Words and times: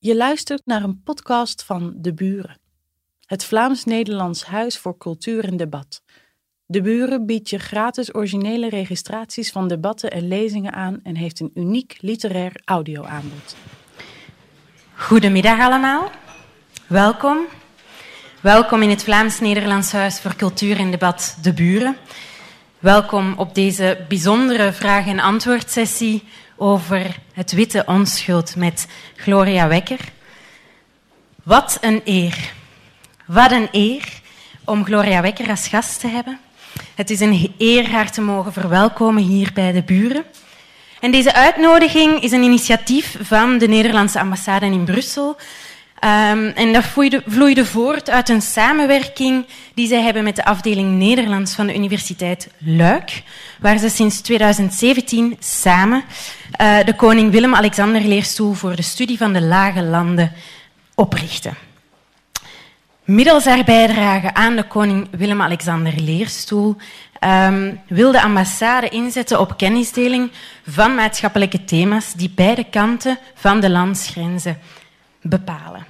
Je 0.00 0.16
luistert 0.16 0.62
naar 0.64 0.82
een 0.82 1.02
podcast 1.02 1.64
van 1.64 1.94
De 1.96 2.14
Buren, 2.14 2.58
het 3.26 3.44
Vlaams-Nederlands 3.44 4.44
Huis 4.44 4.78
voor 4.78 4.98
Cultuur 4.98 5.44
en 5.44 5.56
Debat. 5.56 6.02
De 6.66 6.82
Buren 6.82 7.26
biedt 7.26 7.50
je 7.50 7.58
gratis 7.58 8.14
originele 8.14 8.68
registraties 8.68 9.50
van 9.50 9.68
debatten 9.68 10.10
en 10.10 10.28
lezingen 10.28 10.72
aan 10.72 11.00
en 11.02 11.16
heeft 11.16 11.40
een 11.40 11.50
uniek 11.54 11.96
literair 12.00 12.60
audioaanbod. 12.64 13.56
Goedemiddag 14.94 15.60
allemaal. 15.60 16.10
Welkom. 16.86 17.38
Welkom 18.40 18.82
in 18.82 18.90
het 18.90 19.02
Vlaams-Nederlands 19.02 19.92
Huis 19.92 20.20
voor 20.20 20.36
Cultuur 20.36 20.78
en 20.78 20.90
Debat 20.90 21.38
De 21.42 21.52
Buren. 21.52 21.96
Welkom 22.78 23.34
op 23.36 23.54
deze 23.54 24.04
bijzondere 24.08 24.72
vraag- 24.72 25.06
en 25.06 25.20
antwoordsessie 25.20 26.24
over 26.58 27.16
het 27.32 27.52
witte 27.52 27.82
onschuld 27.86 28.56
met 28.56 28.86
Gloria 29.16 29.68
Wekker. 29.68 30.00
Wat 31.42 31.78
een 31.80 32.00
eer. 32.04 32.52
Wat 33.26 33.50
een 33.50 33.68
eer 33.72 34.20
om 34.64 34.84
Gloria 34.84 35.22
Wekker 35.22 35.50
als 35.50 35.68
gast 35.68 36.00
te 36.00 36.08
hebben. 36.08 36.40
Het 36.94 37.10
is 37.10 37.20
een 37.20 37.54
eer 37.58 37.90
haar 37.90 38.10
te 38.12 38.20
mogen 38.20 38.52
verwelkomen 38.52 39.22
hier 39.22 39.50
bij 39.54 39.72
de 39.72 39.82
buren. 39.82 40.24
En 41.00 41.10
deze 41.10 41.32
uitnodiging 41.32 42.22
is 42.22 42.32
een 42.32 42.42
initiatief 42.42 43.16
van 43.20 43.58
de 43.58 43.68
Nederlandse 43.68 44.20
ambassade 44.20 44.66
in 44.66 44.84
Brussel. 44.84 45.36
Um, 46.04 46.46
en 46.46 46.72
dat 46.72 46.84
vloeide, 47.26 47.66
voort 47.66 48.10
uit 48.10 48.28
een 48.28 48.42
samenwerking 48.42 49.46
die 49.74 49.88
zij 49.88 50.02
hebben 50.02 50.24
met 50.24 50.36
de 50.36 50.44
afdeling 50.44 50.98
Nederlands 50.98 51.54
van 51.54 51.66
de 51.66 51.74
Universiteit 51.74 52.48
Luik, 52.58 53.22
waar 53.60 53.78
ze 53.78 53.88
sinds 53.88 54.20
2017 54.20 55.36
samen 55.38 56.04
uh, 56.60 56.84
de 56.84 56.94
Koning 56.94 57.30
Willem-Alexander 57.30 58.00
Leerstoel 58.00 58.52
voor 58.52 58.76
de 58.76 58.82
studie 58.82 59.16
van 59.16 59.32
de 59.32 59.42
lage 59.42 59.82
landen 59.82 60.32
oprichten. 60.94 61.54
Middels 63.04 63.44
haar 63.44 63.64
bijdrage 63.64 64.34
aan 64.34 64.56
de 64.56 64.62
Koning 64.62 65.08
Willem-Alexander 65.10 65.94
Leerstoel 66.00 66.76
um, 67.24 67.80
wil 67.88 68.12
de 68.12 68.22
ambassade 68.22 68.88
inzetten 68.88 69.40
op 69.40 69.56
kennisdeling 69.56 70.30
van 70.66 70.94
maatschappelijke 70.94 71.64
thema's 71.64 72.12
die 72.12 72.32
beide 72.34 72.64
kanten 72.64 73.18
van 73.34 73.60
de 73.60 73.70
landsgrenzen 73.70 74.58
bepalen. 75.22 75.86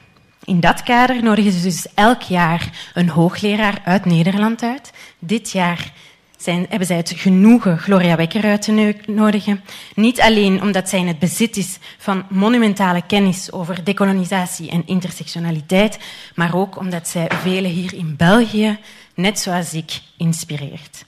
In 0.49 0.61
dat 0.61 0.83
kader 0.83 1.23
nodigen 1.23 1.53
ze 1.53 1.63
dus 1.63 1.87
elk 1.95 2.23
jaar 2.23 2.91
een 2.95 3.09
hoogleraar 3.09 3.81
uit 3.85 4.05
Nederland 4.05 4.63
uit. 4.63 4.93
Dit 5.19 5.51
jaar 5.51 5.93
zijn, 6.37 6.67
hebben 6.69 6.87
zij 6.87 6.97
het 6.97 7.13
genoegen 7.17 7.79
Gloria 7.79 8.17
Wekker 8.17 8.45
uit 8.45 8.63
te 8.63 8.95
nodigen. 9.07 9.65
Niet 9.95 10.21
alleen 10.21 10.63
omdat 10.63 10.89
zij 10.89 10.99
in 10.99 11.07
het 11.07 11.19
bezit 11.19 11.57
is 11.57 11.79
van 11.99 12.25
monumentale 12.29 13.03
kennis 13.07 13.53
over 13.53 13.85
decolonisatie 13.85 14.71
en 14.71 14.87
intersectionaliteit, 14.87 15.99
maar 16.35 16.55
ook 16.55 16.79
omdat 16.79 17.09
zij 17.09 17.31
velen 17.43 17.71
hier 17.71 17.95
in 17.95 18.15
België, 18.17 18.79
net 19.15 19.39
zoals 19.39 19.75
ik, 19.75 20.01
inspireert. 20.17 21.05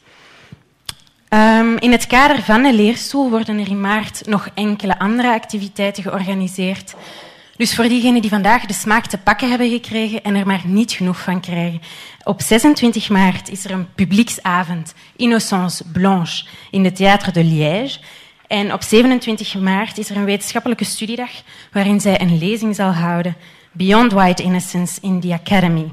Um, 1.28 1.78
in 1.78 1.92
het 1.92 2.06
kader 2.06 2.42
van 2.42 2.62
de 2.62 2.74
leerstoel 2.74 3.30
worden 3.30 3.58
er 3.58 3.68
in 3.68 3.80
maart 3.80 4.26
nog 4.26 4.48
enkele 4.54 4.98
andere 4.98 5.32
activiteiten 5.32 6.02
georganiseerd. 6.02 6.94
Dus 7.60 7.74
voor 7.74 7.88
diegenen 7.88 8.20
die 8.20 8.30
vandaag 8.30 8.66
de 8.66 8.72
smaak 8.72 9.06
te 9.06 9.18
pakken 9.18 9.48
hebben 9.48 9.70
gekregen 9.70 10.22
en 10.22 10.34
er 10.34 10.46
maar 10.46 10.62
niet 10.64 10.92
genoeg 10.92 11.20
van 11.20 11.40
krijgen. 11.40 11.80
Op 12.24 12.40
26 12.40 13.08
maart 13.08 13.48
is 13.48 13.64
er 13.64 13.70
een 13.70 13.94
publieksavond 13.94 14.94
Innocence 15.16 15.84
Blanche 15.92 16.46
in 16.70 16.82
de 16.82 16.92
Théâtre 16.92 17.32
de 17.32 17.44
Liège. 17.44 17.98
En 18.46 18.72
op 18.72 18.82
27 18.82 19.54
maart 19.54 19.98
is 19.98 20.10
er 20.10 20.16
een 20.16 20.24
wetenschappelijke 20.24 20.84
studiedag 20.84 21.30
waarin 21.72 22.00
zij 22.00 22.20
een 22.20 22.38
lezing 22.38 22.74
zal 22.74 22.92
houden 22.92 23.36
Beyond 23.72 24.12
White 24.12 24.42
Innocence 24.42 24.98
in 25.00 25.20
the 25.20 25.32
Academy. 25.32 25.92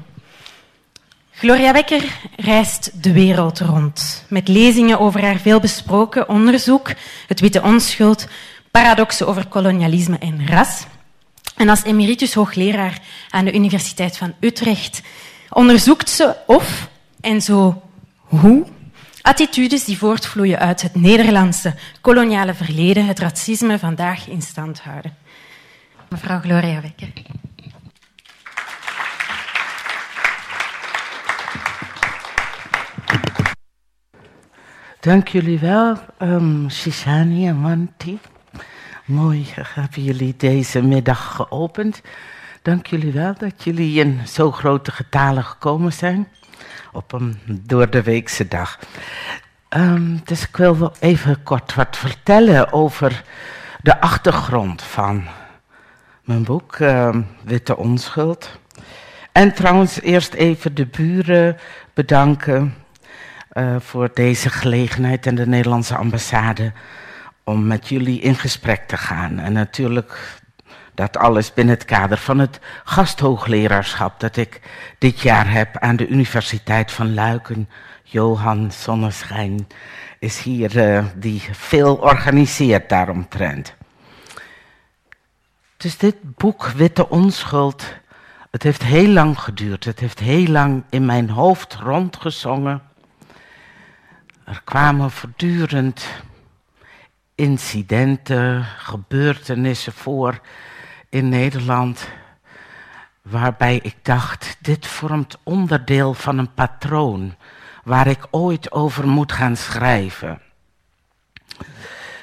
Gloria 1.30 1.72
Wekker 1.72 2.04
reist 2.36 3.02
de 3.02 3.12
wereld 3.12 3.60
rond 3.60 4.24
met 4.28 4.48
lezingen 4.48 5.00
over 5.00 5.22
haar 5.22 5.38
veelbesproken 5.38 6.28
onderzoek, 6.28 6.92
het 7.26 7.40
witte 7.40 7.62
onschuld, 7.62 8.28
paradoxen 8.70 9.26
over 9.26 9.46
kolonialisme 9.46 10.18
en 10.18 10.46
ras. 10.46 10.86
En 11.58 11.68
als 11.68 11.82
emeritus 11.82 12.34
hoogleraar 12.34 12.98
aan 13.30 13.44
de 13.44 13.54
Universiteit 13.54 14.16
van 14.16 14.34
Utrecht 14.40 15.02
onderzoekt 15.50 16.10
ze 16.10 16.36
of, 16.46 16.88
en 17.20 17.42
zo 17.42 17.82
hoe, 18.18 18.66
attitudes 19.22 19.84
die 19.84 19.98
voortvloeien 19.98 20.58
uit 20.58 20.82
het 20.82 20.94
Nederlandse 20.94 21.74
koloniale 22.00 22.54
verleden 22.54 23.06
het 23.06 23.18
racisme 23.18 23.78
vandaag 23.78 24.28
in 24.28 24.42
stand 24.42 24.80
houden. 24.80 25.16
Mevrouw 26.08 26.40
Gloria 26.40 26.80
Wekker. 26.80 27.12
Dank 35.00 35.28
jullie 35.28 35.58
wel, 35.58 35.96
um, 36.18 36.70
Shishani 36.70 37.46
en 37.46 37.56
Manti. 37.56 38.18
Mooi 39.08 39.46
hebben 39.54 40.02
jullie 40.02 40.34
deze 40.36 40.82
middag 40.82 41.34
geopend. 41.34 42.02
Dank 42.62 42.86
jullie 42.86 43.12
wel 43.12 43.34
dat 43.38 43.64
jullie 43.64 44.00
in 44.00 44.20
zo 44.26 44.50
grote 44.50 44.90
getalen 44.92 45.44
gekomen 45.44 45.92
zijn 45.92 46.28
op 46.92 47.12
een 47.12 47.40
door 47.46 47.90
de 47.90 48.02
weekse 48.02 48.48
dag. 48.48 48.78
Um, 49.76 50.20
dus 50.24 50.42
ik 50.42 50.56
wil 50.56 50.78
wel 50.78 50.92
even 51.00 51.42
kort 51.42 51.74
wat 51.74 51.96
vertellen 51.96 52.72
over 52.72 53.22
de 53.82 54.00
achtergrond 54.00 54.82
van 54.82 55.24
mijn 56.24 56.44
boek 56.44 56.78
uh, 56.78 57.16
Witte 57.44 57.76
Onschuld. 57.76 58.58
En 59.32 59.54
trouwens 59.54 60.00
eerst 60.00 60.34
even 60.34 60.74
de 60.74 60.86
buren 60.86 61.56
bedanken 61.94 62.74
uh, 63.52 63.76
voor 63.78 64.10
deze 64.14 64.50
gelegenheid 64.50 65.26
en 65.26 65.34
de 65.34 65.46
Nederlandse 65.46 65.96
ambassade 65.96 66.72
om 67.48 67.66
met 67.66 67.88
jullie 67.88 68.20
in 68.20 68.34
gesprek 68.34 68.88
te 68.88 68.96
gaan. 68.96 69.38
En 69.38 69.52
natuurlijk 69.52 70.40
dat 70.94 71.16
alles 71.16 71.54
binnen 71.54 71.74
het 71.74 71.84
kader 71.84 72.18
van 72.18 72.38
het 72.38 72.60
gasthoogleraarschap 72.84 74.20
dat 74.20 74.36
ik 74.36 74.60
dit 74.98 75.20
jaar 75.20 75.50
heb 75.50 75.78
aan 75.78 75.96
de 75.96 76.08
Universiteit 76.08 76.92
van 76.92 77.14
Luiken. 77.14 77.68
Johan 78.02 78.72
Zonneschijn 78.72 79.66
is 80.18 80.42
hier 80.42 80.76
uh, 80.76 81.04
die 81.14 81.42
veel 81.52 81.94
organiseert 81.94 82.88
daaromtrent. 82.88 83.74
Dus 85.76 85.98
dit 85.98 86.16
boek 86.22 86.66
Witte 86.66 87.08
Onschuld, 87.08 87.94
het 88.50 88.62
heeft 88.62 88.82
heel 88.82 89.08
lang 89.08 89.38
geduurd. 89.40 89.84
Het 89.84 90.00
heeft 90.00 90.18
heel 90.18 90.46
lang 90.46 90.84
in 90.90 91.06
mijn 91.06 91.30
hoofd 91.30 91.74
rondgezongen. 91.74 92.82
Er 94.44 94.60
kwamen 94.64 95.10
voortdurend 95.10 96.06
incidenten, 97.38 98.64
gebeurtenissen 98.64 99.92
voor 99.92 100.40
in 101.08 101.28
Nederland, 101.28 102.08
waarbij 103.22 103.78
ik 103.82 103.96
dacht, 104.02 104.56
dit 104.60 104.86
vormt 104.86 105.38
onderdeel 105.42 106.14
van 106.14 106.38
een 106.38 106.54
patroon 106.54 107.34
waar 107.84 108.06
ik 108.06 108.26
ooit 108.30 108.72
over 108.72 109.08
moet 109.08 109.32
gaan 109.32 109.56
schrijven. 109.56 110.40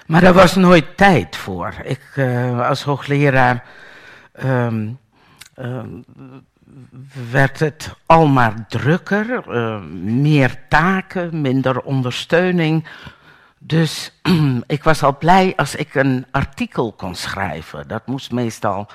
Maar 0.06 0.24
er 0.24 0.34
was 0.34 0.56
nooit 0.56 0.98
tijd 0.98 1.36
voor. 1.36 1.74
Ik 1.84 2.12
uh, 2.16 2.68
als 2.68 2.84
hoogleraar 2.84 3.64
um, 4.44 5.00
um, 5.56 6.06
werd 7.31 7.59
het 7.59 7.96
al 8.06 8.28
maar 8.28 8.68
drukker, 8.68 9.44
uh, 9.50 9.81
meer 10.04 10.68
taken, 10.70 11.42
minder 11.42 11.81
ondersteuning 11.81 12.88
dus 13.68 14.12
ik 14.68 14.84
was 14.84 15.03
al 15.03 15.18
blij 15.18 15.53
als 15.56 15.76
ik 15.76 15.96
een 15.96 16.26
artikel 16.31 16.94
kon 16.94 17.16
schrijven. 17.16 17.88
Dat 17.88 18.08
moest 18.08 18.31
meestal 18.31 18.88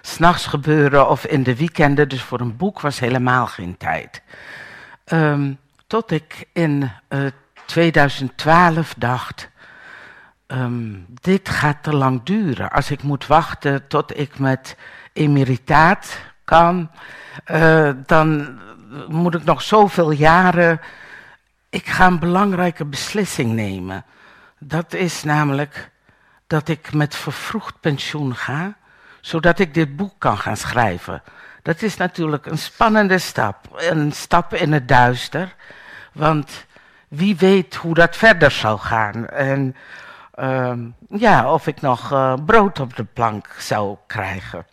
s'nachts 0.00 0.46
gebeuren 0.46 1.08
of 1.08 1.26
in 1.26 1.42
de 1.42 1.56
weekenden, 1.56 2.08
dus 2.08 2.22
voor 2.22 2.40
een 2.40 2.56
boek 2.56 2.80
was 2.80 2.98
helemaal 2.98 3.46
geen 3.46 3.76
tijd. 3.76 4.22
Um, 5.12 5.58
tot 5.86 6.10
ik 6.10 6.48
in 6.52 6.90
uh, 7.08 7.26
eh, 7.26 7.32
2012 7.66 8.94
dacht, 8.96 9.50
um, 10.46 11.06
dit 11.20 11.48
gaat 11.48 11.82
te 11.82 11.94
lang 11.94 12.22
duren. 12.22 12.70
Als 12.70 12.90
ik 12.90 13.02
moet 13.02 13.26
wachten 13.26 13.86
tot 13.86 14.18
ik 14.18 14.38
met 14.38 14.76
emeritaat 15.12 16.18
kan, 16.44 16.90
uh, 17.50 17.90
dan 18.06 18.58
moet 19.08 19.34
ik 19.34 19.44
nog 19.44 19.62
zoveel 19.62 20.10
jaren 20.10 20.80
ik 21.70 21.86
ga 21.86 22.06
een 22.06 22.18
belangrijke 22.18 22.84
beslissing 22.84 23.52
nemen. 23.52 24.04
Dat 24.62 24.94
is 24.94 25.22
namelijk 25.22 25.90
dat 26.46 26.68
ik 26.68 26.92
met 26.92 27.16
vervroegd 27.16 27.80
pensioen 27.80 28.36
ga, 28.36 28.74
zodat 29.20 29.58
ik 29.58 29.74
dit 29.74 29.96
boek 29.96 30.14
kan 30.18 30.38
gaan 30.38 30.56
schrijven. 30.56 31.22
Dat 31.62 31.82
is 31.82 31.96
natuurlijk 31.96 32.46
een 32.46 32.58
spannende 32.58 33.18
stap, 33.18 33.56
een 33.76 34.12
stap 34.12 34.54
in 34.54 34.72
het 34.72 34.88
duister, 34.88 35.54
want 36.12 36.66
wie 37.08 37.36
weet 37.36 37.74
hoe 37.74 37.94
dat 37.94 38.16
verder 38.16 38.50
zal 38.50 38.78
gaan. 38.78 39.28
En 39.28 39.76
uh, 40.34 40.72
ja, 41.08 41.52
of 41.52 41.66
ik 41.66 41.80
nog 41.80 42.12
uh, 42.12 42.34
brood 42.46 42.80
op 42.80 42.96
de 42.96 43.04
plank 43.04 43.54
zou 43.58 43.96
krijgen. 44.06 44.66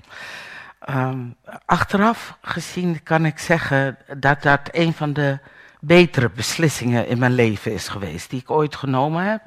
Ehm, 0.80 1.19
achteraf 1.66 2.38
gezien 2.42 3.04
kan 3.04 3.25
ik 3.25 3.40
zeggen 3.40 3.98
dat 4.18 4.42
dat 4.42 4.60
een 4.72 4.94
van 4.94 5.13
de 5.13 5.40
betere 5.80 6.30
beslissingen 6.30 7.07
in 7.07 7.19
mijn 7.19 7.33
leven 7.33 7.74
is 7.74 7.88
geweest 7.88 8.30
die 8.30 8.40
ik 8.40 8.51
ooit 8.51 8.75
genomen 8.75 9.24
heb. 9.24 9.42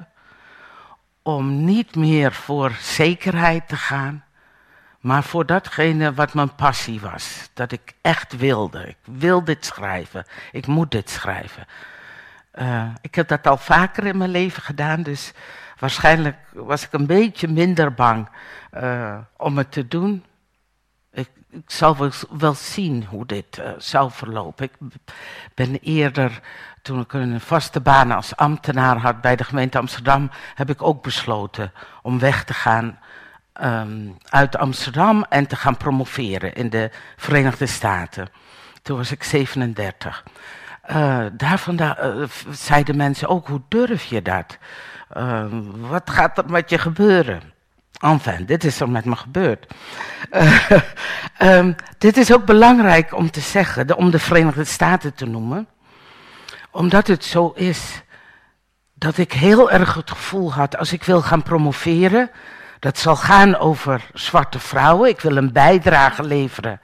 Om 1.23 1.65
niet 1.65 1.95
meer 1.95 2.31
voor 2.33 2.71
zekerheid 2.79 3.67
te 3.67 3.75
gaan, 3.75 4.23
maar 4.99 5.23
voor 5.23 5.45
datgene 5.45 6.13
wat 6.13 6.33
mijn 6.33 6.55
passie 6.55 6.99
was. 6.99 7.49
Dat 7.53 7.71
ik 7.71 7.93
echt 8.01 8.37
wilde. 8.37 8.87
Ik 8.87 8.97
wil 9.03 9.43
dit 9.43 9.65
schrijven. 9.65 10.25
Ik 10.51 10.67
moet 10.67 10.91
dit 10.91 11.09
schrijven. 11.09 11.67
Uh, 12.55 12.83
ik 13.01 13.15
heb 13.15 13.27
dat 13.27 13.47
al 13.47 13.57
vaker 13.57 14.05
in 14.05 14.17
mijn 14.17 14.29
leven 14.29 14.63
gedaan, 14.63 15.03
dus 15.03 15.33
waarschijnlijk 15.79 16.37
was 16.53 16.83
ik 16.83 16.93
een 16.93 17.05
beetje 17.05 17.47
minder 17.47 17.93
bang 17.93 18.29
uh, 18.73 19.17
om 19.37 19.57
het 19.57 19.71
te 19.71 19.87
doen. 19.87 20.25
Ik, 21.11 21.29
ik 21.49 21.71
zal 21.71 21.97
wel, 21.97 22.11
wel, 22.29 22.53
zien 22.53 23.05
hoe 23.05 23.25
dit 23.25 23.57
uh, 23.57 23.71
zou 23.77 24.11
verlopen. 24.11 24.65
Ik 24.65 24.77
ben 25.53 25.79
eerder, 25.79 26.41
toen 26.81 26.99
ik 26.99 27.13
een 27.13 27.39
vaste 27.39 27.81
baan 27.81 28.11
als 28.11 28.35
ambtenaar 28.35 28.97
had 28.97 29.21
bij 29.21 29.35
de 29.35 29.43
gemeente 29.43 29.77
Amsterdam, 29.77 30.29
heb 30.55 30.69
ik 30.69 30.83
ook 30.83 31.03
besloten 31.03 31.71
om 32.01 32.19
weg 32.19 32.43
te 32.43 32.53
gaan 32.53 32.99
um, 33.61 34.17
uit 34.29 34.57
Amsterdam 34.57 35.25
en 35.29 35.47
te 35.47 35.55
gaan 35.55 35.77
promoveren 35.77 36.53
in 36.53 36.69
de 36.69 36.91
Verenigde 37.15 37.65
Staten. 37.65 38.27
Toen 38.81 38.97
was 38.97 39.11
ik 39.11 39.23
37. 39.23 40.23
Uh, 40.91 41.25
daarvan 41.33 41.75
da 41.75 41.97
zeiden 42.49 42.95
mensen 42.95 43.27
ook, 43.27 43.47
hoe 43.47 43.61
durf 43.67 44.03
je 44.03 44.21
dat? 44.21 44.57
Uh, 45.17 45.45
wat 45.75 46.09
gaat 46.09 46.37
er 46.37 46.49
met 46.49 46.69
je 46.69 46.77
gebeuren? 46.77 47.41
Enfin, 47.99 48.45
dit 48.45 48.63
is 48.63 48.79
er 48.79 48.89
met 48.89 49.05
me 49.05 49.15
gebeurd. 49.15 49.73
Um, 51.41 51.75
dit 51.97 52.17
is 52.17 52.33
ook 52.33 52.45
belangrijk 52.45 53.13
om 53.13 53.31
te 53.31 53.39
zeggen, 53.39 53.97
om 53.97 54.11
de 54.11 54.19
Verenigde 54.19 54.63
Staten 54.63 55.13
te 55.13 55.25
noemen. 55.25 55.67
Omdat 56.71 57.07
het 57.07 57.25
zo 57.25 57.51
is 57.55 58.01
dat 58.93 59.17
ik 59.17 59.33
heel 59.33 59.71
erg 59.71 59.93
het 59.93 60.11
gevoel 60.11 60.53
had, 60.53 60.77
als 60.77 60.93
ik 60.93 61.03
wil 61.03 61.21
gaan 61.21 61.43
promoveren, 61.43 62.31
dat 62.79 62.97
zal 62.97 63.15
gaan 63.15 63.57
over 63.57 64.09
zwarte 64.13 64.59
vrouwen. 64.59 65.09
Ik 65.09 65.21
wil 65.21 65.37
een 65.37 65.51
bijdrage 65.51 66.23
leveren 66.23 66.81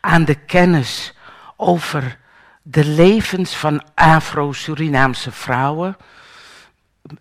aan 0.00 0.24
de 0.24 0.34
kennis 0.34 1.14
over 1.56 2.18
de 2.62 2.84
levens 2.84 3.56
van 3.56 3.82
Afro-Surinaamse 3.94 5.32
vrouwen. 5.32 5.96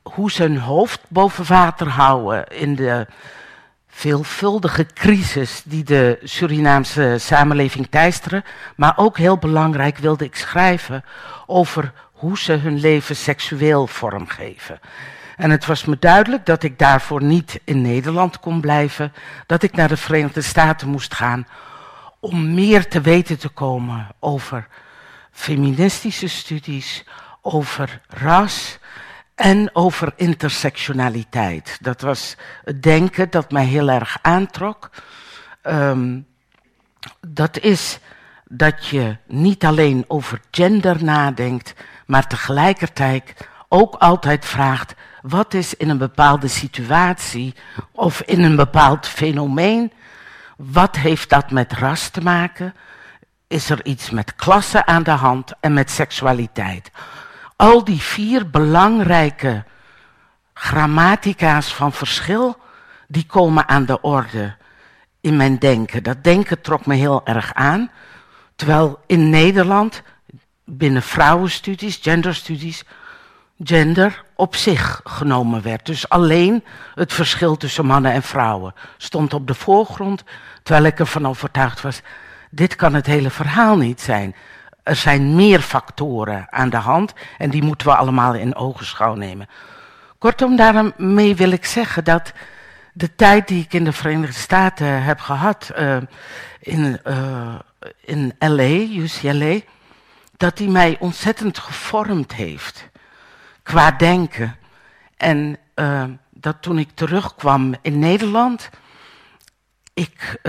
Hoe 0.03 0.31
ze 0.31 0.41
hun 0.41 0.57
hoofd 0.57 0.99
boven 1.07 1.45
water 1.47 1.87
houden 1.89 2.47
in 2.47 2.75
de 2.75 3.07
veelvuldige 3.97 4.85
crisis 4.93 5.61
die 5.65 5.83
de 5.83 6.19
Surinaamse 6.23 7.15
samenleving 7.19 7.87
teisteren. 7.89 8.43
Maar 8.75 8.93
ook 8.97 9.17
heel 9.17 9.37
belangrijk 9.37 9.97
wilde 9.97 10.25
ik 10.25 10.35
schrijven 10.35 11.03
over 11.45 11.93
hoe 12.11 12.37
ze 12.37 12.53
hun 12.53 12.79
leven 12.79 13.15
seksueel 13.15 13.87
vormgeven. 13.87 14.79
En 15.35 15.49
het 15.49 15.65
was 15.65 15.85
me 15.85 15.97
duidelijk 15.99 16.45
dat 16.45 16.63
ik 16.63 16.79
daarvoor 16.79 17.23
niet 17.23 17.59
in 17.63 17.81
Nederland 17.81 18.39
kon 18.39 18.61
blijven, 18.61 19.13
dat 19.45 19.63
ik 19.63 19.75
naar 19.75 19.87
de 19.87 19.97
Verenigde 19.97 20.41
Staten 20.41 20.87
moest 20.87 21.13
gaan 21.13 21.47
om 22.19 22.53
meer 22.53 22.87
te 22.87 23.01
weten 23.01 23.39
te 23.39 23.49
komen 23.49 24.07
over 24.19 24.67
feministische 25.31 26.27
studies, 26.27 27.03
over 27.41 28.01
ras 28.07 28.79
en 29.35 29.69
over 29.73 30.13
intersectionaliteit. 30.15 31.77
Dat 31.81 32.01
was 32.01 32.35
het 32.63 32.83
denken 32.83 33.29
dat 33.29 33.51
mij 33.51 33.65
heel 33.65 33.89
erg 33.89 34.17
aantrok. 34.21 34.89
Um, 35.63 36.27
dat 37.27 37.59
is 37.59 37.99
dat 38.45 38.85
je 38.85 39.17
niet 39.27 39.65
alleen 39.65 40.05
over 40.07 40.39
gender 40.51 41.03
nadenkt, 41.03 41.73
maar 42.05 42.27
tegelijkertijd 42.27 43.33
ook 43.67 43.95
altijd 43.95 44.45
vraagt: 44.45 44.95
wat 45.21 45.53
is 45.53 45.75
in 45.75 45.89
een 45.89 45.97
bepaalde 45.97 46.47
situatie 46.47 47.55
of 47.91 48.21
in 48.21 48.43
een 48.43 48.55
bepaald 48.55 49.07
fenomeen, 49.07 49.91
wat 50.57 50.95
heeft 50.95 51.29
dat 51.29 51.51
met 51.51 51.73
ras 51.73 52.09
te 52.09 52.21
maken? 52.21 52.73
is 53.47 53.69
er 53.69 53.85
iets 53.85 54.09
met 54.09 54.35
klasse 54.35 54.85
aan 54.85 55.03
de 55.03 55.11
hand 55.11 55.53
en 55.59 55.73
met 55.73 55.91
seksualiteit. 55.91 56.91
Al 57.55 57.83
die 57.83 58.01
vier 58.01 58.49
belangrijke 58.49 59.63
grammatica's 60.53 61.73
van 61.73 61.93
verschil, 61.93 62.57
die 63.07 63.25
komen 63.25 63.67
aan 63.67 63.85
de 63.85 64.01
orde 64.01 64.55
in 65.21 65.37
mijn 65.37 65.57
denken. 65.59 66.03
Dat 66.03 66.23
denken 66.23 66.61
trok 66.61 66.85
me 66.85 66.95
heel 66.95 67.25
erg 67.25 67.53
aan. 67.53 67.91
Terwijl 68.55 68.99
in 69.07 69.29
Nederland, 69.29 70.01
binnen 70.63 71.01
vrouwenstudies, 71.01 71.99
genderstudies, 72.01 72.83
gender 73.63 74.23
op 74.35 74.55
zich 74.55 75.01
genomen 75.03 75.61
werd. 75.61 75.85
Dus 75.85 76.09
alleen 76.09 76.63
het 76.95 77.13
verschil 77.13 77.57
tussen 77.57 77.85
mannen 77.85 78.11
en 78.11 78.23
vrouwen 78.23 78.73
stond 78.97 79.33
op 79.33 79.47
de 79.47 79.53
voorgrond, 79.53 80.23
terwijl 80.63 80.85
ik 80.85 80.99
ervan 80.99 81.27
overtuigd 81.27 81.81
was 81.81 82.01
dit 82.55 82.75
kan 82.75 82.93
het 82.93 83.05
hele 83.05 83.29
verhaal 83.29 83.77
niet 83.77 84.01
zijn. 84.01 84.35
Er 84.85 84.95
zijn 84.95 85.35
meer 85.35 85.59
factoren 85.59 86.47
aan 86.49 86.69
de 86.69 86.77
hand 86.77 87.13
en 87.37 87.49
die 87.49 87.63
moeten 87.63 87.87
we 87.87 87.95
allemaal 87.95 88.33
in 88.33 88.55
ogenschouw 88.55 89.15
nemen. 89.15 89.47
Kortom, 90.17 90.55
daarmee 90.55 91.35
wil 91.35 91.51
ik 91.51 91.65
zeggen 91.65 92.03
dat 92.03 92.33
de 92.93 93.15
tijd 93.15 93.47
die 93.47 93.63
ik 93.63 93.73
in 93.73 93.83
de 93.83 93.91
Verenigde 93.91 94.39
Staten 94.39 95.03
heb 95.03 95.19
gehad, 95.19 95.71
uh, 95.77 95.97
in, 96.59 96.99
uh, 97.07 97.55
in 98.01 98.35
LA, 98.39 99.01
UCLA, 99.01 99.59
dat 100.37 100.57
die 100.57 100.69
mij 100.69 100.97
ontzettend 100.99 101.57
gevormd 101.57 102.33
heeft 102.33 102.89
qua 103.63 103.91
denken. 103.91 104.55
En 105.17 105.57
uh, 105.75 106.03
dat 106.29 106.55
toen 106.59 106.79
ik 106.79 106.89
terugkwam 106.93 107.75
in 107.81 107.99
Nederland, 107.99 108.69
ik 109.93 110.39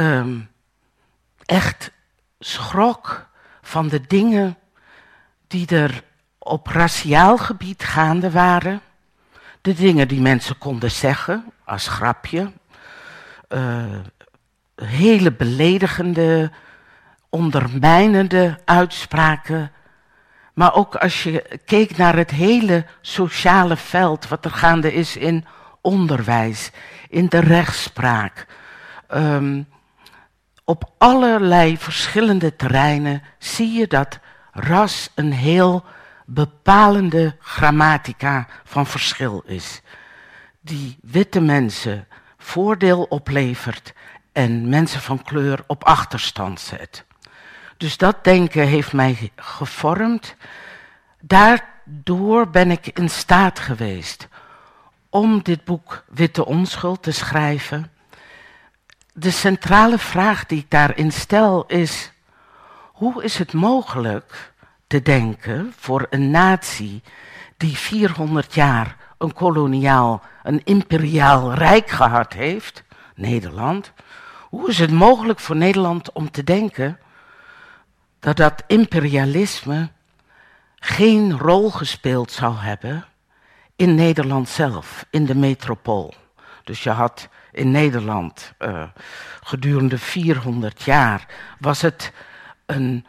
echt 1.45 1.91
schrok 2.39 3.27
van 3.67 3.89
de 3.89 4.01
dingen 4.07 4.57
die 5.47 5.67
er 5.67 6.03
op 6.39 6.67
raciaal 6.67 7.39
gebied 7.39 7.85
gaande 7.85 8.31
waren. 8.31 8.81
De 9.61 9.75
dingen 9.75 10.09
die 10.09 10.21
mensen 10.21 10.59
konden 10.59 10.91
zeggen 10.91 11.53
als 11.65 11.89
grapje. 11.89 12.53
Uh, 13.49 13.85
hele 14.75 15.33
beledigende, 15.33 16.51
ondermijnende 17.29 18.59
uitspraken. 18.65 19.73
Maar 20.55 20.75
ook 20.75 20.95
als 20.97 21.23
je 21.23 21.59
keek 21.65 21.97
naar 21.97 22.17
het 22.17 22.31
hele 22.31 22.85
sociale 23.01 23.77
veld, 23.77 24.29
wat 24.29 24.45
er 24.45 24.51
gaande 24.51 24.93
is 24.95 25.17
in 25.17 25.45
onderwijs, 25.81 26.71
in 27.09 27.27
de 27.29 27.39
rechtspraak. 27.39 28.47
Um, 29.15 29.67
op 30.69 30.91
allerlei 30.99 31.79
verschillende 31.79 32.57
terreinen 32.57 33.23
zie 33.39 33.73
je 33.73 33.87
dat 33.87 34.19
ras 34.53 35.11
een 35.15 35.33
heel 35.33 35.85
bepalende 36.25 37.37
grammatica 37.41 38.47
van 38.65 38.87
verschil 38.87 39.43
is. 39.47 39.83
Die 40.61 40.99
witte 41.03 41.41
mensen 41.41 42.07
voordeel 42.39 43.03
oplevert 43.03 43.93
en 44.33 44.69
mensen 44.69 45.01
van 45.01 45.23
kleur 45.23 45.65
op 45.67 45.85
achterstand 45.85 46.61
zet. 46.61 47.05
Dus 47.77 47.97
dat 47.97 48.25
denken 48.25 48.67
heeft 48.67 48.93
mij 48.93 49.33
gevormd. 49.37 50.37
Daardoor 51.21 52.51
ben 52.51 52.71
ik 52.71 52.87
in 52.87 53.11
staat 53.11 53.59
geweest 53.59 54.29
om 55.09 55.43
dit 55.43 55.65
boek 55.65 56.05
Witte 56.09 56.47
Onschuld 56.47 57.03
te 57.03 57.11
schrijven 57.13 57.91
de 59.19 59.31
centrale 59.31 59.99
vraag 59.99 60.47
die 60.47 60.59
ik 60.59 60.71
daarin 60.71 61.13
stel 61.13 61.65
is: 61.67 62.13
hoe 62.93 63.25
is 63.25 63.39
het 63.39 63.53
mogelijk 63.53 64.53
te 64.87 65.03
denken 65.03 65.73
voor 65.77 66.07
een 66.11 66.31
natie 66.31 67.03
die 67.57 67.77
400 67.77 68.55
jaar 68.55 68.97
een 69.19 69.33
koloniaal, 69.33 70.23
een 70.43 70.61
imperiaal 70.65 71.55
rijk 71.55 71.91
gehad 71.91 72.33
heeft, 72.33 72.85
Nederland? 73.15 73.93
Hoe 74.49 74.69
is 74.69 74.79
het 74.79 74.91
mogelijk 74.91 75.41
voor 75.41 75.57
Nederland 75.57 76.13
om 76.13 76.31
te 76.31 76.45
denken 76.45 76.99
dat 78.21 78.37
dat 78.37 78.63
imperialisme 78.67 79.89
geen 80.77 81.39
rol 81.39 81.71
gespeeld 81.71 82.33
zou 82.33 82.57
hebben 82.57 83.05
in 83.77 83.95
Nederland 83.95 84.49
zelf, 84.49 85.07
in 85.11 85.25
de 85.25 85.35
metropool? 85.35 86.15
Dus 86.65 86.83
je 86.83 86.91
had 86.91 87.29
in 87.57 87.71
Nederland 87.71 88.53
uh, 88.59 88.83
gedurende 89.43 89.99
400 89.99 90.83
jaar 90.83 91.27
was 91.59 91.81
het 91.83 92.13
een 92.67 93.07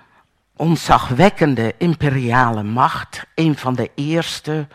onzagwekkende 0.55 1.75
imperiale 1.77 2.63
macht. 2.63 3.25
Een 3.35 3.57
van 3.57 3.75
de 3.75 3.91
eerste 3.95 4.67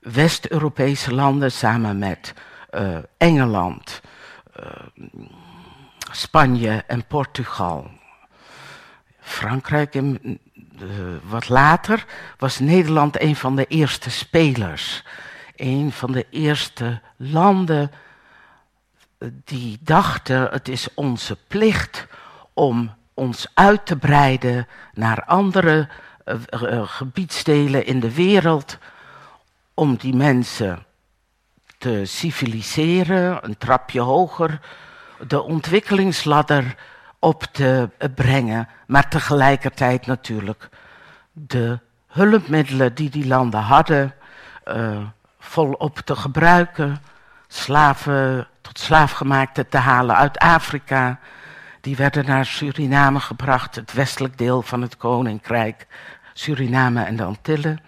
West-Europese 0.00 1.14
landen 1.14 1.52
samen 1.52 1.98
met 1.98 2.34
uh, 2.70 2.98
Engeland, 3.16 4.00
uh, 4.60 4.66
Spanje 6.10 6.84
en 6.86 7.06
Portugal. 7.06 7.90
Frankrijk, 9.20 9.94
in, 9.94 10.40
wat 11.22 11.48
later, 11.48 12.04
was 12.38 12.58
Nederland 12.58 13.20
een 13.20 13.36
van 13.36 13.56
de 13.56 13.66
eerste 13.66 14.10
spelers. 14.10 15.04
Een 15.56 15.92
van 15.92 16.12
de 16.12 16.26
eerste 16.30 17.00
landen 17.16 17.90
die 19.44 19.78
dachten: 19.80 20.48
het 20.50 20.68
is 20.68 20.88
onze 20.94 21.36
plicht 21.48 22.06
om 22.52 22.94
ons 23.14 23.46
uit 23.54 23.86
te 23.86 23.96
breiden 23.96 24.66
naar 24.92 25.24
andere 25.24 25.88
uh, 26.24 26.34
uh, 26.50 26.82
gebiedsdelen 26.88 27.86
in 27.86 28.00
de 28.00 28.14
wereld, 28.14 28.78
om 29.74 29.96
die 29.96 30.14
mensen 30.14 30.84
te 31.78 32.04
civiliseren, 32.04 33.38
een 33.44 33.58
trapje 33.58 34.00
hoger, 34.00 34.60
de 35.26 35.42
ontwikkelingsladder 35.42 36.76
op 37.18 37.42
te 37.42 37.90
brengen, 38.14 38.68
maar 38.86 39.08
tegelijkertijd 39.08 40.06
natuurlijk 40.06 40.68
de 41.32 41.78
hulpmiddelen 42.06 42.94
die 42.94 43.10
die 43.10 43.26
landen 43.26 43.60
hadden 43.60 44.14
uh, 44.68 44.98
volop 45.38 45.98
te 45.98 46.16
gebruiken, 46.16 47.02
slaven 47.48 48.48
tot 48.64 48.78
slaafgemaakte 48.78 49.68
te 49.68 49.76
halen 49.76 50.16
uit 50.16 50.38
Afrika. 50.38 51.18
Die 51.80 51.96
werden 51.96 52.26
naar 52.26 52.46
Suriname 52.46 53.20
gebracht, 53.20 53.74
het 53.74 53.92
westelijk 53.92 54.38
deel 54.38 54.62
van 54.62 54.82
het 54.82 54.96
koninkrijk, 54.96 55.86
Suriname 56.32 57.02
en 57.02 57.16
de 57.16 57.22
Antillen, 57.22 57.80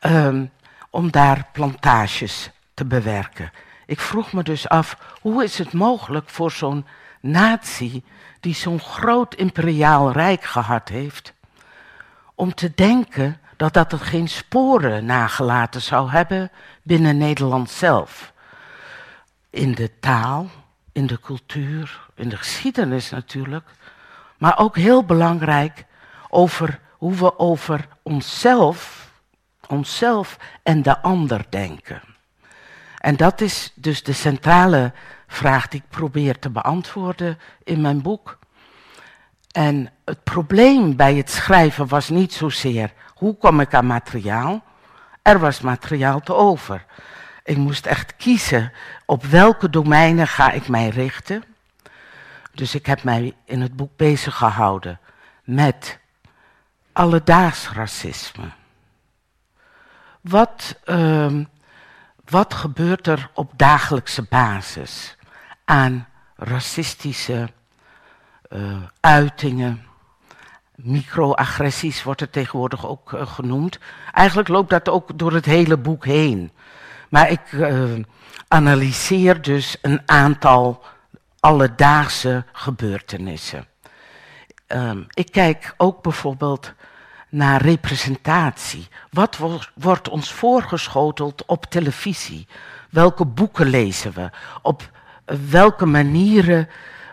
um, 0.00 0.50
om 0.90 1.10
daar 1.10 1.46
plantages 1.52 2.50
te 2.74 2.84
bewerken. 2.84 3.50
Ik 3.86 4.00
vroeg 4.00 4.32
me 4.32 4.42
dus 4.42 4.68
af, 4.68 4.98
hoe 5.20 5.44
is 5.44 5.58
het 5.58 5.72
mogelijk 5.72 6.28
voor 6.28 6.50
zo'n 6.50 6.86
natie 7.20 8.04
die 8.40 8.54
zo'n 8.54 8.80
groot 8.80 9.34
imperiaal 9.34 10.12
rijk 10.12 10.44
gehad 10.44 10.88
heeft, 10.88 11.32
om 12.34 12.54
te 12.54 12.72
denken 12.74 13.40
dat 13.56 13.74
dat 13.74 13.92
het 13.92 14.02
geen 14.02 14.28
sporen 14.28 15.04
nagelaten 15.04 15.82
zou 15.82 16.10
hebben 16.10 16.50
binnen 16.82 17.16
Nederland 17.16 17.70
zelf. 17.70 18.34
In 19.56 19.74
de 19.74 19.98
taal, 20.00 20.50
in 20.92 21.06
de 21.06 21.20
cultuur, 21.20 22.00
in 22.14 22.28
de 22.28 22.36
geschiedenis 22.36 23.10
natuurlijk, 23.10 23.68
maar 24.38 24.58
ook 24.58 24.76
heel 24.76 25.04
belangrijk 25.04 25.84
over 26.28 26.80
hoe 26.92 27.14
we 27.14 27.38
over 27.38 27.88
onszelf, 28.02 29.10
onszelf 29.68 30.36
en 30.62 30.82
de 30.82 31.02
ander 31.02 31.44
denken. 31.48 32.02
En 32.98 33.16
dat 33.16 33.40
is 33.40 33.72
dus 33.74 34.02
de 34.02 34.12
centrale 34.12 34.92
vraag 35.26 35.68
die 35.68 35.80
ik 35.80 35.88
probeer 35.88 36.38
te 36.38 36.50
beantwoorden 36.50 37.38
in 37.64 37.80
mijn 37.80 38.02
boek. 38.02 38.38
En 39.50 39.92
het 40.04 40.24
probleem 40.24 40.96
bij 40.96 41.14
het 41.14 41.30
schrijven 41.30 41.88
was 41.88 42.08
niet 42.08 42.32
zozeer 42.32 42.92
hoe 43.14 43.36
kom 43.36 43.60
ik 43.60 43.74
aan 43.74 43.86
materiaal. 43.86 44.64
Er 45.22 45.38
was 45.38 45.60
materiaal 45.60 46.20
te 46.20 46.34
over. 46.34 46.84
Ik 47.46 47.56
moest 47.56 47.86
echt 47.86 48.16
kiezen 48.16 48.72
op 49.04 49.24
welke 49.24 49.70
domeinen 49.70 50.26
ga 50.26 50.50
ik 50.50 50.68
mij 50.68 50.88
richten. 50.88 51.44
Dus 52.52 52.74
ik 52.74 52.86
heb 52.86 53.02
mij 53.02 53.34
in 53.44 53.60
het 53.60 53.76
boek 53.76 53.96
bezig 53.96 54.36
gehouden 54.36 55.00
met 55.44 55.98
alledaags 56.92 57.70
racisme. 57.72 58.50
Wat, 60.20 60.78
uh, 60.84 61.34
wat 62.24 62.54
gebeurt 62.54 63.06
er 63.06 63.30
op 63.34 63.52
dagelijkse 63.56 64.22
basis 64.22 65.16
aan 65.64 66.08
racistische 66.36 67.48
uh, 68.48 68.82
uitingen? 69.00 69.86
Microagressies 70.74 72.02
wordt 72.02 72.20
het 72.20 72.32
tegenwoordig 72.32 72.86
ook 72.86 73.12
uh, 73.12 73.26
genoemd. 73.26 73.78
Eigenlijk 74.12 74.48
loopt 74.48 74.70
dat 74.70 74.88
ook 74.88 75.18
door 75.18 75.32
het 75.32 75.44
hele 75.44 75.76
boek 75.76 76.04
heen. 76.04 76.50
Maar 77.08 77.30
ik 77.30 77.52
uh, 77.52 78.04
analyseer 78.48 79.42
dus 79.42 79.76
een 79.82 80.00
aantal 80.06 80.84
alledaagse 81.40 82.44
gebeurtenissen. 82.52 83.66
Um, 84.68 85.06
ik 85.10 85.32
kijk 85.32 85.74
ook 85.76 86.02
bijvoorbeeld 86.02 86.72
naar 87.28 87.62
representatie. 87.62 88.88
Wat 89.10 89.38
wordt 89.74 90.08
ons 90.08 90.32
voorgeschoteld 90.32 91.44
op 91.46 91.64
televisie? 91.64 92.46
Welke 92.90 93.24
boeken 93.24 93.66
lezen 93.66 94.12
we? 94.12 94.30
Op 94.62 94.90
welke 95.48 95.86
manieren 95.86 96.68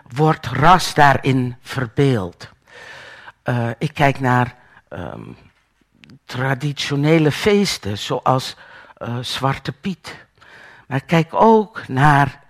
wordt 0.08 0.46
ras 0.46 0.94
daarin 0.94 1.56
verbeeld? 1.60 2.50
Uh, 3.44 3.68
ik 3.78 3.94
kijk 3.94 4.20
naar 4.20 4.54
um, 4.88 5.36
traditionele 6.24 7.32
feesten, 7.32 7.98
zoals 7.98 8.56
uh, 9.04 9.16
Zwarte 9.20 9.72
Piet. 9.72 10.26
Maar 10.86 11.04
kijk 11.04 11.34
ook 11.34 11.88
naar 11.88 12.40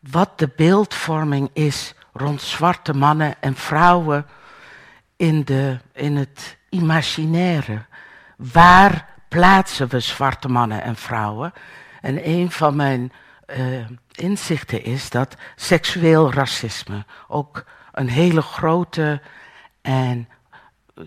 wat 0.00 0.38
de 0.38 0.50
beeldvorming 0.56 1.50
is 1.52 1.94
rond 2.12 2.42
zwarte 2.42 2.94
mannen 2.94 3.34
en 3.40 3.56
vrouwen 3.56 4.26
in, 5.16 5.44
de, 5.44 5.78
in 5.92 6.16
het 6.16 6.56
imaginaire. 6.68 7.84
Waar 8.36 9.08
plaatsen 9.28 9.88
we 9.88 10.00
zwarte 10.00 10.48
mannen 10.48 10.82
en 10.82 10.96
vrouwen? 10.96 11.52
En 12.00 12.28
een 12.28 12.50
van 12.50 12.76
mijn 12.76 13.12
uh, 13.46 13.86
inzichten 14.12 14.84
is 14.84 15.10
dat 15.10 15.36
seksueel 15.56 16.32
racisme 16.32 17.04
ook 17.28 17.64
een 17.92 18.08
hele 18.08 18.42
grote 18.42 19.20
en 19.82 20.28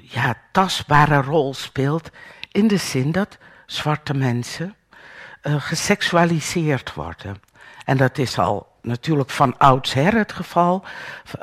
ja, 0.01 0.35
tastbare 0.51 1.21
rol 1.21 1.53
speelt. 1.53 2.09
In 2.51 2.67
de 2.67 2.77
zin 2.77 3.11
dat 3.11 3.37
zwarte 3.65 4.13
mensen 4.13 4.75
uh, 5.47 5.55
geseksualiseerd 5.57 6.93
worden. 6.93 7.41
En 7.85 7.97
dat 7.97 8.17
is 8.17 8.39
al 8.39 8.67
natuurlijk 8.81 9.29
van 9.29 9.57
oudsher 9.57 10.13
het 10.13 10.31
geval. 10.31 10.83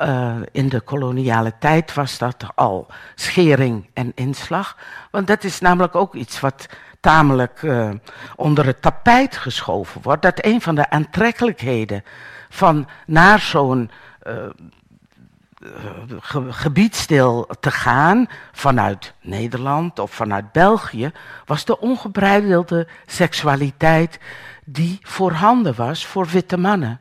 Uh, 0.01 0.35
in 0.51 0.69
de 0.69 0.81
koloniale 0.81 1.53
tijd 1.59 1.93
was 1.93 2.17
dat 2.17 2.45
al 2.55 2.87
schering 3.15 3.89
en 3.93 4.11
inslag. 4.15 4.77
Want 5.11 5.27
dat 5.27 5.43
is 5.43 5.59
namelijk 5.59 5.95
ook 5.95 6.15
iets 6.15 6.39
wat 6.39 6.67
tamelijk 6.99 7.61
uh, 7.61 7.89
onder 8.35 8.65
het 8.65 8.81
tapijt 8.81 9.37
geschoven 9.37 10.01
wordt. 10.01 10.21
Dat 10.21 10.45
een 10.45 10.61
van 10.61 10.75
de 10.75 10.89
aantrekkelijkheden 10.89 12.03
van 12.49 12.87
naar 13.05 13.39
zo'n 13.39 13.91
ge 16.19 16.53
gebiedsdeel 16.53 17.49
te 17.59 17.71
gaan 17.71 18.27
vanuit 18.51 19.13
Nederland 19.21 19.99
of 19.99 20.11
vanuit 20.11 20.51
België, 20.51 21.11
was 21.45 21.65
de 21.65 21.79
ongebreidelde 21.79 22.87
seksualiteit 23.05 24.19
die 24.65 24.99
voorhanden 25.01 25.75
was 25.75 26.05
voor 26.05 26.25
witte 26.25 26.57
mannen. 26.57 26.99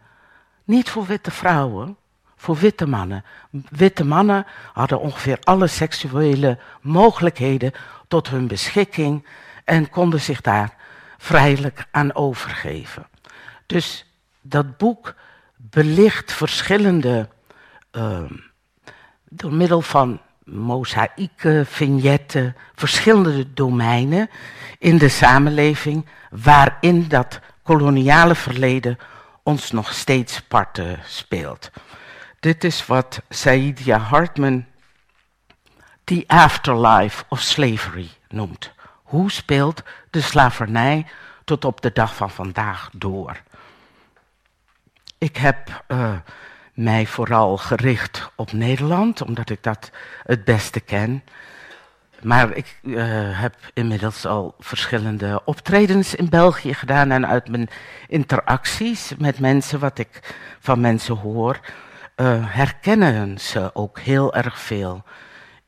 Niet 0.65 0.91
voor 0.91 1.07
witte 1.07 1.31
vrouwen, 1.31 1.97
voor 2.37 2.57
witte 2.57 2.87
mannen. 2.87 3.25
Witte 3.69 4.05
mannen 4.05 4.47
hadden 4.73 5.01
ongeveer 5.01 5.39
alle 5.43 5.67
seksuele 5.67 6.59
mogelijkheden 6.81 7.73
tot 8.09 8.29
hun 8.29 8.47
beschikking 8.47 9.27
en 9.65 9.91
konden 9.91 10.21
zich 10.21 10.41
daar 10.41 10.77
vrijelijk 11.19 11.87
aan 11.91 12.15
overgeven. 12.15 13.07
Dus 13.67 14.07
dat 14.41 14.77
boek 14.77 15.15
belicht 15.57 16.33
verschillende, 16.33 17.29
uh, 17.93 18.21
door 19.35 19.53
middel 19.53 19.81
van 19.81 20.21
mozaïeken, 20.45 21.67
vignetten, 21.67 22.57
verschillende 22.75 23.53
domeinen 23.53 24.31
in 24.79 24.99
de 24.99 25.09
samenleving 25.09 26.07
waarin 26.31 27.09
dat 27.09 27.41
koloniale 27.63 28.35
verleden 28.35 28.99
ons 29.43 29.71
nog 29.71 29.93
steeds 29.93 30.41
parten 30.41 30.99
speelt. 31.05 31.71
Dit 32.41 32.65
is 32.65 32.87
wat 32.87 33.23
Saidia 33.29 33.99
Hartman 33.99 34.65
The 36.05 36.25
Afterlife 36.27 37.25
of 37.29 37.41
Slavery 37.41 38.09
noemt. 38.29 38.73
Hoe 39.03 39.31
speelt 39.31 39.83
de 40.11 40.21
slavernij 40.21 41.07
tot 41.45 41.65
op 41.65 41.81
de 41.81 41.93
dag 41.93 42.17
van 42.17 42.31
vandaag 42.31 42.91
door? 42.93 43.43
Ik 45.19 45.37
heb 45.37 45.85
uh, 45.89 46.17
mij 46.73 47.07
vooral 47.07 47.57
gericht 47.57 48.31
op 48.37 48.53
Nederland, 48.53 49.23
omdat 49.23 49.51
ik 49.51 49.63
dat 49.63 49.91
het 50.23 50.45
beste 50.45 50.81
ken. 50.81 51.23
Maar 52.23 52.57
ik 52.57 52.79
uh, 52.83 53.05
heb 53.41 53.55
inmiddels 53.75 54.27
al 54.27 54.55
verschillende 54.59 55.43
optredens 55.45 56.15
in 56.15 56.29
België 56.29 56.75
gedaan 56.75 57.11
en 57.11 57.27
uit 57.27 57.49
mijn 57.49 57.69
interacties 58.09 59.13
met 59.19 59.39
mensen, 59.39 59.79
wat 59.79 59.99
ik 59.99 60.35
van 60.61 60.81
mensen 60.81 61.17
hoor, 61.17 61.61
uh, 62.17 62.55
herkennen 62.55 63.39
ze 63.39 63.71
ook 63.75 63.99
heel 63.99 64.35
erg 64.35 64.61
veel 64.61 65.03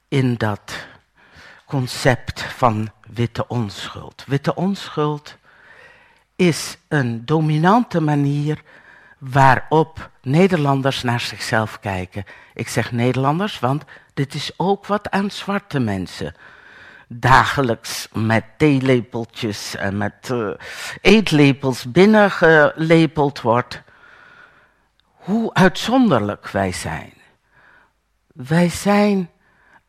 in 0.08 0.34
dat 0.34 0.86
concept 1.66 2.42
van 2.42 2.90
witte 3.12 3.48
onschuld. 3.48 4.24
Witte 4.26 4.54
onschuld 4.54 5.36
is 6.36 6.78
een 6.88 7.24
dominante 7.24 8.00
manier 8.00 8.62
waarop 9.30 10.10
Nederlanders 10.22 11.02
naar 11.02 11.20
zichzelf 11.20 11.80
kijken. 11.80 12.24
Ik 12.54 12.68
zeg 12.68 12.92
Nederlanders, 12.92 13.58
want 13.58 13.84
dit 14.14 14.34
is 14.34 14.52
ook 14.56 14.86
wat 14.86 15.10
aan 15.10 15.30
zwarte 15.30 15.78
mensen 15.78 16.34
dagelijks 17.08 18.08
met 18.12 18.44
theelepeltjes 18.56 19.76
en 19.76 19.96
met 19.96 20.28
uh, 20.32 20.48
eetlepels 21.00 21.90
binnengelepeld 21.90 23.40
wordt. 23.40 23.82
Hoe 25.04 25.54
uitzonderlijk 25.54 26.48
wij 26.48 26.72
zijn. 26.72 27.12
Wij 28.26 28.68
zijn 28.68 29.30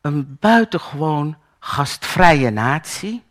een 0.00 0.36
buitengewoon 0.40 1.36
gastvrije 1.58 2.50
natie. 2.50 3.24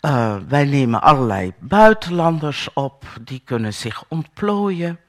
Uh, 0.00 0.36
wij 0.48 0.64
nemen 0.64 1.02
allerlei 1.02 1.52
buitenlanders 1.58 2.72
op, 2.72 3.04
die 3.20 3.42
kunnen 3.44 3.74
zich 3.74 4.04
ontplooien. 4.08 5.00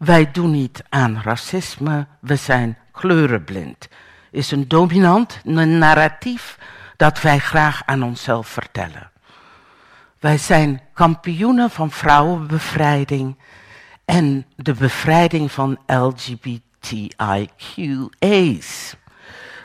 Wij 0.00 0.30
doen 0.30 0.50
niet 0.50 0.82
aan 0.88 1.20
racisme, 1.22 2.06
we 2.20 2.36
zijn 2.36 2.78
kleurenblind. 2.92 3.88
Is 4.30 4.50
een 4.50 4.68
dominant 4.68 5.40
narratief 5.44 6.58
dat 6.96 7.20
wij 7.20 7.38
graag 7.38 7.82
aan 7.86 8.02
onszelf 8.02 8.48
vertellen. 8.48 9.10
Wij 10.20 10.38
zijn 10.38 10.80
kampioenen 10.92 11.70
van 11.70 11.90
vrouwenbevrijding 11.90 13.38
en 14.04 14.46
de 14.56 14.74
bevrijding 14.74 15.52
van 15.52 15.78
LGBTIQA's. 15.86 16.56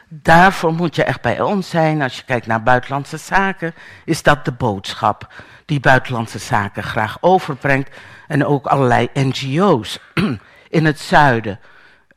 Daarvoor 0.09 0.73
moet 0.73 0.95
je 0.95 1.03
echt 1.03 1.21
bij 1.21 1.41
ons 1.41 1.69
zijn. 1.69 2.01
Als 2.01 2.17
je 2.17 2.23
kijkt 2.23 2.47
naar 2.47 2.63
buitenlandse 2.63 3.17
zaken, 3.17 3.73
is 4.05 4.23
dat 4.23 4.45
de 4.45 4.51
boodschap 4.51 5.33
die 5.65 5.79
buitenlandse 5.79 6.39
zaken 6.39 6.83
graag 6.83 7.17
overbrengt. 7.21 7.89
En 8.27 8.45
ook 8.45 8.65
allerlei 8.65 9.09
NGO's 9.13 9.99
in 10.69 10.85
het 10.85 10.99
zuiden 10.99 11.59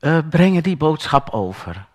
uh, 0.00 0.18
brengen 0.30 0.62
die 0.62 0.76
boodschap 0.76 1.30
over. 1.30 1.86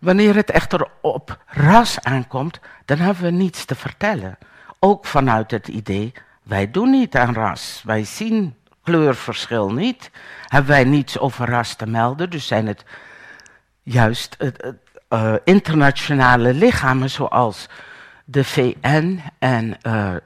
Wanneer 0.00 0.34
het 0.34 0.50
echter 0.50 0.88
op 1.00 1.38
ras 1.46 2.00
aankomt, 2.00 2.60
dan 2.84 2.98
hebben 2.98 3.22
we 3.24 3.30
niets 3.30 3.64
te 3.64 3.74
vertellen. 3.74 4.38
Ook 4.78 5.06
vanuit 5.06 5.50
het 5.50 5.68
idee, 5.68 6.12
wij 6.42 6.70
doen 6.70 6.90
niet 6.90 7.16
aan 7.16 7.34
ras. 7.34 7.82
Wij 7.84 8.04
zien 8.04 8.54
kleurverschil 8.82 9.72
niet. 9.72 10.10
Hebben 10.46 10.70
wij 10.70 10.84
niets 10.84 11.18
over 11.18 11.48
ras 11.48 11.74
te 11.74 11.86
melden, 11.86 12.30
dus 12.30 12.46
zijn 12.46 12.66
het 12.66 12.84
juist 13.82 14.36
uh, 15.08 15.34
internationale 15.44 16.54
lichamen 16.54 17.10
zoals 17.10 17.68
de 18.24 18.44
VN 18.44 19.20
en 19.38 19.76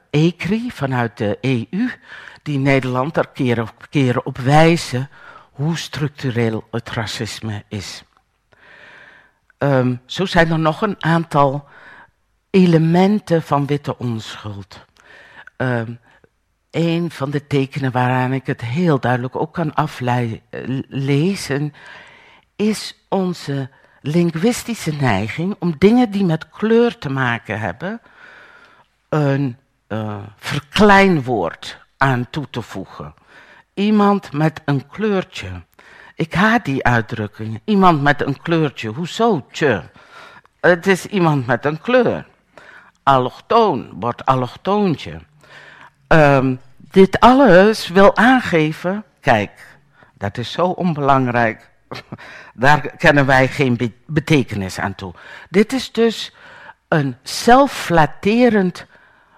ECRI 0.09 0.71
vanuit 0.71 1.17
de 1.17 1.37
EU, 1.41 1.89
die 2.47 2.57
Nederland 2.57 3.17
er 3.17 3.29
keer 3.89 4.21
op 4.23 4.37
wijzen 4.37 5.09
hoe 5.51 5.77
structureel 5.77 6.67
het 6.71 6.89
racisme 6.89 7.63
is. 7.67 8.03
Um, 9.57 10.01
zo 10.05 10.25
zijn 10.25 10.51
er 10.51 10.59
nog 10.59 10.81
een 10.81 11.03
aantal 11.03 11.67
elementen 12.49 13.41
van 13.41 13.65
witte 13.65 13.97
onschuld. 13.97 14.85
Um, 15.57 15.99
een 16.71 17.11
van 17.11 17.29
de 17.29 17.47
tekenen 17.47 17.91
waaraan 17.91 18.33
ik 18.33 18.45
het 18.45 18.61
heel 18.61 18.99
duidelijk 18.99 19.35
ook 19.35 19.53
kan 19.53 19.73
aflezen, 19.73 21.73
is 22.55 22.95
onze 23.09 23.69
linguïstische 24.01 24.93
neiging 24.93 25.55
om 25.59 25.75
dingen 25.77 26.11
die 26.11 26.25
met 26.25 26.49
kleur 26.49 26.97
te 26.97 27.09
maken 27.09 27.59
hebben, 27.59 28.01
een 29.09 29.57
uh, 29.87 30.17
verkleinwoord 30.37 31.85
aan 31.97 32.27
toe 32.29 32.49
te 32.49 32.61
voegen. 32.61 33.13
Iemand 33.73 34.31
met 34.31 34.61
een 34.65 34.87
kleurtje. 34.87 35.49
Ik 36.15 36.33
haat 36.33 36.65
die 36.65 36.83
uitdrukking. 36.83 37.61
Iemand 37.65 38.01
met 38.01 38.21
een 38.21 38.41
kleurtje. 38.41 38.89
Hoezo 38.89 39.45
tje? 39.51 39.83
Het 40.59 40.87
is 40.87 41.05
iemand 41.05 41.47
met 41.47 41.65
een 41.65 41.81
kleur. 41.81 42.27
Allochtoon 43.03 43.89
wordt 43.99 44.25
allochtoontje. 44.25 45.19
Um, 46.07 46.59
dit 46.91 47.19
alles 47.19 47.87
wil 47.87 48.15
aangeven, 48.15 49.03
kijk, 49.19 49.77
dat 50.13 50.37
is 50.37 50.51
zo 50.51 50.65
onbelangrijk. 50.65 51.69
Daar 52.53 52.81
kennen 52.97 53.25
wij 53.25 53.47
geen 53.47 53.93
betekenis 54.05 54.79
aan 54.79 54.95
toe. 54.95 55.13
Dit 55.49 55.73
is 55.73 55.91
dus 55.91 56.35
een 56.87 57.15
zelfflatterend, 57.23 58.85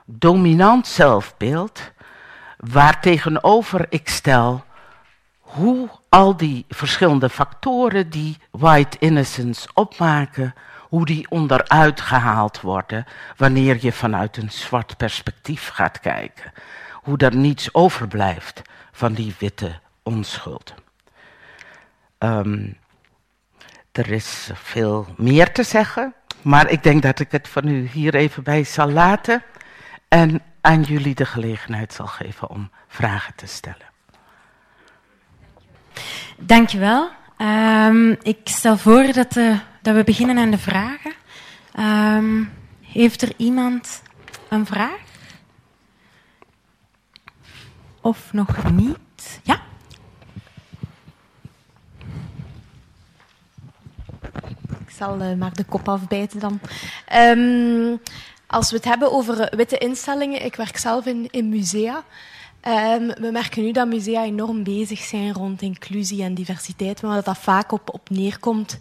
dominant 0.06 0.88
zelfbeeld, 0.88 1.92
waar 2.60 3.02
tegenover 3.02 3.86
ik 3.90 4.10
stel 4.10 4.64
hoe 5.40 5.90
al 6.10 6.38
die 6.38 6.66
verschillende 6.70 7.30
factoren 7.30 8.10
die 8.10 8.38
white 8.52 8.98
innocence 9.00 9.70
opmaken, 9.74 10.54
hoe 10.80 11.06
die 11.06 11.30
onderuit 11.30 12.02
gehaald 12.02 12.62
worden 12.62 13.06
wanneer 13.38 13.78
je 13.82 13.92
vanuit 13.92 14.38
een 14.38 14.52
zwart 14.52 14.98
perspectief 14.98 15.70
gaat 15.70 16.00
kijken. 16.00 16.52
Hoe 16.94 17.18
er 17.18 17.36
niets 17.36 17.74
overblijft 17.74 18.62
van 18.92 19.14
die 19.14 19.36
witte 19.40 19.80
onschuld. 20.04 20.74
Um, 22.18 22.78
er 23.92 24.12
is 24.12 24.50
veel 24.54 25.08
meer 25.18 25.52
te 25.52 25.64
zeggen, 25.64 26.14
maar 26.42 26.70
ik 26.70 26.84
denk 26.84 27.02
dat 27.02 27.20
ik 27.20 27.32
het 27.32 27.48
van 27.48 27.68
u 27.68 27.88
hier 27.88 28.16
even 28.16 28.44
bij 28.44 28.64
zal 28.64 28.92
laten 28.92 29.44
en 30.08 30.42
aan 30.62 30.82
jullie 30.82 31.16
de 31.16 31.26
gelegenheid 31.26 31.94
zal 31.94 32.08
geven 32.08 32.50
om 32.50 32.72
vragen 32.88 33.36
te 33.36 33.46
stellen. 33.46 33.88
Dankjewel. 36.38 37.10
Um, 37.38 38.18
ik 38.22 38.40
stel 38.44 38.78
voor 38.78 39.12
dat, 39.14 39.36
uh, 39.36 39.60
dat, 39.82 39.96
we 39.96 40.04
beginnen 40.04 40.38
aan 40.38 40.52
de 40.52 40.58
vragen. 40.58 41.14
Um, 41.80 42.54
heeft 42.82 43.22
er 43.22 43.32
iemand 43.38 44.02
een 44.50 44.66
vraag? 44.66 45.00
Of 48.02 48.34
nog 48.34 48.72
niet? 48.72 49.40
Ja? 49.44 49.62
Ik 54.86 54.96
zal 54.96 55.22
uh, 55.22 55.34
maar 55.34 55.54
de 55.54 55.64
kop 55.64 55.90
afbijten 55.90 56.40
dan. 56.40 56.60
Um, 57.14 58.00
als 58.50 58.70
we 58.70 58.76
het 58.76 58.86
hebben 58.86 59.12
over 59.12 59.52
witte 59.56 59.78
instellingen, 59.78 60.46
ik 60.46 60.56
werk 60.56 60.78
zelf 60.78 61.06
in, 61.06 61.28
in 61.32 61.50
musea. 61.50 62.04
Um, 62.68 63.08
we 63.08 63.30
merken 63.32 63.64
nu 63.64 63.72
dat 63.72 63.88
musea 63.88 64.24
enorm 64.24 64.64
bezig 64.64 65.00
zijn 65.00 65.34
rond 65.34 65.62
inclusie 65.62 66.24
en 66.24 66.34
diversiteit. 66.34 67.02
Maar 67.02 67.16
wat 67.16 67.26
dat 67.26 67.38
vaak 67.38 67.72
op, 67.72 67.94
op 67.94 68.10
neerkomt, 68.10 68.80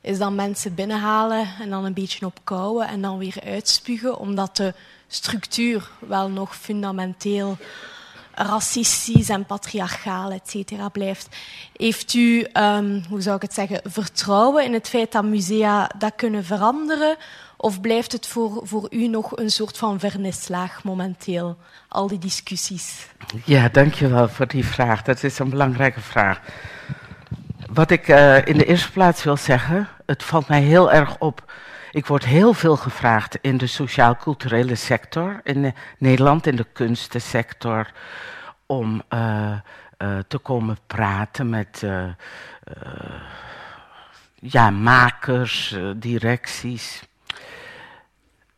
is 0.00 0.18
dat 0.18 0.32
mensen 0.32 0.74
binnenhalen 0.74 1.48
en 1.60 1.70
dan 1.70 1.84
een 1.84 1.94
beetje 1.94 2.26
opkouwen 2.26 2.88
en 2.88 3.02
dan 3.02 3.18
weer 3.18 3.36
uitspugen, 3.44 4.18
omdat 4.18 4.56
de 4.56 4.74
structuur 5.08 5.90
wel 5.98 6.28
nog 6.28 6.56
fundamenteel 6.56 7.56
racistisch 8.34 9.28
en 9.28 9.46
patriarchaal, 9.46 10.30
et 10.30 10.50
cetera, 10.50 10.88
blijft. 10.88 11.36
Heeft 11.76 12.14
u, 12.14 12.46
um, 12.52 13.04
hoe 13.08 13.20
zou 13.20 13.36
ik 13.36 13.42
het 13.42 13.54
zeggen, 13.54 13.80
vertrouwen 13.84 14.64
in 14.64 14.72
het 14.72 14.88
feit 14.88 15.12
dat 15.12 15.24
musea 15.24 15.90
dat 15.98 16.12
kunnen 16.16 16.44
veranderen? 16.44 17.16
Of 17.62 17.80
blijft 17.80 18.12
het 18.12 18.26
voor, 18.26 18.60
voor 18.62 18.86
u 18.90 19.08
nog 19.08 19.36
een 19.36 19.50
soort 19.50 19.78
van 19.78 19.98
vernislaag 19.98 20.84
momenteel, 20.84 21.58
al 21.88 22.06
die 22.06 22.18
discussies? 22.18 23.06
Ja, 23.44 23.68
dankjewel 23.68 24.28
voor 24.28 24.46
die 24.46 24.66
vraag. 24.66 25.02
Dat 25.02 25.22
is 25.22 25.38
een 25.38 25.50
belangrijke 25.50 26.00
vraag. 26.00 26.40
Wat 27.72 27.90
ik 27.90 28.08
uh, 28.08 28.46
in 28.46 28.58
de 28.58 28.64
eerste 28.64 28.90
plaats 28.90 29.24
wil 29.24 29.36
zeggen, 29.36 29.88
het 30.06 30.22
valt 30.22 30.48
mij 30.48 30.60
heel 30.60 30.92
erg 30.92 31.18
op. 31.18 31.52
Ik 31.90 32.06
word 32.06 32.24
heel 32.24 32.54
veel 32.54 32.76
gevraagd 32.76 33.38
in 33.40 33.56
de 33.56 33.66
sociaal-culturele 33.66 34.74
sector 34.74 35.40
in 35.42 35.74
Nederland, 35.98 36.46
in 36.46 36.56
de 36.56 36.66
kunstensector, 36.72 37.90
om 38.66 39.02
uh, 39.14 39.52
te 40.28 40.38
komen 40.38 40.78
praten 40.86 41.48
met 41.48 41.84
ja, 44.34 44.70
makers, 44.70 45.76
directies 45.96 47.08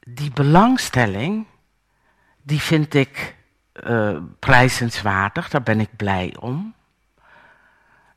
die 0.07 0.31
belangstelling, 0.31 1.47
die 2.43 2.61
vind 2.61 2.95
ik 2.95 3.37
uh, 3.87 4.19
prijzenswaardig, 4.38 5.49
daar 5.49 5.62
ben 5.62 5.81
ik 5.81 5.97
blij 5.97 6.37
om. 6.41 6.75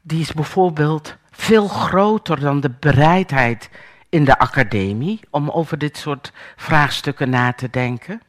Die 0.02 0.22
is 0.22 0.34
bijvoorbeeld 0.34 1.16
veel 1.32 1.68
groter 1.68 2.40
dan 2.40 2.60
de 2.60 2.70
bereidheid 2.70 3.70
in 4.10 4.26
de 4.26 4.38
academie 4.38 5.20
om 5.30 5.50
over 5.50 5.78
dit 5.78 5.98
soort 5.98 6.32
vraagstukken 6.56 7.30
na 7.30 7.54
te 7.54 7.70
denken. 7.70 8.22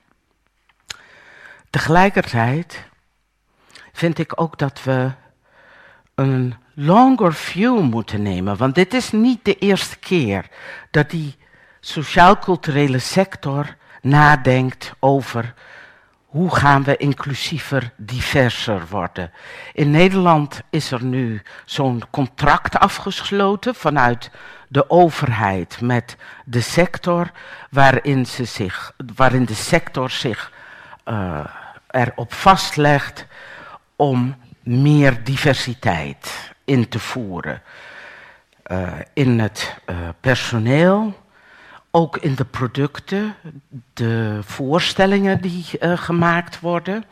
Tegelijkertijd 1.71 2.85
vind 3.93 4.19
ik 4.19 4.41
ook 4.41 4.59
dat 4.59 4.83
we 4.83 5.11
een 6.15 6.55
longer 6.75 7.35
view 7.35 7.81
moeten 7.81 8.23
nemen, 8.23 8.57
want 8.57 8.75
dit 8.75 8.95
is 8.95 9.13
niet 9.13 9.45
de 9.45 9.59
eerste 9.59 9.99
keer 9.99 10.49
dat 10.91 11.11
die 11.11 11.37
sociaal-culturele 11.87 12.99
sector 12.99 13.77
nadenkt 14.03 14.93
over 14.99 15.55
hoe 16.27 16.57
gaan 16.57 16.85
we 16.85 16.97
inclusiever, 16.97 17.93
diverser 17.97 18.87
worden? 18.91 19.31
In 19.73 19.91
Nederland 19.91 20.61
is 20.71 20.91
er 20.91 21.05
nu 21.05 21.43
zo'n 21.65 22.03
contract 22.11 22.79
afgesloten 22.79 23.75
vanuit 23.75 24.31
de 24.69 24.91
overheid 24.91 25.81
met 25.81 26.17
de 26.45 26.61
sector, 26.61 27.31
waarin, 27.71 28.27
ze 28.27 28.45
zich, 28.45 28.93
waarin 29.15 29.45
de 29.45 29.55
sector 29.55 30.11
zich 30.11 30.53
uh, 31.05 31.47
erop 31.91 32.33
vastlegt 32.33 33.27
om 33.97 34.37
meer 34.63 35.25
diversiteit 35.25 36.53
in 36.65 36.89
te 36.89 36.99
voeren. 36.99 37.63
Uh, 38.67 38.93
in 39.13 39.39
het 39.39 39.77
uh, 39.87 39.97
personeel, 40.21 41.25
ook 41.97 42.17
in 42.17 42.35
de 42.35 42.45
producten, 42.45 43.35
de 43.93 44.39
voorstellingen 44.43 45.41
die 45.41 45.65
uh, 45.81 45.99
gemaakt 45.99 46.61
worden, 46.61 47.05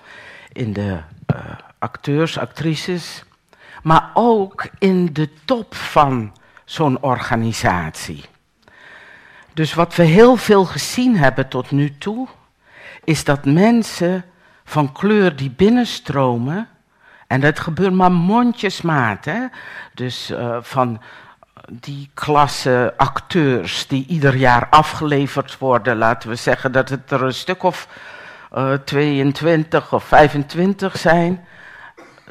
in 0.53 0.73
de 0.73 0.99
acteurs, 1.79 2.39
actrices, 2.39 3.25
maar 3.83 4.11
ook 4.15 4.67
in 4.79 5.13
de 5.13 5.29
top 5.45 5.75
van 5.75 6.33
zo'n 6.65 7.03
organisatie. 7.03 8.25
Dus 9.53 9.75
wat 9.75 9.95
we 9.95 10.03
heel 10.03 10.37
veel 10.37 10.65
gezien 10.65 11.17
hebben 11.17 11.49
tot 11.49 11.71
nu 11.71 11.99
toe, 11.99 12.29
is 13.05 13.25
dat 13.25 13.45
mensen 13.45 14.25
van 14.65 14.93
kleur 14.93 15.37
die 15.37 15.51
binnenstromen, 15.51 16.69
en 17.27 17.41
dat 17.41 17.59
gebeurt 17.59 17.95
maar 17.95 18.13
mondjesmaat, 18.13 19.25
hè? 19.25 19.47
dus 19.95 20.31
uh, 20.31 20.57
van 20.61 21.01
die 21.71 22.11
klasse 22.15 22.95
acteurs 22.97 23.87
die 23.87 24.07
ieder 24.07 24.37
jaar 24.37 24.67
afgeleverd 24.71 25.59
worden, 25.59 25.97
laten 25.97 26.29
we 26.29 26.35
zeggen 26.35 26.73
dat 26.73 26.89
het 26.89 27.11
er 27.11 27.23
een 27.23 27.35
stuk 27.35 27.63
of 27.63 27.89
uh, 28.55 28.73
22 28.73 29.93
of 29.93 30.05
25 30.05 30.99
zijn, 30.99 31.45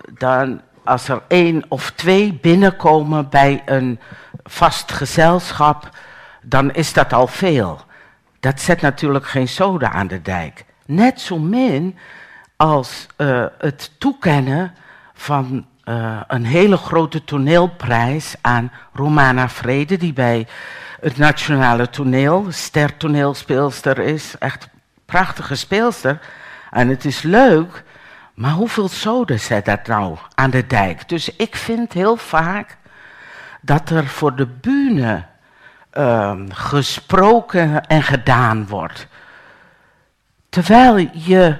dan 0.09 0.61
als 0.83 1.07
er 1.07 1.21
één 1.27 1.63
of 1.67 1.91
twee 1.91 2.33
binnenkomen 2.33 3.29
bij 3.29 3.61
een 3.65 3.99
vast 4.43 4.91
gezelschap, 4.91 5.89
dan 6.41 6.73
is 6.73 6.93
dat 6.93 7.13
al 7.13 7.27
veel. 7.27 7.81
Dat 8.39 8.59
zet 8.59 8.81
natuurlijk 8.81 9.25
geen 9.27 9.47
soda 9.47 9.91
aan 9.91 10.07
de 10.07 10.21
dijk. 10.21 10.65
Net 10.85 11.21
zo 11.21 11.39
min 11.39 11.97
als 12.55 13.07
uh, 13.17 13.45
het 13.57 13.91
toekennen 13.97 14.73
van 15.13 15.65
uh, 15.85 16.21
een 16.27 16.45
hele 16.45 16.77
grote 16.77 17.23
toneelprijs 17.23 18.35
aan 18.41 18.71
Romana 18.93 19.49
Vrede, 19.49 19.97
die 19.97 20.13
bij 20.13 20.47
het 20.99 21.17
Nationale 21.17 21.89
Toneel, 21.89 22.45
stertoneelspeelster 22.49 23.99
is. 23.99 24.37
Echt 24.39 24.69
prachtige 25.05 25.55
speelster. 25.55 26.19
En 26.71 26.87
het 26.87 27.05
is 27.05 27.21
leuk, 27.21 27.83
maar 28.33 28.51
hoeveel 28.51 28.87
soda 28.87 29.37
zet 29.37 29.65
dat 29.65 29.87
nou 29.87 30.17
aan 30.35 30.49
de 30.49 30.67
dijk? 30.67 31.09
Dus 31.09 31.35
ik 31.35 31.55
vind 31.55 31.93
heel 31.93 32.17
vaak 32.17 32.77
dat 33.61 33.89
er 33.89 34.07
voor 34.07 34.35
de 34.35 34.47
bühne 34.47 35.25
uh, 35.93 36.33
gesproken 36.49 37.85
en 37.85 38.03
gedaan 38.03 38.67
wordt. 38.67 39.07
Terwijl 40.49 41.09
je, 41.13 41.57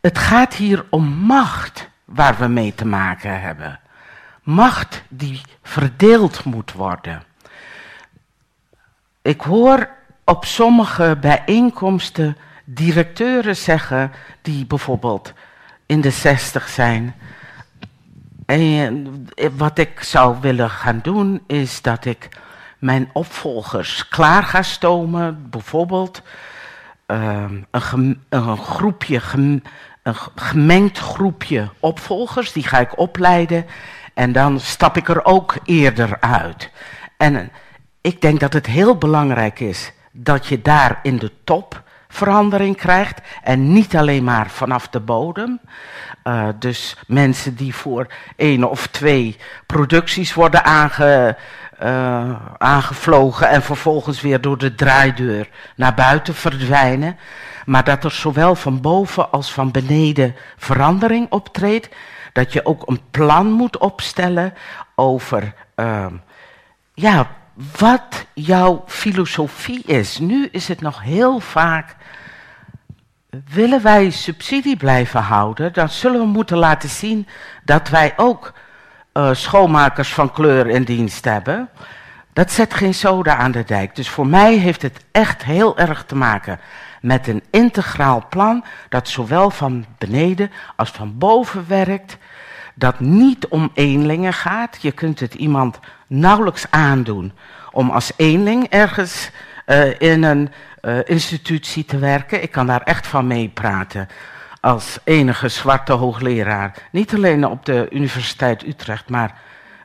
het 0.00 0.18
gaat 0.18 0.54
hier 0.54 0.84
om 0.90 1.04
macht 1.04 1.89
waar 2.10 2.36
we 2.38 2.46
mee 2.46 2.74
te 2.74 2.86
maken 2.86 3.40
hebben. 3.40 3.80
Macht 4.42 5.02
die 5.08 5.40
verdeeld 5.62 6.44
moet 6.44 6.72
worden. 6.72 7.22
Ik 9.22 9.40
hoor 9.40 9.88
op 10.24 10.44
sommige 10.44 11.16
bijeenkomsten 11.20 12.36
directeuren 12.64 13.56
zeggen, 13.56 14.12
die 14.42 14.66
bijvoorbeeld 14.66 15.32
in 15.86 16.00
de 16.00 16.10
zestig 16.10 16.68
zijn. 16.68 17.14
En 18.46 19.26
wat 19.56 19.78
ik 19.78 20.02
zou 20.02 20.36
willen 20.40 20.70
gaan 20.70 21.00
doen, 21.02 21.42
is 21.46 21.82
dat 21.82 22.04
ik 22.04 22.28
mijn 22.78 23.10
opvolgers 23.12 24.08
klaar 24.08 24.42
ga 24.42 24.62
stomen. 24.62 25.50
Bijvoorbeeld 25.50 26.22
uh, 27.06 27.44
een, 27.70 28.22
een, 28.28 28.56
groepje, 28.56 29.20
gemengd 30.34 30.98
groepje 30.98 31.68
opvolgers, 31.80 32.52
die 32.52 32.62
ga 32.62 32.78
ik 32.78 32.98
opleiden. 32.98 33.66
En 34.14 34.32
dan 34.32 34.60
stap 34.60 34.96
ik 34.96 35.08
er 35.08 35.24
ook 35.24 35.54
eerder 35.64 36.16
uit. 36.20 36.70
En 37.16 37.50
ik 38.00 38.20
denk 38.20 38.40
dat 38.40 38.52
het 38.52 38.66
heel 38.66 38.96
belangrijk 38.96 39.60
is 39.60 39.92
dat 40.12 40.46
je 40.46 40.62
daar 40.62 40.98
in 41.02 41.18
de 41.18 41.32
top 41.44 41.82
verandering 42.08 42.76
krijgt. 42.76 43.20
En 43.42 43.72
niet 43.72 43.96
alleen 43.96 44.24
maar 44.24 44.50
vanaf 44.50 44.88
de 44.88 45.00
bodem. 45.00 45.60
Uh, 46.24 46.48
dus 46.58 46.96
mensen 47.06 47.54
die 47.54 47.74
voor 47.74 48.06
één 48.36 48.70
of 48.70 48.86
twee 48.86 49.36
producties 49.66 50.34
worden 50.34 50.64
aange, 50.64 51.36
uh, 51.82 52.30
aangevlogen 52.58 53.48
en 53.48 53.62
vervolgens 53.62 54.20
weer 54.20 54.40
door 54.40 54.58
de 54.58 54.74
draaideur 54.74 55.48
naar 55.76 55.94
buiten 55.94 56.34
verdwijnen. 56.34 57.18
Maar 57.66 57.84
dat 57.84 58.04
er 58.04 58.10
zowel 58.10 58.54
van 58.54 58.80
boven 58.80 59.30
als 59.30 59.52
van 59.52 59.70
beneden 59.70 60.36
verandering 60.56 61.26
optreedt. 61.30 61.88
Dat 62.32 62.52
je 62.52 62.66
ook 62.66 62.88
een 62.88 63.00
plan 63.10 63.50
moet 63.52 63.78
opstellen 63.78 64.54
over 64.94 65.54
uh, 65.76 66.06
ja, 66.94 67.26
wat 67.78 68.26
jouw 68.34 68.84
filosofie 68.86 69.82
is. 69.86 70.18
Nu 70.18 70.48
is 70.52 70.68
het 70.68 70.80
nog 70.80 71.02
heel 71.02 71.40
vaak 71.40 71.96
willen 73.52 73.82
wij 73.82 74.10
subsidie 74.10 74.76
blijven 74.76 75.20
houden, 75.20 75.72
dan 75.72 75.88
zullen 75.88 76.20
we 76.20 76.26
moeten 76.26 76.56
laten 76.56 76.88
zien 76.88 77.26
dat 77.64 77.88
wij 77.88 78.12
ook 78.16 78.52
uh, 79.12 79.28
schoonmakers 79.32 80.14
van 80.14 80.32
kleur 80.32 80.68
in 80.68 80.84
dienst 80.84 81.24
hebben. 81.24 81.68
Dat 82.32 82.50
zet 82.50 82.74
geen 82.74 82.94
soda 82.94 83.36
aan 83.36 83.50
de 83.50 83.64
dijk. 83.64 83.96
Dus 83.96 84.08
voor 84.08 84.26
mij 84.26 84.54
heeft 84.54 84.82
het 84.82 85.04
echt 85.12 85.44
heel 85.44 85.78
erg 85.78 86.04
te 86.04 86.16
maken 86.16 86.60
met 87.00 87.26
een 87.26 87.42
integraal 87.50 88.26
plan 88.28 88.64
dat 88.88 89.08
zowel 89.08 89.50
van 89.50 89.84
beneden 89.98 90.50
als 90.76 90.90
van 90.90 91.18
boven 91.18 91.64
werkt. 91.68 92.18
Dat 92.74 93.00
niet 93.00 93.48
om 93.48 93.70
eenlingen 93.74 94.32
gaat. 94.32 94.78
Je 94.80 94.92
kunt 94.92 95.20
het 95.20 95.34
iemand 95.34 95.78
nauwelijks 96.06 96.66
aandoen 96.70 97.32
om 97.72 97.90
als 97.90 98.12
eenling 98.16 98.68
ergens 98.68 99.30
uh, 99.66 100.00
in 100.00 100.22
een 100.22 100.52
uh, 100.82 100.98
institutie 101.04 101.84
te 101.84 101.98
werken. 101.98 102.42
Ik 102.42 102.50
kan 102.50 102.66
daar 102.66 102.82
echt 102.82 103.06
van 103.06 103.26
meepraten 103.26 104.08
als 104.60 104.98
enige 105.04 105.48
zwarte 105.48 105.92
hoogleraar. 105.92 106.74
Niet 106.92 107.14
alleen 107.14 107.46
op 107.46 107.64
de 107.64 107.86
Universiteit 107.90 108.66
Utrecht, 108.66 109.08
maar 109.08 109.34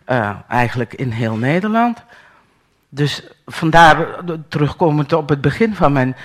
uh, 0.08 0.30
eigenlijk 0.48 0.94
in 0.94 1.12
heel 1.12 1.36
Nederland. 1.36 2.04
Dus 2.90 3.24
vandaar, 3.46 4.08
terugkomend 4.50 5.14
op 5.14 5.30
het 5.30 5.42
begin 5.42 5.76
van 5.76 5.94
mijn 5.94 6.16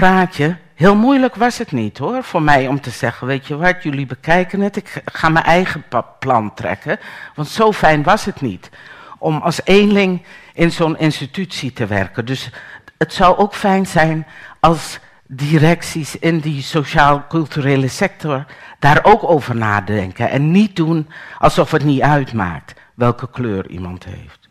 praatje, 0.00 0.56
heel 0.74 0.96
moeilijk 0.96 1.34
was 1.34 1.58
het 1.58 1.72
niet 1.72 1.98
hoor, 1.98 2.22
voor 2.22 2.42
mij 2.42 2.68
om 2.68 2.80
te 2.80 2.90
zeggen, 2.90 3.26
weet 3.26 3.46
je 3.46 3.56
wat, 3.56 3.82
jullie 3.82 4.06
bekijken 4.06 4.60
het, 4.60 4.76
ik 4.76 5.02
ga 5.04 5.28
mijn 5.28 5.44
eigen 5.44 5.84
plan 6.18 6.54
trekken. 6.54 6.98
Want 7.34 7.48
zo 7.48 7.72
fijn 7.72 8.02
was 8.02 8.24
het 8.24 8.40
niet 8.40 8.70
om 9.18 9.36
als 9.36 9.60
eenling 9.64 10.22
in 10.54 10.72
zo'n 10.72 10.98
institutie 10.98 11.72
te 11.72 11.86
werken. 11.86 12.24
Dus 12.24 12.50
het 12.98 13.12
zou 13.12 13.36
ook 13.36 13.54
fijn 13.54 13.86
zijn 13.86 14.26
als 14.60 14.98
directies 15.26 16.18
in 16.18 16.38
die 16.38 16.62
sociaal-culturele 16.62 17.88
sector 17.88 18.44
daar 18.78 19.00
ook 19.02 19.30
over 19.30 19.56
nadenken. 19.56 20.30
En 20.30 20.50
niet 20.50 20.76
doen 20.76 21.08
alsof 21.38 21.70
het 21.70 21.84
niet 21.84 22.00
uitmaakt 22.00 22.74
welke 22.94 23.30
kleur 23.30 23.68
iemand 23.68 24.04
heeft. 24.04 24.48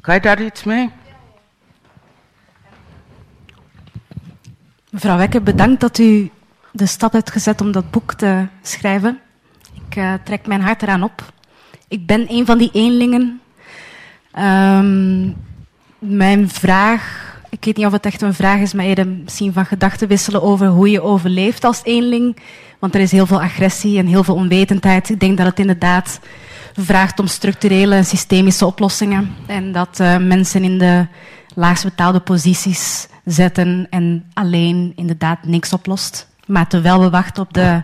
Kan 0.00 0.14
je 0.14 0.20
daar 0.20 0.42
iets 0.42 0.64
mee? 0.64 0.90
Mevrouw 4.92 5.16
Wekke, 5.16 5.40
bedankt 5.40 5.80
dat 5.80 5.98
u 5.98 6.30
de 6.72 6.86
stap 6.86 7.12
hebt 7.12 7.30
gezet 7.30 7.60
om 7.60 7.72
dat 7.72 7.90
boek 7.90 8.14
te 8.14 8.46
schrijven. 8.62 9.18
Ik 9.88 9.96
uh, 9.96 10.14
trek 10.24 10.46
mijn 10.46 10.60
hart 10.60 10.82
eraan 10.82 11.02
op. 11.02 11.32
Ik 11.88 12.06
ben 12.06 12.26
een 12.28 12.46
van 12.46 12.58
die 12.58 12.70
eenlingen. 12.72 13.40
Um, 14.38 15.36
mijn 15.98 16.48
vraag 16.48 17.30
ik 17.48 17.64
weet 17.64 17.76
niet 17.76 17.86
of 17.86 17.92
het 17.92 18.06
echt 18.06 18.22
een 18.22 18.34
vraag 18.34 18.60
is, 18.60 18.72
maar 18.72 18.84
eerder 18.84 19.06
misschien 19.06 19.52
van 19.52 19.66
gedachten 19.66 20.08
wisselen 20.08 20.42
over 20.42 20.66
hoe 20.66 20.90
je 20.90 21.02
overleeft 21.02 21.64
als 21.64 21.80
eenling. 21.84 22.36
Want 22.78 22.94
er 22.94 23.00
is 23.00 23.12
heel 23.12 23.26
veel 23.26 23.42
agressie 23.42 23.98
en 23.98 24.06
heel 24.06 24.24
veel 24.24 24.34
onwetendheid. 24.34 25.10
Ik 25.10 25.20
denk 25.20 25.36
dat 25.36 25.46
het 25.46 25.58
inderdaad 25.58 26.20
vraagt 26.76 27.18
om 27.18 27.26
structurele 27.26 27.94
en 27.94 28.04
systemische 28.04 28.66
oplossingen. 28.66 29.34
En 29.46 29.72
dat 29.72 29.98
uh, 30.00 30.16
mensen 30.16 30.64
in 30.64 30.78
de 30.78 31.06
laagst 31.54 31.84
betaalde 31.84 32.20
posities 32.20 33.08
zetten 33.24 33.86
en 33.90 34.30
alleen 34.32 34.92
inderdaad 34.96 35.44
niks 35.44 35.72
oplost. 35.72 36.28
Maar 36.46 36.68
terwijl 36.68 37.00
we 37.00 37.10
wachten 37.10 37.42
op 37.42 37.52
de 37.52 37.82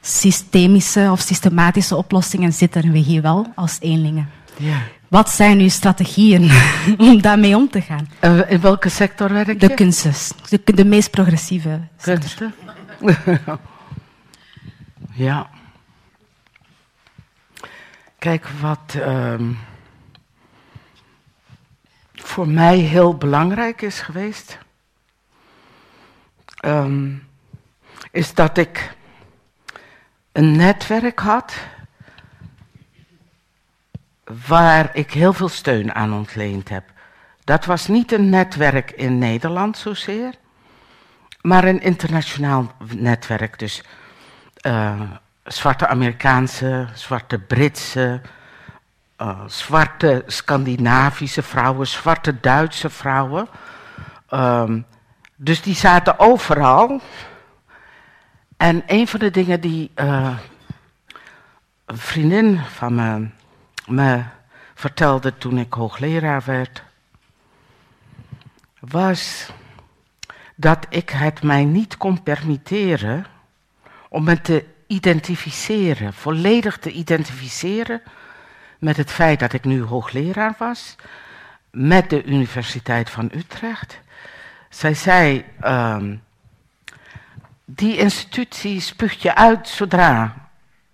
systemische 0.00 1.08
of 1.10 1.20
systematische 1.20 1.96
oplossingen, 1.96 2.52
zitten 2.52 2.92
we 2.92 2.98
hier 2.98 3.22
wel 3.22 3.46
als 3.54 3.76
eenlingen. 3.80 4.28
Ja. 4.56 4.78
Wat 5.08 5.30
zijn 5.30 5.58
uw 5.58 5.68
strategieën 5.68 6.50
om 6.98 7.20
daarmee 7.20 7.56
om 7.56 7.70
te 7.70 7.80
gaan? 7.80 8.08
Uh, 8.20 8.50
in 8.50 8.60
welke 8.60 8.88
sector 8.88 9.32
werk 9.32 9.46
je? 9.46 9.56
De 9.56 9.74
kunsten, 9.74 10.12
de, 10.48 10.74
de 10.74 10.84
meest 10.84 11.10
progressieve 11.10 11.80
kunsten. 12.00 12.54
Ja. 15.16 15.50
Kijk, 18.18 18.48
wat 18.60 18.94
ehm, 19.00 19.52
voor 22.14 22.48
mij 22.48 22.76
heel 22.76 23.16
belangrijk 23.16 23.82
is 23.82 24.00
geweest, 24.00 24.58
ehm, 26.66 27.14
is 28.10 28.34
dat 28.34 28.58
ik 28.58 28.94
een 30.32 30.56
netwerk 30.56 31.18
had 31.18 31.54
waar 34.46 34.90
ik 34.92 35.12
heel 35.12 35.32
veel 35.32 35.48
steun 35.48 35.94
aan 35.94 36.12
ontleend 36.12 36.68
heb. 36.68 36.84
Dat 37.44 37.64
was 37.64 37.86
niet 37.86 38.12
een 38.12 38.28
netwerk 38.28 38.90
in 38.90 39.18
Nederland 39.18 39.78
zozeer, 39.78 40.34
maar 41.40 41.64
een 41.64 41.80
internationaal 41.80 42.72
netwerk. 42.94 43.58
Dus 43.58 43.82
uh, 44.66 45.00
zwarte 45.44 45.86
Amerikaanse, 45.86 46.88
zwarte 46.94 47.38
Britse, 47.38 48.20
uh, 49.18 49.40
zwarte 49.46 50.22
Scandinavische 50.26 51.42
vrouwen, 51.42 51.86
zwarte 51.86 52.40
Duitse 52.40 52.90
vrouwen. 52.90 53.48
Um, 54.30 54.86
dus 55.36 55.62
die 55.62 55.74
zaten 55.74 56.18
overal. 56.18 57.00
En 58.56 58.82
een 58.86 59.08
van 59.08 59.20
de 59.20 59.30
dingen 59.30 59.60
die 59.60 59.90
uh, 59.94 60.38
een 61.84 61.98
vriendin 61.98 62.60
van 62.60 62.94
me, 62.94 63.28
me 63.86 64.22
vertelde 64.74 65.38
toen 65.38 65.58
ik 65.58 65.72
hoogleraar 65.72 66.42
werd, 66.44 66.82
was 68.78 69.50
dat 70.54 70.86
ik 70.88 71.10
het 71.10 71.42
mij 71.42 71.64
niet 71.64 71.96
kon 71.96 72.22
permitteren 72.22 73.26
om 74.08 74.24
me 74.24 74.40
te 74.40 74.64
identificeren, 74.86 76.14
volledig 76.14 76.78
te 76.78 76.90
identificeren 76.90 78.02
met 78.78 78.96
het 78.96 79.10
feit 79.10 79.40
dat 79.40 79.52
ik 79.52 79.64
nu 79.64 79.82
hoogleraar 79.82 80.54
was, 80.58 80.96
met 81.70 82.10
de 82.10 82.24
Universiteit 82.24 83.10
van 83.10 83.30
Utrecht. 83.34 84.00
Zij 84.76 84.94
zei, 84.94 85.44
um, 85.64 86.22
die 87.64 87.96
institutie 87.96 88.80
spuugt 88.80 89.22
je 89.22 89.34
uit 89.34 89.68
zodra 89.68 90.48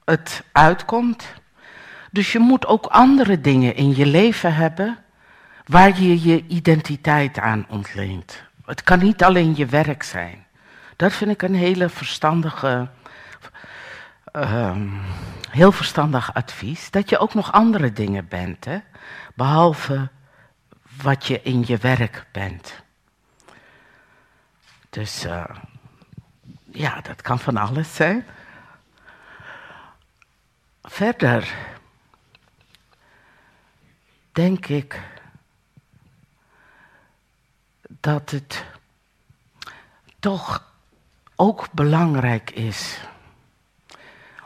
het 0.05 0.43
uitkomt. 0.53 1.33
Dus 2.11 2.33
je 2.33 2.39
moet 2.39 2.67
ook 2.67 2.87
andere 2.87 3.41
dingen 3.41 3.75
in 3.75 3.97
je 3.97 4.07
leven 4.07 4.55
hebben 4.55 4.99
waar 5.65 6.01
je 6.01 6.23
je 6.23 6.45
identiteit 6.47 7.39
aan 7.39 7.67
ontleent. 7.69 8.43
Het 8.65 8.83
kan 8.83 8.99
niet 8.99 9.25
alleen 9.25 9.57
je 9.57 9.67
werk 9.67 10.03
zijn. 10.03 10.47
Dat 10.97 11.13
vind 11.13 11.31
ik 11.31 11.43
een 11.43 11.55
hele 11.55 11.89
verstandige, 11.89 12.89
uh, 14.33 14.77
heel 15.51 15.73
verstandig 15.73 16.35
advies. 16.35 16.91
Dat 16.91 17.09
je 17.09 17.19
ook 17.19 17.35
nog 17.35 17.53
andere 17.53 17.93
dingen 17.93 18.29
bent, 18.29 18.65
hè? 18.65 18.79
behalve 19.35 20.09
wat 21.03 21.27
je 21.27 21.43
in 21.43 21.65
je 21.67 21.77
werk 21.77 22.27
bent. 22.33 22.82
Dus 24.93 25.25
uh, 25.25 25.45
ja, 26.71 27.01
dat 27.01 27.23
kan 27.23 27.39
van 27.39 27.57
alles 27.57 27.95
zijn. 27.95 28.27
Verder 30.83 31.55
denk 34.33 34.67
ik 34.67 35.01
dat 37.89 38.31
het 38.31 38.65
toch 40.19 40.73
ook 41.37 41.73
belangrijk 41.73 42.51
is 42.51 43.01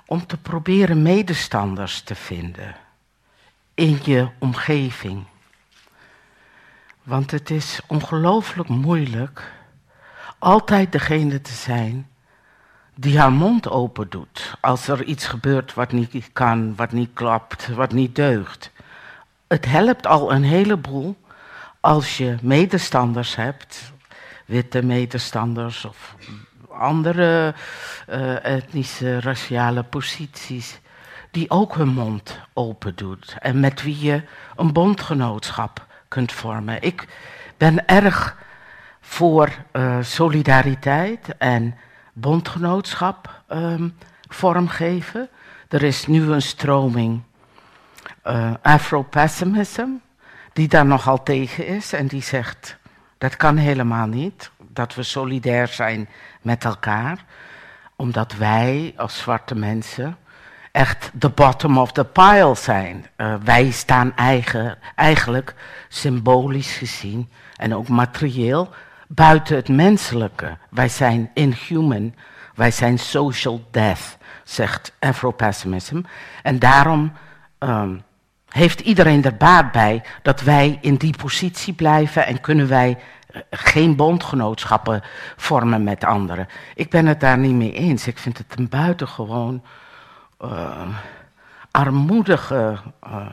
om 0.07 0.27
te 0.27 0.37
proberen 0.37 1.03
medestanders 1.03 2.01
te 2.01 2.15
vinden 2.15 2.77
in 3.75 3.99
je 4.03 4.29
omgeving. 4.39 5.25
Want 7.03 7.31
het 7.31 7.51
is 7.51 7.81
ongelooflijk 7.87 8.69
moeilijk 8.69 9.55
altijd 10.39 10.93
degene 10.93 11.41
te 11.41 11.53
zijn 11.53 12.09
die 12.95 13.19
haar 13.19 13.33
mond 13.33 13.69
open 13.69 14.09
doet 14.09 14.55
als 14.61 14.89
er 14.89 15.05
iets 15.05 15.27
gebeurt 15.27 15.75
wat 15.75 15.93
niet 15.93 16.31
kan, 16.33 16.75
wat 16.77 16.93
niet 16.93 17.11
klopt, 17.13 17.69
wat 17.69 17.93
niet 17.93 18.15
deugt. 18.15 18.71
Het 19.47 19.65
helpt 19.65 20.07
al 20.07 20.33
een 20.33 20.45
heleboel 20.45 21.17
als 21.81 22.17
je 22.17 22.37
medestanders 22.43 23.37
hebt, 23.37 23.93
witte 24.45 24.83
medestanders 24.83 25.85
of 25.85 26.15
andere 26.71 27.55
uh, 28.09 28.45
etnische, 28.45 29.21
raciale 29.21 29.83
posities, 29.83 30.81
die 31.31 31.51
ook 31.51 31.75
hun 31.75 31.89
mond 31.89 32.41
open 32.53 32.97
doet 32.97 33.37
en 33.39 33.61
met 33.61 33.83
wie 33.83 34.01
je 34.01 34.23
een 34.57 34.73
bondgenootschap 34.73 35.87
kunt 36.09 36.33
vormen. 36.33 36.83
Ik 36.83 37.09
ben 37.57 37.87
erg 37.87 38.37
voor 39.07 39.53
uh, 39.73 39.97
solidariteit 40.01 41.37
en 41.39 41.75
bondgenootschap 42.13 43.43
um, 43.53 43.97
vormgeven. 44.29 45.29
Er 45.69 45.83
is 45.83 46.07
nu 46.07 46.31
een 46.31 46.43
stroming 46.43 47.23
uh, 48.27 48.55
Afro-pessimism, 48.63 49.89
die 50.53 50.69
daar 50.69 50.87
nogal 50.87 51.23
tegen 51.23 51.67
is 51.67 51.93
en 51.93 52.07
die 52.07 52.23
zegt, 52.23 52.77
dat 53.19 53.37
kan 53.37 53.57
helemaal 53.57 54.07
niet, 54.07 54.51
dat 54.69 54.95
we 54.95 55.03
solidair 55.03 55.69
zijn 55.69 56.09
met 56.43 56.65
elkaar, 56.65 57.25
omdat 57.97 58.33
wij 58.33 58.95
als 58.97 59.19
zwarte 59.19 59.55
mensen 59.55 60.17
echt 60.73 61.11
de 61.13 61.29
bottom 61.29 61.79
of 61.79 61.93
the 61.93 62.05
pile 62.05 62.55
zijn. 62.55 63.07
Uh, 63.17 63.35
wij 63.45 63.71
staan 63.71 64.17
eigen, 64.17 64.79
eigenlijk 64.95 65.55
symbolisch 65.89 66.77
gezien 66.77 67.31
en 67.57 67.75
ook 67.75 67.89
materieel 67.89 68.75
buiten 69.07 69.57
het 69.57 69.69
menselijke. 69.69 70.57
Wij 70.71 70.89
zijn 70.89 71.31
inhuman, 71.35 72.15
wij 72.55 72.71
zijn 72.71 72.99
social 72.99 73.65
death, 73.71 74.17
zegt 74.45 74.93
Afro-pessimism. 74.99 76.03
En 76.43 76.59
daarom 76.59 77.13
um, 77.59 78.03
heeft 78.49 78.81
iedereen 78.81 79.25
er 79.25 79.37
baat 79.37 79.73
bij 79.73 80.03
dat 80.23 80.41
wij 80.41 80.79
in 80.81 80.95
die 80.95 81.17
positie 81.17 81.75
blijven 81.75 82.27
en 82.27 82.41
kunnen 82.41 82.69
wij 82.69 82.99
eh, 83.27 83.41
geen 83.51 83.97
bondgenootschappen 83.97 85.03
vormen 85.37 85.85
met 85.85 86.05
anderen. 86.05 86.49
Ik 86.75 86.91
ben 86.91 87.07
het 87.07 87.21
daar 87.21 87.39
niet 87.39 87.55
mee 87.55 87.73
eens. 87.73 88.07
Ik 88.07 88.19
vind 88.19 88.39
het 88.39 88.59
een 88.59 88.69
buitengewoon 88.69 89.63
uh, 90.45 90.81
armoedige 91.71 92.79
uh, 93.07 93.27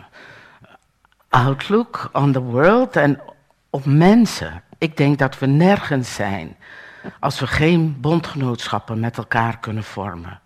outlook 1.29 2.09
on 2.13 2.31
the 2.31 2.41
world 2.41 2.95
en 2.95 3.19
op 3.69 3.85
mensen. 3.85 4.63
Ik 4.83 4.97
denk 4.97 5.17
dat 5.17 5.39
we 5.39 5.45
nergens 5.45 6.15
zijn 6.15 6.55
als 7.19 7.39
we 7.39 7.47
geen 7.47 7.97
bondgenootschappen 8.01 8.99
met 8.99 9.17
elkaar 9.17 9.59
kunnen 9.59 9.83
vormen. 9.83 10.39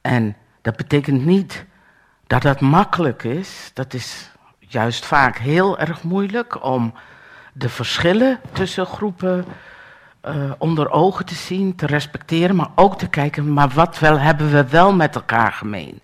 En 0.00 0.36
dat 0.62 0.76
betekent 0.76 1.24
niet 1.24 1.64
dat 2.26 2.42
dat 2.42 2.60
makkelijk 2.60 3.22
is. 3.22 3.70
Dat 3.74 3.94
is 3.94 4.30
juist 4.58 5.06
vaak 5.06 5.38
heel 5.38 5.78
erg 5.78 6.02
moeilijk 6.02 6.64
om 6.64 6.94
de 7.52 7.68
verschillen 7.68 8.40
tussen 8.52 8.86
groepen 8.86 9.44
uh, 10.24 10.52
onder 10.58 10.90
ogen 10.90 11.26
te 11.26 11.34
zien, 11.34 11.76
te 11.76 11.86
respecteren, 11.86 12.56
maar 12.56 12.70
ook 12.74 12.98
te 12.98 13.08
kijken, 13.08 13.52
maar 13.52 13.68
wat 13.68 13.98
wel 13.98 14.18
hebben 14.18 14.50
we 14.50 14.68
wel 14.68 14.94
met 14.94 15.14
elkaar 15.14 15.52
gemeen? 15.52 16.02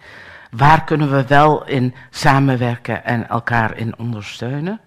Waar 0.51 0.85
kunnen 0.85 1.11
we 1.11 1.27
wel 1.27 1.67
in 1.67 1.95
samenwerken 2.11 3.05
en 3.05 3.29
elkaar 3.29 3.77
in 3.77 3.99
ondersteunen? 3.99 4.81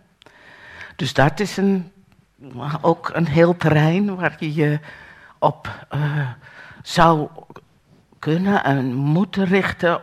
Dus 0.95 1.13
dat 1.13 1.39
is 1.39 1.57
een 1.57 1.91
ook 2.81 3.09
een 3.13 3.27
heel 3.27 3.57
terrein 3.57 4.15
waar 4.15 4.35
je 4.39 4.53
je 4.53 4.79
op 5.39 5.87
uh, 5.95 6.29
zou 6.81 7.29
kunnen 8.19 8.63
en 8.63 8.93
moeten 8.93 9.45
richten, 9.45 10.01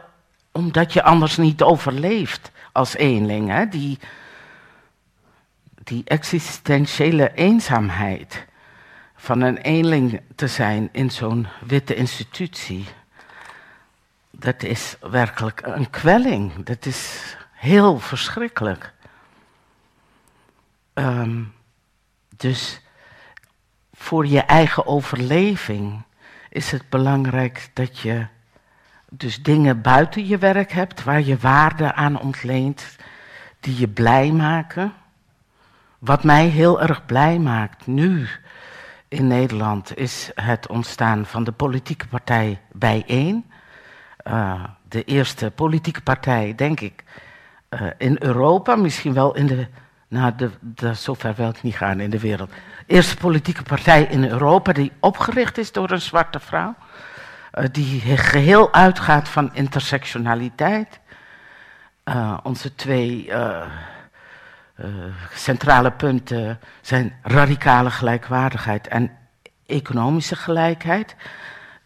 omdat 0.52 0.92
je 0.92 1.02
anders 1.02 1.36
niet 1.36 1.62
overleeft 1.62 2.50
als 2.72 2.94
eenling. 2.94 3.48
Hè? 3.48 3.68
Die, 3.68 3.98
die 5.84 6.02
existentiële 6.04 7.32
eenzaamheid 7.34 8.46
van 9.16 9.40
een 9.40 9.56
eenling 9.56 10.20
te 10.34 10.46
zijn 10.46 10.88
in 10.92 11.10
zo'n 11.10 11.46
witte 11.66 11.94
institutie, 11.94 12.86
dat 14.30 14.62
is 14.62 14.96
werkelijk 15.00 15.60
een 15.64 15.90
kwelling. 15.90 16.64
Dat 16.64 16.86
is 16.86 17.36
heel 17.52 17.98
verschrikkelijk. 17.98 18.92
Um, 20.94 21.52
dus 22.36 22.80
voor 23.92 24.26
je 24.26 24.40
eigen 24.40 24.86
overleving 24.86 26.02
is 26.48 26.70
het 26.70 26.88
belangrijk 26.88 27.70
dat 27.72 27.98
je 27.98 28.26
dus 29.10 29.42
dingen 29.42 29.80
buiten 29.80 30.26
je 30.26 30.38
werk 30.38 30.72
hebt 30.72 31.04
waar 31.04 31.22
je 31.22 31.36
waarde 31.36 31.94
aan 31.94 32.20
ontleent, 32.20 32.96
die 33.60 33.78
je 33.78 33.88
blij 33.88 34.30
maken. 34.30 34.92
Wat 35.98 36.24
mij 36.24 36.46
heel 36.46 36.80
erg 36.80 37.06
blij 37.06 37.38
maakt 37.38 37.86
nu 37.86 38.28
in 39.14 39.26
Nederland 39.26 39.96
is 39.96 40.30
het 40.34 40.68
ontstaan 40.68 41.26
van 41.26 41.44
de 41.44 41.52
politieke 41.52 42.06
partij 42.06 42.60
Bijeen. 42.72 43.44
uh, 44.24 44.64
de 44.88 45.04
eerste 45.04 45.50
politieke 45.50 46.00
partij, 46.00 46.54
denk 46.54 46.80
ik, 46.80 47.04
uh, 47.70 47.80
in 47.98 48.16
Europa, 48.20 48.76
misschien 48.76 49.12
wel 49.12 49.34
in 49.34 49.46
de. 49.46 49.66
Nou, 50.08 50.32
de, 50.36 50.50
de, 50.60 50.94
zover 50.94 51.34
wil 51.34 51.48
ik 51.48 51.62
niet 51.62 51.76
gaan 51.76 52.00
in 52.00 52.10
de 52.10 52.18
wereld. 52.18 52.52
Eerste 52.86 53.16
politieke 53.16 53.62
partij 53.62 54.02
in 54.02 54.24
Europa 54.24 54.72
die 54.72 54.92
opgericht 55.00 55.58
is 55.58 55.72
door 55.72 55.90
een 55.90 56.00
zwarte 56.00 56.40
vrouw. 56.40 56.74
Uh, 57.54 57.64
die 57.72 58.00
geheel 58.16 58.72
uitgaat 58.72 59.28
van 59.28 59.54
intersectionaliteit. 59.54 61.00
onze 62.42 62.74
twee 62.74 63.32
centrale 65.34 65.90
punten 65.90 66.58
zijn 66.80 67.14
radicale 67.22 67.90
gelijkwaardigheid 67.90 68.88
en 68.88 69.10
economische 69.66 70.36
gelijkheid. 70.36 71.16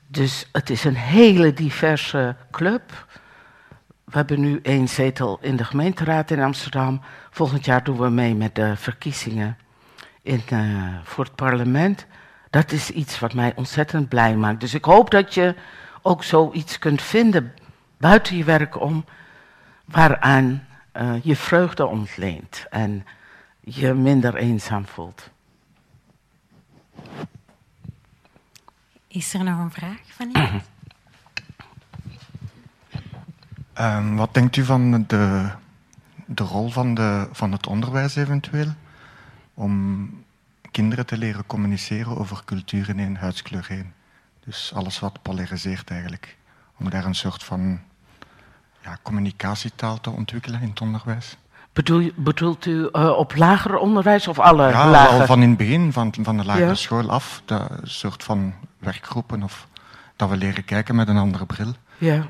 Dus 0.06 0.48
het 0.52 0.70
is 0.70 0.84
een 0.84 0.96
hele 0.96 1.52
diverse 1.52 2.36
club. 2.50 3.06
We 4.10 4.16
hebben 4.16 4.40
nu 4.40 4.60
één 4.62 4.88
zetel 4.88 5.38
in 5.40 5.56
de 5.56 5.64
gemeenteraad 5.64 6.30
in 6.30 6.40
Amsterdam. 6.40 7.00
Volgend 7.30 7.64
jaar 7.64 7.84
doen 7.84 7.98
we 7.98 8.08
mee 8.08 8.34
met 8.34 8.54
de 8.54 8.76
verkiezingen 8.76 9.58
in, 10.22 10.42
uh, 10.52 10.94
voor 11.02 11.24
het 11.24 11.34
parlement. 11.34 12.06
Dat 12.50 12.72
is 12.72 12.90
iets 12.90 13.18
wat 13.18 13.34
mij 13.34 13.52
ontzettend 13.56 14.08
blij 14.08 14.36
maakt. 14.36 14.60
Dus 14.60 14.74
ik 14.74 14.84
hoop 14.84 15.10
dat 15.10 15.34
je 15.34 15.54
ook 16.02 16.24
zoiets 16.24 16.78
kunt 16.78 17.02
vinden 17.02 17.54
buiten 17.96 18.36
je 18.36 18.44
werk 18.44 18.80
om, 18.80 19.04
waaraan 19.84 20.66
uh, 20.92 21.22
je 21.22 21.36
vreugde 21.36 21.86
ontleent 21.86 22.66
en 22.70 23.06
je 23.60 23.94
minder 23.94 24.34
eenzaam 24.34 24.86
voelt. 24.86 25.30
Is 29.08 29.34
er 29.34 29.44
nog 29.44 29.58
een 29.58 29.70
vraag 29.70 30.00
van 30.06 30.26
iemand? 30.26 30.62
Um, 33.80 34.16
wat 34.16 34.34
denkt 34.34 34.56
u 34.56 34.64
van 34.64 35.04
de, 35.06 35.50
de 36.26 36.42
rol 36.42 36.68
van, 36.68 36.94
de, 36.94 37.28
van 37.32 37.52
het 37.52 37.66
onderwijs 37.66 38.16
eventueel 38.16 38.74
om 39.54 40.10
kinderen 40.70 41.06
te 41.06 41.18
leren 41.18 41.46
communiceren 41.46 42.16
over 42.16 42.42
cultuur 42.44 42.88
in 42.88 42.98
één 42.98 43.16
huidskleur 43.16 43.64
heen? 43.68 43.92
Dus 44.44 44.72
alles 44.74 44.98
wat 44.98 45.22
polariseert 45.22 45.90
eigenlijk. 45.90 46.36
Om 46.78 46.90
daar 46.90 47.04
een 47.04 47.14
soort 47.14 47.44
van 47.44 47.80
ja, 48.82 48.98
communicatietaal 49.02 50.00
te 50.00 50.10
ontwikkelen 50.10 50.60
in 50.60 50.68
het 50.68 50.80
onderwijs. 50.80 51.36
Bedoel, 51.72 52.10
bedoelt 52.16 52.66
u 52.66 52.88
uh, 52.92 53.10
op 53.10 53.36
lager 53.36 53.76
onderwijs 53.76 54.28
of 54.28 54.38
alle 54.38 54.68
ja, 54.68 54.90
lager? 54.90 55.20
al 55.20 55.26
van 55.26 55.42
in 55.42 55.48
het 55.48 55.58
begin, 55.58 55.92
van, 55.92 56.14
van 56.22 56.36
de 56.36 56.44
lagere 56.44 56.66
ja. 56.66 56.74
school 56.74 57.10
af. 57.10 57.42
De 57.44 57.66
soort 57.82 58.24
van 58.24 58.54
werkgroepen 58.78 59.42
of 59.42 59.68
dat 60.16 60.28
we 60.28 60.36
leren 60.36 60.64
kijken 60.64 60.94
met 60.94 61.08
een 61.08 61.16
andere 61.16 61.46
bril. 61.46 61.72
Ja. 61.98 62.26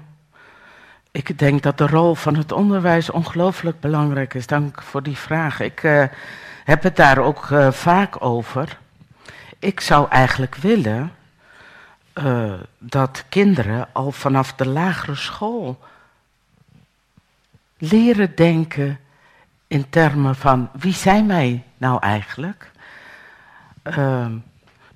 Ik 1.10 1.38
denk 1.38 1.62
dat 1.62 1.78
de 1.78 1.86
rol 1.86 2.14
van 2.14 2.36
het 2.36 2.52
onderwijs 2.52 3.10
ongelooflijk 3.10 3.80
belangrijk 3.80 4.34
is. 4.34 4.46
Dank 4.46 4.82
voor 4.82 5.02
die 5.02 5.16
vraag. 5.16 5.60
Ik 5.60 5.82
uh, 5.82 6.04
heb 6.64 6.82
het 6.82 6.96
daar 6.96 7.18
ook 7.18 7.48
uh, 7.50 7.72
vaak 7.72 8.24
over. 8.24 8.78
Ik 9.58 9.80
zou 9.80 10.08
eigenlijk 10.10 10.54
willen 10.54 11.12
uh, 12.14 12.52
dat 12.78 13.24
kinderen 13.28 13.88
al 13.92 14.12
vanaf 14.12 14.54
de 14.54 14.68
lagere 14.68 15.14
school 15.14 15.78
leren 17.78 18.34
denken 18.34 18.98
in 19.66 19.88
termen 19.88 20.36
van 20.36 20.70
wie 20.72 20.94
zijn 20.94 21.26
wij 21.26 21.64
nou 21.76 22.00
eigenlijk? 22.00 22.70
Uh, 23.84 24.26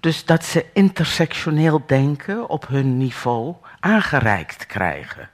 dus 0.01 0.25
dat 0.25 0.44
ze 0.44 0.66
intersectioneel 0.72 1.83
denken 1.87 2.48
op 2.48 2.66
hun 2.68 2.96
niveau 2.96 3.55
aangereikt 3.81 4.66
krijgen. 4.66 5.29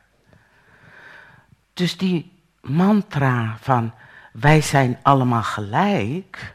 Dus 1.79 1.97
die 1.97 2.33
mantra 2.61 3.57
van 3.61 3.93
wij 4.33 4.61
zijn 4.61 4.99
allemaal 5.03 5.43
gelijk. 5.43 6.55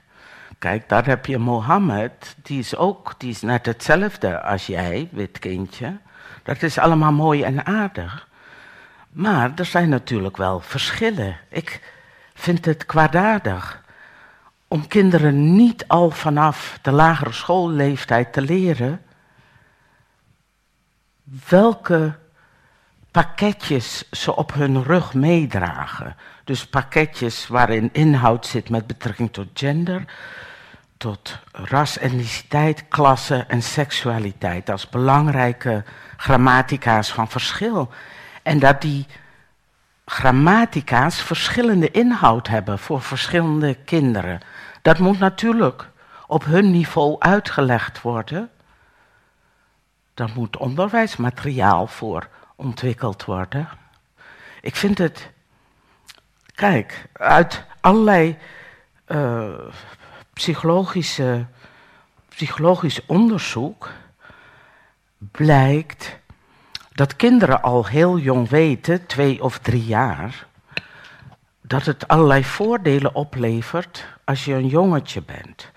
Kijk, 0.59 0.89
daar 0.89 1.05
heb 1.05 1.25
je 1.25 1.37
Mohammed, 1.37 2.35
die 2.41 2.59
is 2.59 2.75
ook, 2.75 3.15
die 3.17 3.29
is 3.29 3.41
net 3.41 3.65
hetzelfde 3.65 4.41
als 4.41 4.65
jij, 4.65 5.09
wit 5.11 5.39
kindje. 5.39 5.97
Dat 6.43 6.61
is 6.61 6.77
allemaal 6.77 7.11
mooi 7.11 7.43
en 7.43 7.65
aardig. 7.65 8.27
Maar 9.09 9.51
er 9.55 9.65
zijn 9.65 9.89
natuurlijk 9.89 10.37
wel 10.37 10.59
verschillen. 10.59 11.37
Ik 11.49 11.93
vind 12.33 12.65
het 12.65 12.85
kwaadaardig 12.85 13.83
om 14.67 14.87
kinderen 14.87 15.55
niet 15.55 15.87
al 15.87 16.09
vanaf 16.09 16.79
de 16.81 16.91
lagere 16.91 17.31
schoolleeftijd 17.31 18.33
te 18.33 18.41
leren 18.41 19.01
welke 21.49 22.21
pakketjes 23.13 24.11
ze 24.11 24.35
op 24.35 24.53
hun 24.53 24.83
rug 24.83 25.13
meedragen. 25.13 26.15
Dus 26.43 26.67
pakketjes 26.67 27.47
waarin 27.47 27.89
inhoud 27.91 28.45
zit 28.45 28.69
met 28.69 28.87
betrekking 28.87 29.33
tot 29.33 29.47
gender, 29.53 30.05
tot 30.97 31.39
ras, 31.51 31.97
etniciteit, 31.97 32.87
klasse 32.87 33.45
en 33.47 33.61
seksualiteit 33.61 34.69
als 34.69 34.89
belangrijke 34.89 35.83
grammatica's 36.17 37.11
van 37.11 37.27
verschil. 37.27 37.89
En 38.43 38.59
dat 38.59 38.81
die 38.81 39.05
grammatica's 40.05 41.21
verschillende 41.21 41.91
inhoud 41.91 42.47
hebben 42.47 42.79
voor 42.79 43.01
verschillende 43.01 43.73
kinderen. 43.73 44.39
Dat 44.81 44.99
moet 44.99 45.19
natuurlijk 45.19 45.89
op 46.27 46.45
hun 46.45 46.71
niveau 46.71 47.15
uitgelegd 47.19 48.01
worden. 48.01 48.49
Daar 50.13 50.31
moet 50.35 50.57
onderwijsmateriaal 50.57 51.87
voor 51.87 52.27
ontwikkeld 52.63 53.25
worden. 53.25 53.69
Ik 54.61 54.75
vind 54.75 54.97
het, 54.97 55.31
kijk, 56.55 57.09
uit 57.13 57.63
allerlei 57.81 58.37
uh, 59.07 59.53
psychologische, 60.33 61.45
psychologisch 62.29 63.05
onderzoek 63.05 63.89
blijkt 65.17 66.19
dat 66.93 67.15
kinderen 67.15 67.61
al 67.61 67.85
heel 67.85 68.17
jong 68.17 68.49
weten, 68.49 69.05
twee 69.05 69.43
of 69.43 69.57
drie 69.57 69.85
jaar, 69.85 70.47
dat 71.61 71.85
het 71.85 72.07
allerlei 72.07 72.43
voordelen 72.43 73.15
oplevert 73.15 74.05
als 74.23 74.45
je 74.45 74.53
een 74.53 74.67
jongetje 74.67 75.21
bent. 75.21 75.71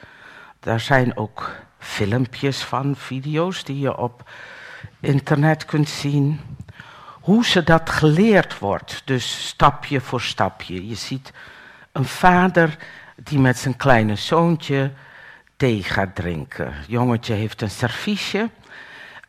Daar 0.61 0.81
zijn 0.81 1.17
ook 1.17 1.51
filmpjes 1.79 2.65
van, 2.65 2.97
video's 2.97 3.65
die 3.65 3.79
je 3.79 3.97
op 3.97 4.31
internet 5.01 5.65
kunt 5.65 5.89
zien. 5.89 6.41
Hoe 7.27 7.45
ze 7.45 7.63
dat 7.63 7.91
geleerd 7.91 8.59
wordt, 8.59 9.03
dus 9.05 9.49
stapje 9.49 10.01
voor 10.01 10.21
stapje. 10.21 10.89
Je 10.89 10.95
ziet 10.95 11.33
een 11.93 12.05
vader 12.05 12.77
die 13.17 13.39
met 13.39 13.59
zijn 13.59 13.77
kleine 13.77 14.17
zoontje 14.17 14.93
thee 15.57 15.83
gaat 15.83 16.15
drinken. 16.15 16.75
Het 16.75 16.87
jongetje 16.89 17.35
heeft 17.35 17.63
een 17.63 17.71
serviesje 17.71 18.51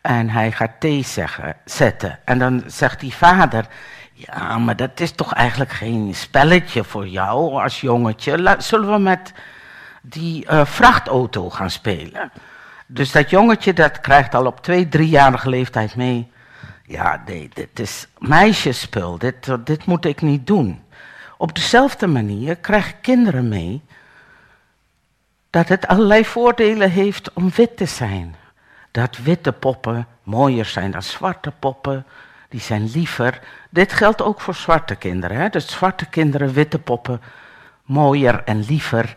en 0.01 0.29
hij 0.29 0.51
gaat 0.51 0.79
thee 0.79 1.03
zeggen, 1.03 1.55
zetten. 1.65 2.19
En 2.25 2.39
dan 2.39 2.63
zegt 2.65 2.99
die 2.99 3.13
vader, 3.13 3.65
ja, 4.13 4.57
maar 4.57 4.75
dat 4.75 4.99
is 4.99 5.11
toch 5.11 5.33
eigenlijk 5.33 5.71
geen 5.71 6.15
spelletje 6.15 6.83
voor 6.83 7.07
jou 7.07 7.61
als 7.61 7.81
jongetje. 7.81 8.55
zullen 8.57 8.91
we 8.91 8.99
met 8.99 9.33
die 10.01 10.45
uh, 10.51 10.65
vrachtauto 10.65 11.49
gaan 11.49 11.71
spelen? 11.71 12.31
Dus 12.87 13.11
dat 13.11 13.29
jongetje 13.29 13.73
dat 13.73 14.01
krijgt 14.01 14.35
al 14.35 14.45
op 14.45 14.61
twee, 14.61 14.87
driejarige 14.87 15.49
leeftijd 15.49 15.95
mee. 15.95 16.35
Ja, 16.87 17.23
nee, 17.25 17.49
dit 17.53 17.79
is 17.79 18.07
meisjespul, 18.17 19.17
dit, 19.17 19.65
dit 19.65 19.85
moet 19.85 20.05
ik 20.05 20.21
niet 20.21 20.47
doen. 20.47 20.83
Op 21.37 21.55
dezelfde 21.55 22.07
manier 22.07 22.55
krijgen 22.55 23.01
kinderen 23.01 23.47
mee 23.47 23.81
dat 25.49 25.67
het 25.67 25.87
allerlei 25.87 26.25
voordelen 26.25 26.91
heeft 26.91 27.33
om 27.33 27.49
wit 27.55 27.77
te 27.77 27.85
zijn 27.85 28.35
dat 28.97 29.17
witte 29.17 29.51
poppen 29.51 30.07
mooier 30.23 30.65
zijn 30.65 30.91
dan 30.91 31.01
zwarte 31.01 31.51
poppen. 31.59 32.05
Die 32.49 32.59
zijn 32.59 32.89
liever. 32.93 33.39
Dit 33.69 33.93
geldt 33.93 34.21
ook 34.21 34.41
voor 34.41 34.55
zwarte 34.55 34.95
kinderen. 34.95 35.37
Hè? 35.37 35.59
Zwarte 35.59 36.05
kinderen, 36.05 36.53
witte 36.53 36.79
poppen, 36.79 37.21
mooier 37.83 38.43
en 38.43 38.65
liever 38.65 39.15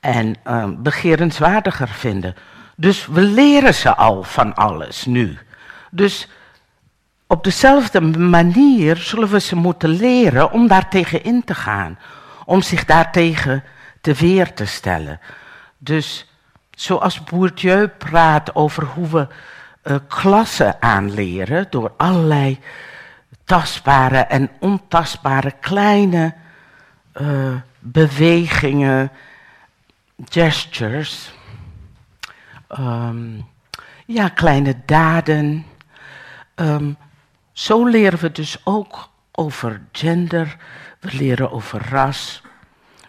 en 0.00 0.34
uh, 0.46 0.64
begerenswaardiger 0.76 1.88
vinden. 1.88 2.34
Dus 2.76 3.06
we 3.06 3.20
leren 3.20 3.74
ze 3.74 3.94
al 3.94 4.22
van 4.22 4.54
alles 4.54 5.04
nu. 5.04 5.38
Dus 5.90 6.28
op 7.32 7.44
dezelfde 7.44 8.00
manier 8.18 8.96
zullen 8.96 9.28
we 9.28 9.40
ze 9.40 9.56
moeten 9.56 9.88
leren 9.88 10.50
om 10.50 10.66
daartegen 10.66 11.24
in 11.24 11.44
te 11.44 11.54
gaan. 11.54 11.98
Om 12.44 12.62
zich 12.62 12.84
daartegen 12.84 13.64
te 14.00 14.14
weer 14.14 14.54
te 14.54 14.64
stellen. 14.64 15.20
Dus 15.78 16.30
zoals 16.70 17.24
Bourdieu 17.24 17.88
praat 17.88 18.54
over 18.54 18.84
hoe 18.84 19.08
we 19.08 19.26
uh, 19.84 19.96
klassen 20.08 20.82
aanleren 20.82 21.66
door 21.70 21.92
allerlei 21.96 22.58
tastbare 23.44 24.18
en 24.18 24.50
ontastbare 24.60 25.52
kleine 25.60 26.34
uh, 27.20 27.54
bewegingen, 27.78 29.10
gestures, 30.28 31.32
um, 32.78 33.46
ja, 34.06 34.28
kleine 34.28 34.76
daden. 34.86 35.66
Um, 36.54 36.96
zo 37.52 37.86
leren 37.86 38.18
we 38.18 38.32
dus 38.32 38.60
ook 38.64 39.08
over 39.32 39.80
gender, 39.92 40.56
we 41.00 41.12
leren 41.12 41.50
over 41.50 41.88
ras, 41.88 42.42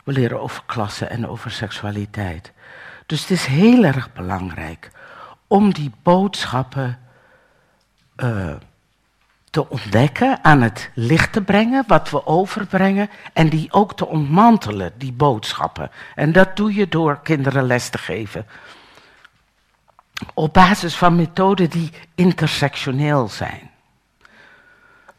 we 0.04 0.12
leren 0.12 0.42
over 0.42 0.64
klasse 0.66 1.06
en 1.06 1.28
over 1.28 1.52
seksualiteit. 1.52 2.52
Dus 3.06 3.22
het 3.22 3.30
is 3.30 3.46
heel 3.46 3.84
erg 3.84 4.14
belangrijk 4.14 4.92
om 5.48 5.74
die 5.74 5.92
boodschappen 6.04 7.00
uh, 8.18 8.54
te 9.50 9.70
ontdekken, 9.70 10.44
aan 10.44 10.62
het 10.62 10.92
licht 10.94 11.34
te 11.34 11.42
brengen, 11.42 11.84
wat 11.88 12.10
we 12.10 12.26
overbrengen, 12.26 13.10
en 13.34 13.50
die 13.50 13.72
ook 13.72 13.96
te 13.96 14.08
ontmantelen, 14.08 14.94
die 14.98 15.12
boodschappen. 15.12 15.92
En 16.16 16.32
dat 16.32 16.56
doe 16.56 16.74
je 16.74 16.88
door 16.88 17.20
kinderen 17.24 17.64
les 17.64 17.90
te 17.90 17.98
geven. 17.98 18.46
Op 20.34 20.54
basis 20.54 20.96
van 20.96 21.16
methoden 21.16 21.70
die 21.70 21.92
intersectioneel 22.16 23.28
zijn. 23.28 23.73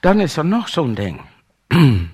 Dan 0.05 0.21
is 0.21 0.37
er 0.37 0.45
nog 0.45 0.69
zo'n 0.69 0.95
ding. 0.95 1.21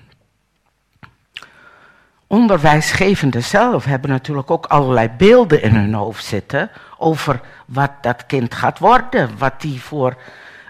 Onderwijsgevenden 2.27 3.43
zelf 3.43 3.85
hebben 3.85 4.09
natuurlijk 4.09 4.51
ook 4.51 4.65
allerlei 4.65 5.09
beelden 5.17 5.61
in 5.61 5.75
hun 5.75 5.93
hoofd 5.93 6.25
zitten 6.25 6.69
over 6.97 7.41
wat 7.65 7.91
dat 8.01 8.25
kind 8.25 8.55
gaat 8.55 8.79
worden, 8.79 9.37
wat 9.37 9.61
die 9.61 9.81
voor 9.81 10.17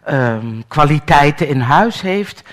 um, 0.10 0.64
kwaliteiten 0.68 1.48
in 1.48 1.60
huis 1.60 2.02
heeft, 2.02 2.44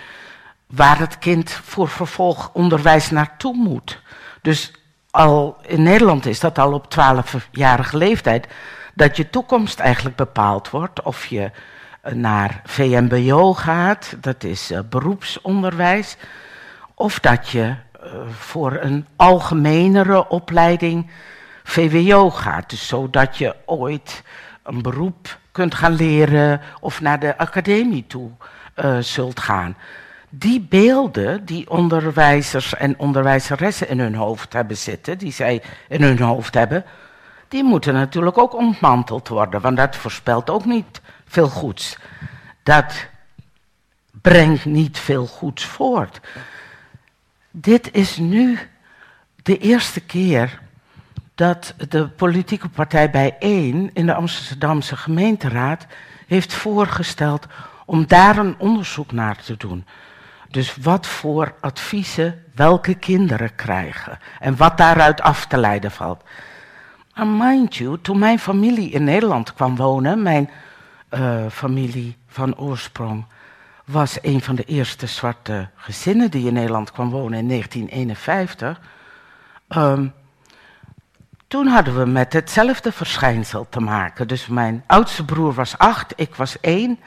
waar 0.67 0.99
het 0.99 1.19
kind 1.19 1.51
voor 1.51 1.89
vervolgonderwijs 1.89 3.11
naartoe 3.11 3.55
moet. 3.55 4.01
Dus 4.43 4.73
al 5.11 5.59
in 5.67 5.83
Nederland 5.83 6.27
is 6.27 6.41
dat 6.41 6.59
al 6.59 6.73
op 6.73 6.95
12-jarige 6.95 7.97
leeftijd, 7.97 8.47
dat 8.95 9.17
je 9.17 9.31
toekomst 9.31 9.79
eigenlijk 9.79 10.17
bepaald 10.17 10.71
wordt. 10.71 11.03
Of 11.03 11.27
je 11.27 11.51
naar 12.03 12.61
VMBO 12.65 13.55
gaat, 13.55 14.17
dat 14.21 14.45
is 14.45 14.71
uh, 14.71 14.79
beroepsonderwijs, 14.91 16.17
of 16.95 17.21
dat 17.21 17.49
je 17.49 17.65
uh, 17.65 18.11
voor 18.31 18.79
een 18.81 19.07
algemenere 19.17 20.29
opleiding 20.29 21.11
VWO 21.65 22.31
gaat. 22.31 22.71
Dus 22.71 22.87
zodat 22.87 23.37
je 23.37 23.55
ooit 23.65 24.23
een 24.63 24.83
beroep 24.83 25.39
kunt 25.53 25.75
gaan 25.75 25.95
leren 25.95 26.61
of 26.81 27.01
naar 27.01 27.21
de 27.21 27.39
academie 27.39 28.05
toe 28.07 28.31
uh, 28.77 28.99
zult 28.99 29.41
gaan. 29.41 29.77
Die 30.29 30.61
beelden 30.61 31.45
die 31.45 31.71
onderwijzers 31.71 32.75
en 32.75 32.99
onderwijzeressen 32.99 33.89
in 33.89 34.01
hun 34.01 34.15
hoofd 34.15 34.53
hebben 34.53 34.77
zitten, 34.77 35.19
die 35.19 35.33
zij 35.33 35.63
in 35.89 36.03
hun 36.03 36.21
hoofd 36.21 36.55
hebben, 36.55 36.85
die 37.49 37.65
moeten 37.65 37.95
natuurlijk 37.95 38.39
ook 38.39 38.55
ontmanteld 38.55 39.29
worden, 39.29 39.61
want 39.61 39.77
dat 39.77 39.97
voorspelt 39.97 40.51
ook 40.51 40.65
niet 40.65 41.01
veel 41.29 41.49
goeds. 41.49 41.97
Dat 42.63 43.07
brengt 44.11 44.65
niet 44.65 44.99
veel 44.99 45.27
goeds 45.27 45.65
voort. 45.65 46.21
Dit 47.51 47.95
is 47.95 48.17
nu 48.17 48.59
de 49.43 49.59
eerste 49.59 50.01
keer 50.01 50.61
dat 51.35 51.75
de 51.89 52.09
politieke 52.09 52.69
partij 52.69 53.11
Bijeen 53.11 53.91
in 53.93 54.07
de 54.07 54.15
Amsterdamse 54.15 54.97
gemeenteraad 54.97 55.87
heeft 56.27 56.55
voorgesteld 56.55 57.47
om 57.87 58.07
daar 58.07 58.37
een 58.37 58.55
onderzoek 58.59 59.13
naar 59.13 59.37
te 59.37 59.57
doen. 59.57 59.87
Dus 60.51 60.77
wat 60.77 61.07
voor 61.07 61.55
adviezen 61.61 62.45
welke 62.55 62.95
kinderen 62.95 63.55
krijgen 63.55 64.19
en 64.41 64.57
wat 64.57 64.77
daaruit 64.77 65.21
af 65.21 65.47
te 65.47 65.57
leiden 65.57 65.91
valt. 65.91 66.23
En 67.15 67.37
mind 67.37 67.77
you, 67.77 67.99
toen 68.03 68.19
mijn 68.19 68.39
familie 68.39 68.91
in 68.91 69.05
Nederland 69.05 69.55
kwam 69.55 69.77
wonen, 69.77 70.23
mijn 70.23 70.51
uh, 71.11 71.47
familie 71.51 72.17
van 72.27 72.57
oorsprong 72.57 73.25
was 73.85 74.19
een 74.23 74.41
van 74.41 74.55
de 74.55 74.65
eerste 74.65 75.07
zwarte 75.07 75.69
gezinnen 75.75 76.31
die 76.31 76.47
in 76.47 76.53
Nederland 76.53 76.93
kwam 76.93 77.11
wonen 77.11 77.39
in 77.39 77.49
1951. 77.49 78.81
Um, 79.69 80.13
toen 81.49 81.67
hadden 81.67 81.99
we 81.99 82.07
met 82.07 82.33
hetzelfde 82.33 82.93
verschijnsel 82.93 83.67
te 83.69 83.81
maken. 83.81 84.29
Dus 84.29 84.47
mijn 84.47 84.85
oudste 84.87 85.25
broer 85.25 85.53
was 85.55 85.79
acht, 85.79 86.13
ik 86.17 86.35
was 86.35 86.61
één. 86.61 86.99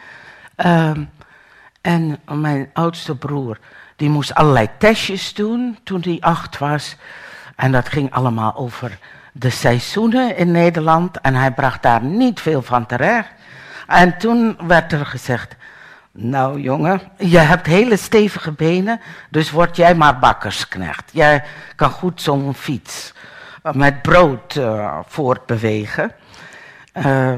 Um, 0.66 1.10
en 1.82 2.20
mijn 2.32 2.70
oudste 2.74 3.16
broer, 3.16 3.58
die 3.95 4.10
moest 4.10 4.36
allerlei 4.36 4.70
testjes 4.78 5.34
doen 5.34 5.78
toen 5.84 6.02
hij 6.02 6.18
acht 6.20 6.58
was. 6.58 6.95
En 7.56 7.72
dat 7.72 7.89
ging 7.89 8.14
allemaal 8.14 8.56
over 8.56 8.97
de 9.32 9.49
seizoenen 9.49 10.38
in 10.38 10.52
Nederland. 10.52 11.22
En 11.22 11.36
hij 11.36 11.52
bracht 11.52 11.84
daar 11.84 12.04
niet 12.04 12.39
veel 12.39 12.62
van 12.62 12.86
terecht. 12.86 13.30
En 13.92 14.18
toen 14.18 14.58
werd 14.68 14.92
er 14.92 15.06
gezegd, 15.06 15.56
nou 16.12 16.60
jongen, 16.60 17.02
je 17.18 17.38
hebt 17.38 17.66
hele 17.66 17.98
stevige 17.98 18.52
benen, 18.52 19.02
dus 19.30 19.52
word 19.52 19.76
jij 19.76 19.96
maar 19.96 20.20
bakkersknecht. 20.20 21.10
Jij 21.12 21.44
kan 21.76 21.89
goed 21.89 22.22
zo'n 22.22 22.54
fiets 22.54 23.14
met 23.74 24.02
brood 24.02 24.56
uh, 24.56 25.00
voortbewegen. 25.08 26.12
Uh, 26.94 27.34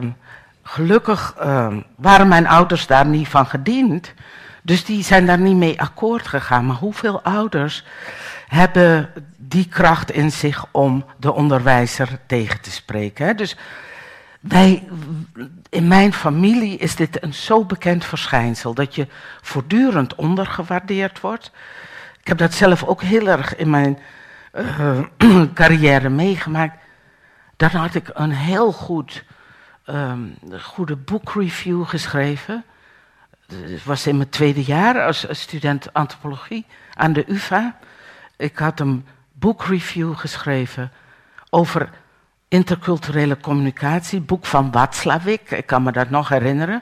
gelukkig 0.64 1.36
uh, 1.40 1.76
waren 1.96 2.28
mijn 2.28 2.48
ouders 2.48 2.88
daar 2.88 3.06
niet 3.06 3.28
van 3.28 3.46
gediend. 3.46 4.14
Dus 4.62 4.86
die 4.86 5.04
zijn 5.04 5.26
daar 5.26 5.40
niet 5.40 5.56
mee 5.56 5.82
akkoord 5.82 6.28
gegaan. 6.28 6.66
Maar 6.66 6.76
hoeveel 6.76 7.22
ouders 7.22 7.86
hebben 8.48 9.10
die 9.38 9.68
kracht 9.68 10.12
in 10.12 10.32
zich 10.32 10.66
om 10.72 11.06
de 11.18 11.34
onderwijzer 11.34 12.10
tegen 12.26 12.62
te 12.62 12.72
spreken? 12.72 13.26
Hè? 13.26 13.34
Dus 13.34 13.58
in 15.70 15.88
mijn 15.88 16.14
familie 16.14 16.78
is 16.78 16.96
dit 16.96 17.24
een 17.24 17.34
zo 17.34 17.66
bekend 17.66 18.06
verschijnsel 18.06 18.74
dat 18.74 18.96
je 18.96 19.08
voortdurend 19.42 20.16
ondergewaardeerd 20.16 21.20
wordt. 21.20 21.52
Ik 22.20 22.28
heb 22.28 22.38
dat 22.38 22.54
zelf 22.54 22.84
ook 22.84 23.02
heel 23.02 23.28
erg 23.28 23.56
in 23.56 23.70
mijn 23.70 24.00
uh, 24.54 25.00
carrière 25.54 26.10
meegemaakt. 26.10 26.78
Dan 27.58 27.70
had 27.70 27.96
ik 27.96 28.10
een 28.14 28.32
heel 28.32 28.72
goed, 28.72 29.24
um, 29.86 30.38
goede 30.60 30.96
boekreview 30.96 31.86
geschreven. 31.86 32.64
Het 33.48 33.84
was 33.84 34.08
in 34.08 34.18
mijn 34.18 34.30
tweede 34.30 34.64
jaar 34.64 35.06
als 35.06 35.26
student 35.30 35.94
antropologie 35.94 36.66
aan 36.94 37.14
de 37.14 37.24
UvA. 37.28 37.78
Ik 38.38 38.58
had 38.58 38.80
een 38.80 39.06
boekreview 39.34 40.16
geschreven 40.16 40.92
over 41.50 41.90
interculturele 42.54 43.38
communicatie, 43.40 44.22
boek 44.22 44.46
van 44.46 44.72
Watzlawick, 44.72 45.52
ik 45.52 45.66
kan 45.66 45.84
me 45.84 45.92
dat 45.92 46.10
nog 46.10 46.30
herinneren. 46.30 46.82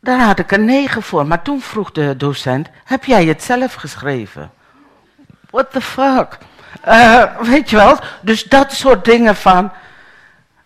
Daar 0.00 0.20
had 0.20 0.38
ik 0.38 0.50
een 0.50 0.64
negen 0.64 1.02
voor, 1.02 1.26
maar 1.26 1.42
toen 1.42 1.60
vroeg 1.60 1.90
de 1.92 2.16
docent, 2.16 2.68
heb 2.84 3.04
jij 3.04 3.24
het 3.24 3.42
zelf 3.42 3.74
geschreven? 3.74 4.50
What 5.50 5.72
the 5.72 5.80
fuck? 5.80 6.38
Uh, 6.86 7.40
weet 7.40 7.70
je 7.70 7.76
wel? 7.76 7.98
Dus 8.20 8.44
dat 8.44 8.72
soort 8.72 9.04
dingen 9.04 9.36
van 9.36 9.72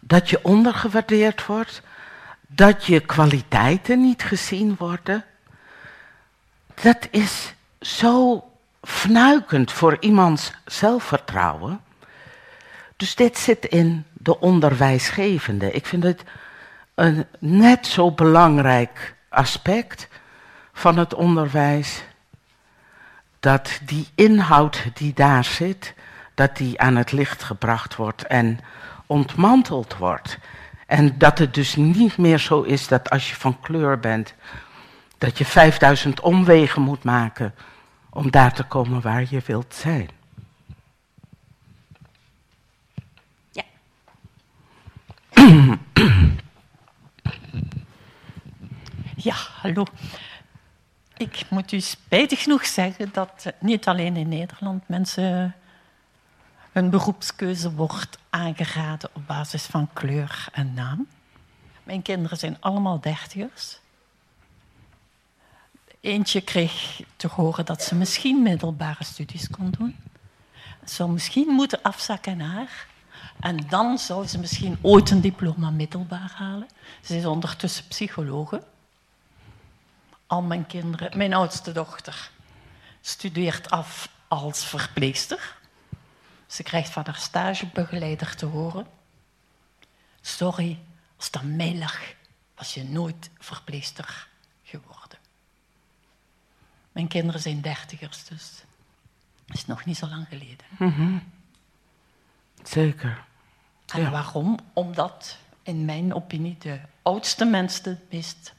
dat 0.01 0.31
je 0.31 0.39
ondergewaardeerd 0.43 1.47
wordt, 1.47 1.83
dat 2.47 2.85
je 2.85 3.01
kwaliteiten 3.01 4.01
niet 4.01 4.23
gezien 4.23 4.75
worden, 4.79 5.25
dat 6.83 7.09
is 7.11 7.55
zo 7.81 8.45
fnuikend 8.83 9.73
voor 9.73 9.97
iemands 10.01 10.53
zelfvertrouwen. 10.65 11.81
Dus 13.03 13.15
dit 13.15 13.39
zit 13.39 13.65
in 13.65 14.05
de 14.13 14.41
onderwijsgevende. 14.41 15.73
Ik 15.73 15.87
vind 15.87 16.03
het 16.03 16.25
een 16.95 17.27
net 17.39 17.87
zo 17.87 18.11
belangrijk 18.13 19.15
aspect 19.29 20.09
van 20.73 20.99
het 20.99 21.15
onderwijs 21.15 22.05
dat 23.41 23.81
die 23.85 24.09
inhoud 24.15 24.85
die 24.95 25.13
daar 25.15 25.45
zit, 25.45 25.95
dat 26.35 26.57
die 26.57 26.81
aan 26.81 26.97
het 26.97 27.13
licht 27.13 27.43
gebracht 27.43 27.97
wordt 27.97 28.27
en 28.27 28.59
ontmanteld 29.07 29.97
wordt. 29.97 30.39
En 30.87 31.19
dat 31.19 31.39
het 31.39 31.55
dus 31.55 31.77
niet 31.77 32.19
meer 32.19 32.39
zo 32.39 32.63
is 32.63 32.89
dat 32.89 33.11
als 33.11 33.29
je 33.29 33.37
van 33.37 33.61
kleur 33.61 33.99
bent, 33.99 34.35
dat 35.19 35.39
je 35.39 35.45
5000 35.45 36.21
omwegen 36.21 36.83
moet 36.83 37.05
maken 37.05 37.55
om 38.11 38.31
daar 38.31 38.55
te 38.55 38.65
komen 38.65 39.01
waar 39.01 39.25
je 39.29 39.41
wilt 39.47 39.75
zijn. 39.75 40.21
Ja, 49.17 49.35
hallo. 49.35 49.85
Ik 51.17 51.45
moet 51.51 51.73
u 51.73 51.81
spijtig 51.81 52.43
genoeg 52.43 52.67
zeggen 52.67 53.11
dat 53.13 53.53
niet 53.61 53.87
alleen 53.87 54.17
in 54.17 54.29
Nederland 54.29 54.89
mensen 54.89 55.55
hun 56.73 56.91
beroepskeuze 56.91 57.73
wordt 57.73 58.19
aangeraden 58.31 59.11
op 59.13 59.27
basis 59.27 59.65
van 59.65 59.89
kleur 59.93 60.49
en 60.53 60.75
naam. 60.75 61.07
Mijn 61.83 62.03
kinderen 62.03 62.39
zijn 62.39 62.57
allemaal 62.61 63.01
dertigers. 63.01 63.79
Eentje 66.01 66.41
kreeg 66.41 67.01
te 67.17 67.29
horen 67.29 67.65
dat 67.65 67.83
ze 67.83 67.95
misschien 67.95 68.43
middelbare 68.43 69.05
studies 69.05 69.51
kon 69.51 69.71
doen. 69.71 69.97
Ze 70.85 70.95
zou 70.95 71.11
misschien 71.11 71.49
moeten 71.49 71.83
afzakken 71.83 72.37
naar. 72.37 72.87
En 73.43 73.57
dan 73.69 73.99
zou 73.99 74.27
ze 74.27 74.39
misschien 74.39 74.79
ooit 74.81 75.11
een 75.11 75.21
diploma 75.21 75.71
middelbaar 75.71 76.33
halen. 76.35 76.69
Ze 77.01 77.17
is 77.17 77.25
ondertussen 77.25 77.87
psychologe 77.87 78.63
al 80.27 80.43
mijn 80.43 80.67
kinderen. 80.67 81.17
Mijn 81.17 81.35
oudste 81.35 81.73
dochter 81.73 82.31
studeert 83.01 83.71
af 83.71 84.09
als 84.29 84.65
verpleegster. 84.65 85.57
Ze 86.47 86.63
krijgt 86.63 86.91
van 86.91 87.03
haar 87.05 87.17
stagebegeleider 87.17 88.37
te 88.37 88.47
horen. 88.47 88.87
Sorry, 90.21 90.79
als 91.17 91.31
dat 91.31 91.43
mij 91.43 91.77
lag, 91.77 92.01
was 92.55 92.75
je 92.75 92.85
nooit 92.85 93.31
verpleegster 93.39 94.29
geworden. 94.63 95.19
Mijn 96.93 97.09
kinderen 97.09 97.41
zijn 97.41 97.61
dertigers, 97.61 98.25
dus 98.25 98.63
dat 99.47 99.57
is 99.57 99.67
nog 99.67 99.85
niet 99.85 99.97
zo 99.97 100.07
lang 100.07 100.27
geleden. 100.29 100.67
Zeker. 102.63 103.25
En 103.93 104.01
Ja. 104.01 104.11
waarom? 104.11 104.59
Omdat, 104.73 105.39
in 105.63 105.85
mijn 105.85 106.15
opinie, 106.15 106.57
de 106.59 106.79
oudste 107.03 107.45
mensen 107.45 107.85
het 107.85 108.13
meest 108.13 108.53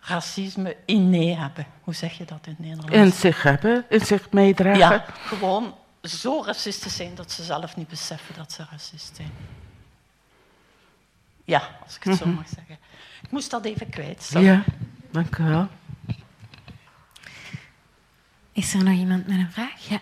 racisme 0.00 0.76
inné 0.84 1.34
hebben. 1.34 1.66
Hoe 1.82 1.94
zeg 1.94 2.18
je 2.18 2.24
dat 2.24 2.46
in 2.46 2.50
het 2.52 2.58
Nederlands? 2.58 2.92
In 2.94 3.12
zich 3.12 3.42
hebben, 3.42 3.84
in 3.88 4.00
zich 4.00 4.30
meedragen. 4.30 4.78
Ja, 4.78 5.04
gewoon 5.24 5.74
zo 6.02 6.42
racistisch 6.46 6.96
zijn 6.96 7.14
dat 7.14 7.32
ze 7.32 7.42
zelf 7.42 7.76
niet 7.76 7.88
beseffen 7.88 8.34
dat 8.34 8.52
ze 8.52 8.66
racist 8.70 9.16
zijn. 9.16 9.30
Ja, 11.44 11.68
als 11.84 11.96
ik 11.96 12.02
het 12.02 12.18
zo 12.18 12.26
mag 12.26 12.48
zeggen. 12.48 12.78
Ik 13.22 13.30
moest 13.30 13.50
dat 13.50 13.64
even 13.64 13.88
kwijt. 13.88 14.22
Sorry. 14.22 14.46
Ja, 14.46 14.64
dank 15.10 15.36
u 15.38 15.44
wel. 15.44 15.68
Is 18.52 18.74
er 18.74 18.84
nog 18.84 18.94
iemand 18.94 19.26
met 19.26 19.36
een 19.38 19.52
vraag? 19.52 19.88
Ja. 19.88 20.00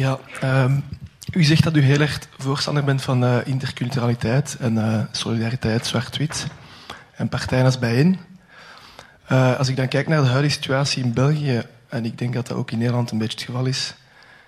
Ja, 0.00 0.18
ehm, 0.40 0.80
u 1.32 1.44
zegt 1.44 1.62
dat 1.62 1.76
u 1.76 1.80
heel 1.80 2.00
erg 2.00 2.18
voorstander 2.38 2.84
bent 2.84 3.02
van 3.02 3.24
eh, 3.24 3.36
interculturaliteit 3.44 4.56
en 4.60 4.78
eh, 4.78 5.04
solidariteit, 5.10 5.86
zwart-wit 5.86 6.46
en 7.14 7.28
partijen 7.28 7.64
als 7.64 7.78
bijeen. 7.78 8.18
Eh, 9.26 9.58
als 9.58 9.68
ik 9.68 9.76
dan 9.76 9.88
kijk 9.88 10.08
naar 10.08 10.22
de 10.22 10.28
huidige 10.28 10.54
situatie 10.54 11.04
in 11.04 11.12
België, 11.12 11.62
en 11.88 12.04
ik 12.04 12.18
denk 12.18 12.34
dat 12.34 12.46
dat 12.46 12.56
ook 12.56 12.70
in 12.70 12.78
Nederland 12.78 13.10
een 13.10 13.18
beetje 13.18 13.38
het 13.38 13.46
geval 13.46 13.64
is, 13.64 13.94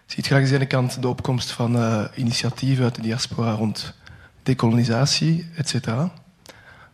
ziet 0.07 0.27
je 0.27 0.35
langs 0.35 0.51
de 0.51 0.57
ene 0.57 0.67
kant 0.67 1.03
de 1.03 1.09
opkomst 1.09 1.51
van 1.51 2.09
initiatieven 2.15 2.85
uit 2.85 2.95
de 2.95 3.03
diaspora 3.03 3.53
rond 3.53 3.95
decolonisatie, 4.43 5.51
et 5.57 5.69
cetera, 5.69 6.13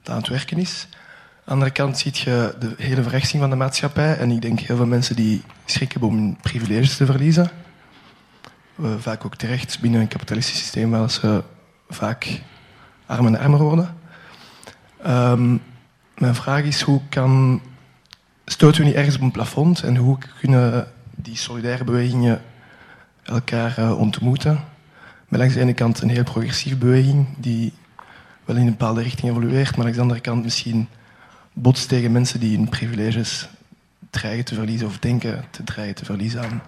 dat 0.03 0.15
aan 0.15 0.21
het 0.21 0.29
werken 0.29 0.59
is. 0.59 0.87
Aan 0.91 0.99
de 1.45 1.51
andere 1.51 1.71
kant 1.71 1.99
zie 1.99 2.13
je 2.15 2.55
de 2.59 2.75
hele 2.79 3.03
verrechtsing 3.03 3.41
van 3.41 3.51
de 3.51 3.57
maatschappij 3.57 4.17
en 4.17 4.31
ik 4.31 4.43
denk 4.43 4.61
heel 4.61 4.77
veel 4.77 4.87
mensen 4.87 5.17
die 5.17 5.43
schrik 5.65 5.93
hebben 5.93 6.09
om 6.09 6.17
hun 6.17 6.39
privileges 6.43 6.97
te 6.97 7.07
verliezen 7.07 7.51
we 8.79 9.01
vaak 9.01 9.25
ook 9.25 9.35
terecht 9.35 9.81
binnen 9.81 10.01
een 10.01 10.09
kapitalistisch 10.09 10.59
systeem 10.59 10.91
waar 10.91 11.11
ze 11.11 11.43
vaak 11.89 12.43
armer 13.07 13.35
en 13.35 13.41
armer 13.41 13.63
worden. 13.63 13.97
Ehm, 15.03 15.57
mijn 16.19 16.35
vraag 16.35 16.63
is, 16.63 16.81
hoe 16.81 17.01
kan... 17.09 17.61
Stoten 18.45 18.81
we 18.81 18.87
niet 18.87 18.97
ergens 18.97 19.17
op 19.17 19.21
een 19.21 19.31
plafond 19.31 19.83
en 19.83 19.97
hoe 19.97 20.19
kunnen 20.41 20.89
die 21.15 21.37
solidaire 21.37 21.85
bewegingen 21.85 22.43
elkaar 23.23 23.79
eh, 23.79 23.99
ontmoeten? 23.99 24.65
Met 25.29 25.41
langs 25.41 25.55
de 25.55 25.61
ene 25.61 25.75
kant 25.75 26.03
een 26.03 26.09
heel 26.09 26.25
progressieve 26.25 26.77
beweging 26.77 27.27
die 27.37 27.73
wel 28.45 28.57
in 28.57 28.63
een 28.63 28.71
bepaalde 28.71 29.03
richting 29.03 29.31
evolueert, 29.31 29.71
maar 29.71 29.79
langs 29.79 29.97
de 29.97 30.03
andere 30.03 30.21
kant 30.21 30.43
misschien 30.43 30.89
botst 31.53 31.89
tegen 31.89 32.13
mensen 32.13 32.41
die 32.41 32.57
hun 32.57 32.69
privileges 32.69 33.49
dreigen 34.11 34.45
te 34.45 34.55
verliezen 34.55 34.87
of 34.87 34.99
denken 34.99 35.45
te 35.51 35.65
dreigen 35.65 35.95
te 35.95 36.05
verliezen 36.05 36.43
aan 36.43 36.63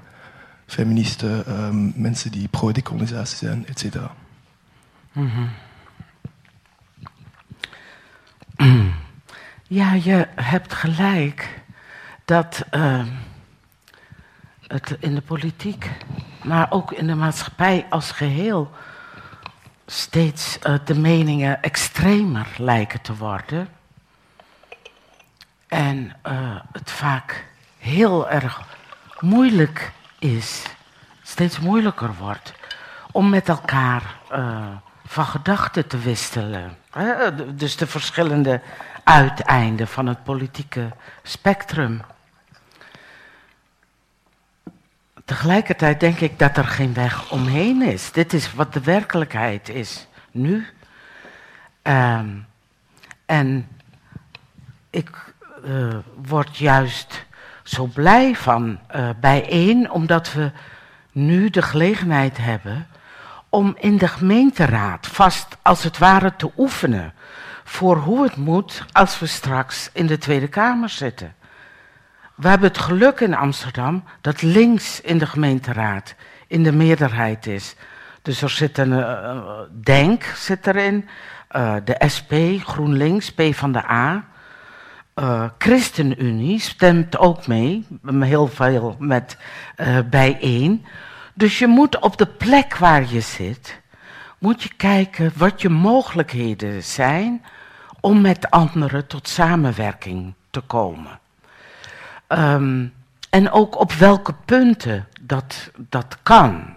feministen, 0.71 1.47
ehm, 1.47 2.01
mensen 2.03 2.31
die 2.31 2.49
pro-decolonisatie 2.49 3.37
zijn, 3.37 3.67
et 3.67 3.79
cetera. 3.79 4.15
Ja, 9.69 9.93
je 9.93 10.27
hebt 10.35 10.75
gelijk 10.75 11.61
dat 12.25 12.65
eh, 12.71 13.07
het 14.67 14.97
in 15.01 15.15
de 15.15 15.21
politiek, 15.21 15.91
maar 16.45 16.71
ook 16.71 16.93
in 16.93 17.07
de 17.07 17.15
maatschappij 17.15 17.87
als 17.91 18.11
geheel, 18.11 18.71
steeds 19.87 20.59
eh, 20.59 20.75
de 20.85 20.95
meningen 20.95 21.63
extremer 21.63 22.47
lijken 22.57 23.01
te 23.01 23.17
worden. 23.17 23.69
En 25.69 26.17
eh, 26.23 26.61
het 26.73 26.91
vaak 26.91 27.47
heel 27.79 28.31
erg 28.31 28.63
moeilijk 29.21 29.93
is, 30.21 30.63
steeds 31.23 31.59
moeilijker 31.59 32.15
wordt, 32.15 32.53
om 33.13 33.29
met 33.29 33.49
elkaar 33.49 34.03
eh, 34.31 34.67
van 35.07 35.25
gedachten 35.25 35.87
te 35.87 35.99
wisselen. 35.99 36.77
Dus 37.55 37.77
de 37.77 37.87
verschillende 37.87 38.61
uiteinden 39.05 39.89
van 39.89 40.07
het 40.07 40.25
politieke 40.25 40.91
spectrum. 41.23 42.03
Tegelijkertijd 45.25 46.01
denk 46.01 46.21
ik 46.21 46.39
dat 46.39 46.57
er 46.57 46.65
geen 46.65 46.95
weg 46.95 47.31
omheen 47.31 47.83
is. 47.83 48.13
Dit 48.13 48.33
is 48.33 48.55
wat 48.55 48.73
de 48.73 48.81
werkelijkheid 48.81 49.69
is 49.69 50.07
nu. 50.31 50.67
Ehm, 51.83 52.29
en 53.27 53.69
ik 54.91 55.35
eh, 55.65 55.99
word 56.27 56.57
juist 56.57 57.27
zo 57.71 57.85
blij 57.87 58.35
van 58.35 58.79
eh, 58.87 59.09
bijeen, 59.21 59.91
omdat 59.91 60.33
we 60.33 60.51
nu 61.13 61.51
de 61.51 61.63
gelegenheid 61.63 62.37
hebben 62.39 62.87
om 63.49 63.77
in 63.79 63.99
de 63.99 64.09
gemeenteraad 64.09 65.07
vast 65.07 65.57
als 65.63 65.83
het 65.83 65.99
ware 65.99 66.37
te 66.37 66.51
oefenen 66.57 67.13
voor 67.65 67.97
hoe 67.97 68.23
het 68.23 68.37
moet 68.37 68.85
als 68.93 69.19
we 69.19 69.27
straks 69.27 69.91
in 69.93 70.07
de 70.07 70.19
Tweede 70.19 70.49
Kamer 70.49 70.89
zitten. 70.89 71.35
We 72.35 72.49
hebben 72.49 72.69
het 72.69 72.79
geluk 72.79 73.21
in 73.21 73.35
Amsterdam 73.35 74.05
dat 74.21 74.43
links 74.43 75.01
in 75.01 75.19
de 75.19 75.27
gemeenteraad 75.27 76.15
in 76.47 76.63
de 76.63 76.73
meerderheid 76.73 77.47
is. 77.47 77.77
Dus 78.23 78.43
er 78.43 78.51
zit 78.51 78.79
een 78.79 78.93
eh, 78.93 79.39
Denk 79.83 80.23
zit 80.25 80.67
erin, 80.67 81.09
eh, 81.49 81.75
de 81.85 82.03
SP, 82.15 82.33
GroenLinks, 82.65 83.33
P 83.33 83.43
van 83.51 83.73
de 83.73 83.91
A. 83.91 84.25
Eh, 85.15 85.45
ChristenUnie 85.59 86.61
stemt 86.61 87.19
ook 87.19 87.47
mee, 87.47 87.87
heel 88.07 88.47
veel 88.47 88.97
met 88.99 89.37
eh, 89.77 89.99
bijeen. 90.11 90.85
Dus 91.35 91.59
je 91.59 91.67
moet 91.67 91.99
op 91.99 92.17
de 92.17 92.27
plek 92.27 92.77
waar 92.77 93.13
je 93.13 93.21
zit, 93.21 93.81
moet 94.39 94.63
je 94.63 94.75
kijken 94.77 95.33
wat 95.37 95.63
je 95.63 95.69
mogelijkheden 95.69 96.83
zijn 96.83 97.45
om 98.01 98.21
met 98.21 98.51
anderen 98.51 99.07
tot 99.07 99.29
samenwerking 99.29 100.35
te 100.51 100.61
komen. 100.61 101.19
Ehm, 102.27 102.87
en 103.31 103.51
ook 103.51 103.81
op 103.81 103.93
welke 103.93 104.35
punten 104.45 105.07
dat, 105.21 105.71
dat 105.77 106.17
kan. 106.23 106.75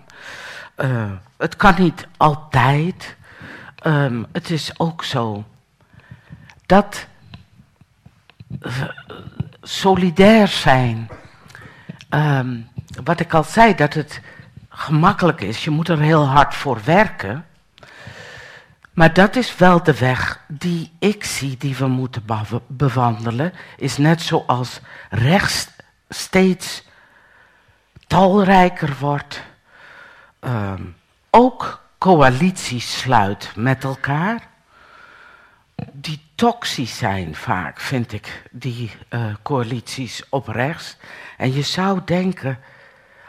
Eh, 0.76 1.12
het 1.38 1.56
kan 1.56 1.74
niet 1.78 2.08
altijd. 2.18 3.16
Ehm, 3.76 4.24
het 4.32 4.50
is 4.50 4.80
ook 4.80 5.04
zo 5.04 5.44
dat 6.66 7.08
solidair 9.62 10.48
zijn. 10.48 11.10
Ehm, 12.10 12.58
wat 13.04 13.20
ik 13.20 13.34
al 13.34 13.44
zei, 13.44 13.76
dat 13.76 13.94
het 13.94 14.22
gemakkelijk 14.70 15.42
is. 15.42 15.64
Je 15.64 15.70
moet 15.70 15.88
er 15.90 16.00
heel 16.00 16.26
hard 16.28 16.56
voor 16.56 16.80
werken. 16.84 17.46
Maar 18.94 19.14
dat 19.14 19.36
is 19.36 19.58
wel 19.58 19.84
de 19.84 19.98
weg 19.98 20.40
die 20.48 20.92
ik 21.00 21.24
zie 21.24 21.58
die 21.58 21.76
we 21.76 21.88
moeten 21.88 22.26
bewa- 22.26 22.62
bewandelen. 22.68 23.54
Is 23.78 23.98
net 23.98 24.22
zoals 24.22 24.80
rechts 25.10 25.68
steeds 26.10 26.84
talrijker 28.08 28.96
wordt. 29.00 29.42
ehm, 30.40 30.82
ook 31.30 31.82
coalities 31.98 33.00
sluit 33.00 33.52
met 33.56 33.84
elkaar. 33.84 34.42
Die 35.92 36.22
toxisch 36.36 36.98
zijn 36.98 37.36
vaak, 37.36 37.80
vind 37.80 38.14
ik, 38.14 38.44
die 38.52 38.92
eh, 39.10 39.26
coalities 39.42 40.24
op 40.30 40.48
rechts. 40.48 40.98
En 41.38 41.54
je 41.54 41.62
zou 41.62 42.00
denken, 42.06 42.60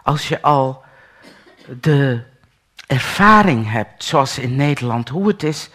als 0.03 0.29
je 0.29 0.43
al 0.43 0.85
de 1.81 2.23
ervaring 2.87 3.71
hebt, 3.71 4.05
zoals 4.05 4.39
in 4.39 4.57
Nederland, 4.57 5.09
hoe 5.09 5.29
het 5.29 5.43
is 5.43 5.71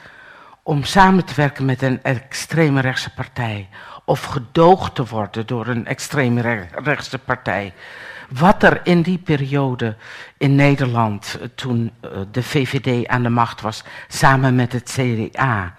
om 0.64 0.84
samen 0.84 1.26
te 1.26 1.34
werken 1.36 1.66
met 1.66 1.82
een 1.82 2.04
extreme 2.04 2.82
rechtse 2.82 3.14
partij. 3.14 3.70
Of 4.06 4.24
gedoogd 4.24 4.96
te 4.96 5.06
worden 5.06 5.48
door 5.48 5.68
een 5.68 5.86
extreme 5.86 6.42
re- 6.42 6.68
rechtse 6.72 7.18
partij. 7.18 7.74
Wat 8.30 8.64
er 8.64 8.80
in 8.84 9.02
die 9.02 9.18
periode 9.18 9.96
in 10.38 10.56
Nederland, 10.56 11.38
eh, 11.40 11.48
toen 11.56 11.92
eh, 12.02 12.10
de 12.32 12.44
VVD 12.44 13.08
aan 13.08 13.24
de 13.24 13.30
macht 13.30 13.62
was, 13.62 13.84
samen 14.08 14.56
met 14.56 14.74
het 14.74 14.98
CDA, 14.98 15.76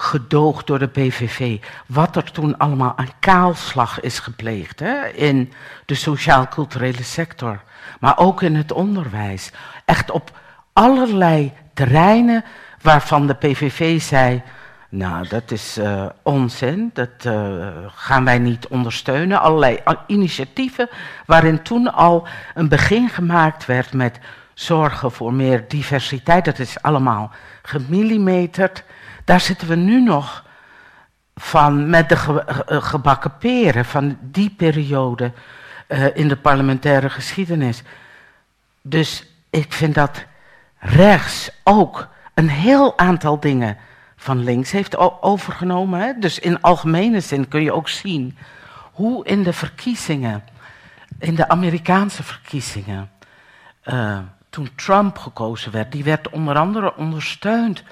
gedoogd 0.00 0.66
door 0.66 0.78
de 0.78 0.88
PVV. 0.88 1.58
Wat 1.86 2.16
er 2.16 2.32
toen 2.32 2.58
allemaal 2.58 2.92
aan 2.96 3.10
kaalslag 3.18 4.00
is 4.00 4.18
gepleegd 4.18 4.80
hè, 4.80 5.06
in 5.06 5.52
de 5.86 5.94
sociaal-culturele 5.94 7.02
sector. 7.02 7.60
Maar 8.00 8.18
ook 8.18 8.42
in 8.42 8.54
het 8.54 8.72
onderwijs. 8.72 9.52
Echt 9.84 10.10
op 10.10 10.38
allerlei 10.72 11.52
terreinen 11.74 12.44
waarvan 12.82 13.26
de 13.26 13.34
PVV 13.34 14.00
zei. 14.00 14.42
Nou, 14.88 15.28
dat 15.28 15.50
is 15.50 15.78
uh, 15.78 16.06
onzin, 16.22 16.90
dat 16.92 17.24
uh, 17.26 17.68
gaan 17.86 18.24
wij 18.24 18.38
niet 18.38 18.68
ondersteunen. 18.68 19.40
Allerlei 19.40 19.78
initiatieven 20.06 20.88
waarin 21.26 21.62
toen 21.62 21.92
al 21.92 22.28
een 22.54 22.68
begin 22.68 23.08
gemaakt 23.08 23.66
werd 23.66 23.92
met 23.92 24.18
zorgen 24.54 25.12
voor 25.12 25.32
meer 25.32 25.64
diversiteit. 25.68 26.44
Dat 26.44 26.58
is 26.58 26.82
allemaal 26.82 27.30
gemillimeterd. 27.62 28.84
Daar 29.30 29.40
zitten 29.40 29.68
we 29.68 29.74
nu 29.74 30.02
nog 30.02 30.44
van 31.34 31.90
met 31.90 32.08
de 32.08 32.16
ge 32.16 32.64
gebakken 32.66 33.38
peren 33.38 33.84
van 33.84 34.18
die 34.20 34.50
periode 34.50 35.32
uh, 35.88 36.16
in 36.16 36.28
de 36.28 36.36
parlementaire 36.36 37.10
geschiedenis. 37.10 37.82
Dus 38.82 39.26
ik 39.50 39.72
vind 39.72 39.94
dat 39.94 40.24
rechts 40.78 41.50
ook 41.64 42.08
een 42.34 42.48
heel 42.48 42.98
aantal 42.98 43.40
dingen 43.40 43.76
van 44.16 44.44
links 44.44 44.70
heeft 44.70 45.22
overgenomen. 45.22 46.20
Dus 46.20 46.38
in 46.38 46.60
algemene 46.60 47.20
zin 47.20 47.48
kun 47.48 47.62
je 47.62 47.72
ook 47.72 47.88
zien 47.88 48.38
hoe 48.92 49.24
in 49.26 49.42
de 49.42 49.52
verkiezingen, 49.52 50.44
in 51.18 51.34
de 51.34 51.48
Amerikaanse 51.48 52.22
verkiezingen, 52.22 53.10
uh, 53.84 54.18
toen 54.48 54.70
Trump 54.74 55.18
gekozen 55.18 55.72
werd, 55.72 55.92
die 55.92 56.04
werd 56.04 56.30
onder 56.30 56.56
andere 56.56 56.96
ondersteund 56.96 57.82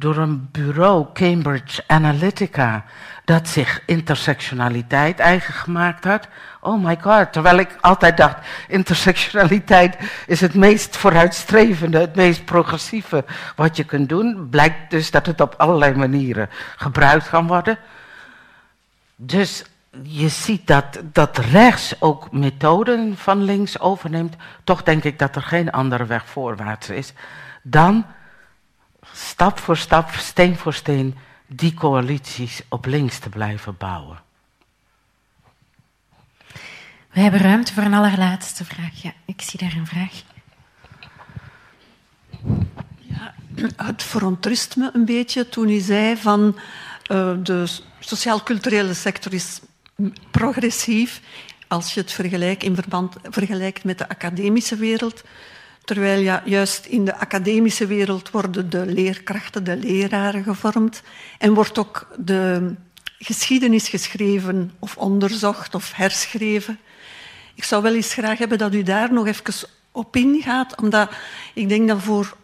door 0.00 0.16
een 0.16 0.48
bureau, 0.52 1.06
Cambridge 1.12 1.82
Analytica, 1.86 2.84
dat 3.24 3.48
zich 3.48 3.82
intersectionaliteit 3.86 5.18
eigen 5.18 5.54
gemaakt 5.54 6.04
had. 6.04 6.28
Oh 6.60 6.84
my 6.84 6.98
god, 7.00 7.32
terwijl 7.32 7.58
ik 7.58 7.76
altijd 7.80 8.16
dacht, 8.16 8.36
intersectionaliteit 8.68 9.96
is 10.26 10.40
het 10.40 10.54
meest 10.54 10.96
vooruitstrevende, 10.96 11.98
het 11.98 12.14
meest 12.14 12.44
progressieve 12.44 13.24
wat 13.56 13.76
je 13.76 13.84
kunt 13.84 14.08
doen. 14.08 14.48
Blijkt 14.50 14.90
dus 14.90 15.10
dat 15.10 15.26
het 15.26 15.40
op 15.40 15.54
allerlei 15.56 15.94
manieren 15.94 16.48
gebruikt 16.76 17.28
kan 17.28 17.46
worden. 17.46 17.78
Dus 19.16 19.64
je 20.02 20.28
ziet 20.28 20.66
dat, 20.66 21.00
dat 21.02 21.38
rechts 21.38 21.94
ook 21.98 22.32
methoden 22.32 23.16
van 23.16 23.42
links 23.42 23.80
overneemt. 23.80 24.36
Toch 24.64 24.82
denk 24.82 25.04
ik 25.04 25.18
dat 25.18 25.36
er 25.36 25.42
geen 25.42 25.70
andere 25.70 26.06
weg 26.06 26.26
voorwaarts 26.26 26.90
is 26.90 27.12
dan 27.62 28.04
stap 29.12 29.58
voor 29.58 29.76
stap, 29.76 30.10
steen 30.10 30.56
voor 30.56 30.74
steen, 30.74 31.16
die 31.46 31.74
coalities 31.74 32.62
op 32.68 32.86
links 32.86 33.18
te 33.18 33.28
blijven 33.28 33.76
bouwen. 33.78 34.22
We 37.10 37.20
hebben 37.20 37.40
ruimte 37.40 37.72
voor 37.72 37.82
een 37.82 37.94
allerlaatste 37.94 38.64
vraag. 38.64 39.02
Ja, 39.02 39.12
ik 39.24 39.40
zie 39.40 39.58
daar 39.58 39.74
een 39.76 39.86
vraag. 39.86 40.22
Ja, 42.98 43.34
het 43.76 44.02
verontrust 44.02 44.76
me 44.76 44.90
een 44.92 45.04
beetje 45.04 45.48
toen 45.48 45.68
u 45.68 45.78
zei 45.78 46.16
van 46.16 46.58
uh, 47.12 47.32
de 47.42 47.78
sociaal-culturele 47.98 48.94
sector 48.94 49.34
is 49.34 49.60
progressief 50.30 51.20
als 51.68 51.94
je 51.94 52.00
het 52.00 52.12
vergelijkt 52.12 52.62
in 52.62 52.74
verband 52.74 53.16
vergelijkt 53.22 53.84
met 53.84 53.98
de 53.98 54.08
academische 54.08 54.76
wereld. 54.76 55.22
Terwijl 55.90 56.20
ja, 56.20 56.42
juist 56.44 56.86
in 56.86 57.04
de 57.04 57.16
academische 57.16 57.86
wereld 57.86 58.30
worden 58.30 58.70
de 58.70 58.86
leerkrachten, 58.86 59.64
de 59.64 59.76
leraren 59.76 60.42
gevormd 60.42 61.02
en 61.38 61.54
wordt 61.54 61.78
ook 61.78 62.08
de 62.18 62.74
geschiedenis 63.18 63.88
geschreven 63.88 64.72
of 64.78 64.96
onderzocht 64.96 65.74
of 65.74 65.92
herschreven. 65.92 66.78
Ik 67.54 67.64
zou 67.64 67.82
wel 67.82 67.94
eens 67.94 68.12
graag 68.12 68.38
hebben 68.38 68.58
dat 68.58 68.74
u 68.74 68.82
daar 68.82 69.12
nog 69.12 69.26
even 69.26 69.68
op 69.92 70.16
ingaat, 70.16 70.80
omdat 70.80 71.10
ik 71.54 71.68
denk 71.68 71.88
dat 71.88 72.02
voor, 72.02 72.36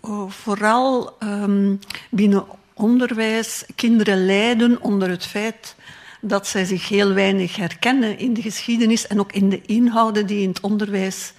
oh, 0.00 0.30
vooral 0.30 1.16
um, 1.22 1.78
binnen 2.10 2.44
onderwijs 2.74 3.64
kinderen 3.74 4.26
lijden 4.26 4.80
onder 4.80 5.08
het 5.08 5.26
feit 5.26 5.74
dat 6.20 6.46
zij 6.46 6.64
zich 6.64 6.88
heel 6.88 7.12
weinig 7.12 7.56
herkennen 7.56 8.18
in 8.18 8.34
de 8.34 8.42
geschiedenis 8.42 9.06
en 9.06 9.20
ook 9.20 9.32
in 9.32 9.48
de 9.48 9.62
inhouden 9.62 10.26
die 10.26 10.42
in 10.42 10.48
het 10.48 10.60
onderwijs 10.60 11.32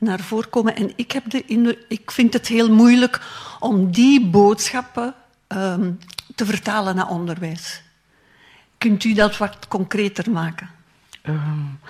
naar 0.00 0.20
voren. 0.20 0.76
En 0.76 0.92
ik, 0.96 1.12
heb 1.12 1.30
de 1.30 1.44
ik 1.88 2.10
vind 2.10 2.32
het 2.32 2.46
heel 2.46 2.72
moeilijk 2.72 3.20
om 3.58 3.90
die 3.90 4.26
boodschappen 4.26 5.14
um, 5.48 5.98
te 6.34 6.46
vertalen 6.46 6.94
naar 6.94 7.08
onderwijs. 7.08 7.82
Kunt 8.78 9.04
u 9.04 9.14
dat 9.14 9.36
wat 9.36 9.68
concreter 9.68 10.30
maken? 10.30 10.70
Um, 11.22 11.80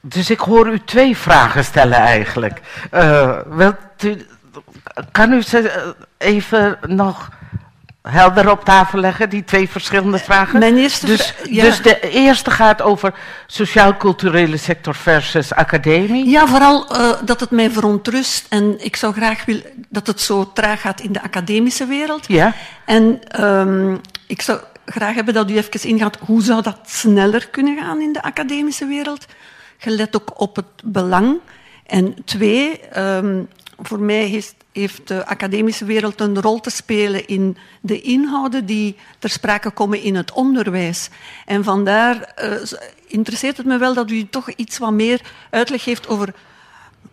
dus 0.00 0.30
ik 0.30 0.40
hoor 0.40 0.68
u 0.68 0.80
twee 0.84 1.16
vragen 1.16 1.64
stellen 1.64 1.98
eigenlijk. 1.98 2.60
Uh, 2.94 3.70
kan 5.12 5.32
u 5.32 5.42
ze 5.42 5.94
even 6.18 6.78
nog 6.86 7.30
helder 8.02 8.50
op 8.50 8.64
tafel 8.64 8.98
leggen, 8.98 9.30
die 9.30 9.44
twee 9.44 9.68
verschillende 9.68 10.18
vragen? 10.18 10.58
Mijn 10.58 10.76
eerste 10.76 11.06
dus, 11.06 11.34
ja. 11.50 11.64
dus 11.64 11.82
de 11.82 12.00
eerste 12.10 12.50
gaat 12.50 12.82
over 12.82 13.14
sociaal-culturele 13.46 14.56
sector 14.56 14.94
versus 14.94 15.52
academie? 15.54 16.28
Ja, 16.28 16.46
vooral 16.46 16.96
uh, 16.96 17.12
dat 17.24 17.40
het 17.40 17.50
mij 17.50 17.70
verontrust 17.70 18.46
en 18.48 18.84
ik 18.84 18.96
zou 18.96 19.12
graag 19.12 19.44
willen 19.44 19.64
dat 19.88 20.06
het 20.06 20.20
zo 20.20 20.52
traag 20.52 20.80
gaat 20.80 21.00
in 21.00 21.12
de 21.12 21.22
academische 21.22 21.86
wereld. 21.86 22.26
Ja. 22.28 22.54
En 22.84 23.20
um, 23.44 24.00
ik 24.26 24.42
zou 24.42 24.60
graag 24.84 25.14
hebben 25.14 25.34
dat 25.34 25.50
u 25.50 25.56
even 25.56 25.88
ingaat, 25.88 26.18
hoe 26.20 26.42
zou 26.42 26.62
dat 26.62 26.78
sneller 26.86 27.48
kunnen 27.48 27.78
gaan 27.78 28.00
in 28.00 28.12
de 28.12 28.22
academische 28.22 28.86
wereld? 28.86 29.26
Gelet 29.78 30.16
ook 30.16 30.40
op 30.40 30.56
het 30.56 30.66
belang. 30.84 31.38
En 31.86 32.14
twee, 32.24 32.80
um, 32.98 33.48
voor 33.78 34.00
mij 34.00 34.24
heeft, 34.24 34.54
heeft 34.72 35.08
de 35.08 35.26
academische 35.26 35.84
wereld 35.84 36.20
een 36.20 36.40
rol 36.40 36.60
te 36.60 36.70
spelen 36.70 37.26
in 37.26 37.56
de 37.80 38.00
inhouden 38.00 38.66
die 38.66 38.96
ter 39.18 39.30
sprake 39.30 39.70
komen 39.70 40.02
in 40.02 40.14
het 40.14 40.32
onderwijs. 40.32 41.08
En 41.46 41.64
vandaar 41.64 42.34
uh, 42.44 42.52
interesseert 43.06 43.56
het 43.56 43.66
me 43.66 43.78
wel 43.78 43.94
dat 43.94 44.10
u 44.10 44.28
toch 44.28 44.50
iets 44.50 44.78
wat 44.78 44.92
meer 44.92 45.20
uitleg 45.50 45.82
geeft 45.82 46.08
over 46.08 46.34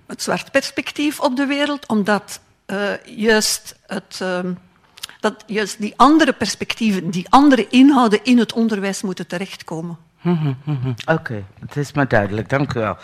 het 0.07 0.21
zwart 0.21 0.51
perspectief 0.51 1.19
op 1.19 1.35
de 1.35 1.45
wereld, 1.45 1.87
omdat 1.87 2.39
uh, 2.67 3.05
juist, 3.05 3.75
het, 3.87 4.19
uh, 4.21 4.39
dat 5.19 5.43
juist 5.47 5.79
die 5.79 5.93
andere 5.95 6.33
perspectieven, 6.33 7.09
die 7.09 7.25
andere 7.29 7.67
inhouden 7.67 8.23
in 8.23 8.37
het 8.37 8.53
onderwijs 8.53 9.01
moeten 9.01 9.27
terechtkomen. 9.27 9.97
Oké, 10.23 11.11
okay, 11.11 11.45
het 11.59 11.75
is 11.75 11.91
me 11.91 12.07
duidelijk, 12.07 12.49
dank 12.49 12.73
u 12.73 12.79
wel. 12.79 12.97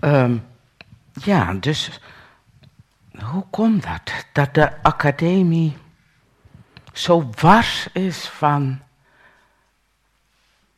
Um, 0.00 0.42
ja, 1.24 1.54
dus 1.54 2.00
hoe 3.24 3.44
komt 3.50 3.82
dat? 3.82 4.26
Dat 4.32 4.54
de 4.54 4.82
academie 4.82 5.76
zo 6.92 7.30
wars 7.40 7.88
is 7.92 8.28
van 8.28 8.80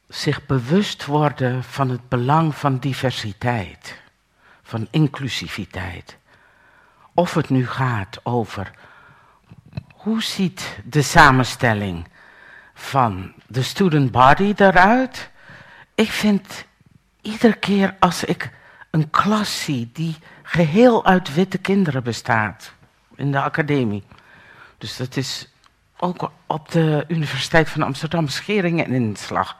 zich 0.08 0.46
bewust 0.46 1.04
worden 1.06 1.64
van 1.64 1.90
het 1.90 2.08
belang 2.08 2.54
van 2.54 2.78
diversiteit, 2.78 4.00
van 4.62 4.88
inclusiviteit. 4.90 6.18
Of 7.14 7.34
het 7.34 7.48
nu 7.48 7.66
gaat 7.66 8.20
over 8.22 8.70
hoe 9.94 10.22
ziet 10.22 10.78
de 10.84 11.02
samenstelling 11.02 12.08
van 12.74 13.34
de 13.46 13.62
student 13.62 14.10
body 14.10 14.52
eruit? 14.56 15.30
Ik 15.94 16.10
vind 16.10 16.64
iedere 17.20 17.54
keer 17.54 17.96
als 17.98 18.24
ik 18.24 18.50
een 18.90 19.10
klas 19.10 19.64
die 19.92 20.16
geheel 20.42 21.04
uit 21.04 21.34
witte 21.34 21.58
kinderen 21.58 22.02
bestaat 22.02 22.72
in 23.14 23.32
de 23.32 23.40
academie. 23.40 24.04
Dus 24.78 24.96
dat 24.96 25.16
is 25.16 25.48
ook 25.96 26.30
op 26.46 26.70
de 26.70 27.04
Universiteit 27.08 27.68
van 27.68 27.82
Amsterdam 27.82 28.28
scheringen 28.28 28.84
en 28.84 28.92
inslag. 28.92 29.56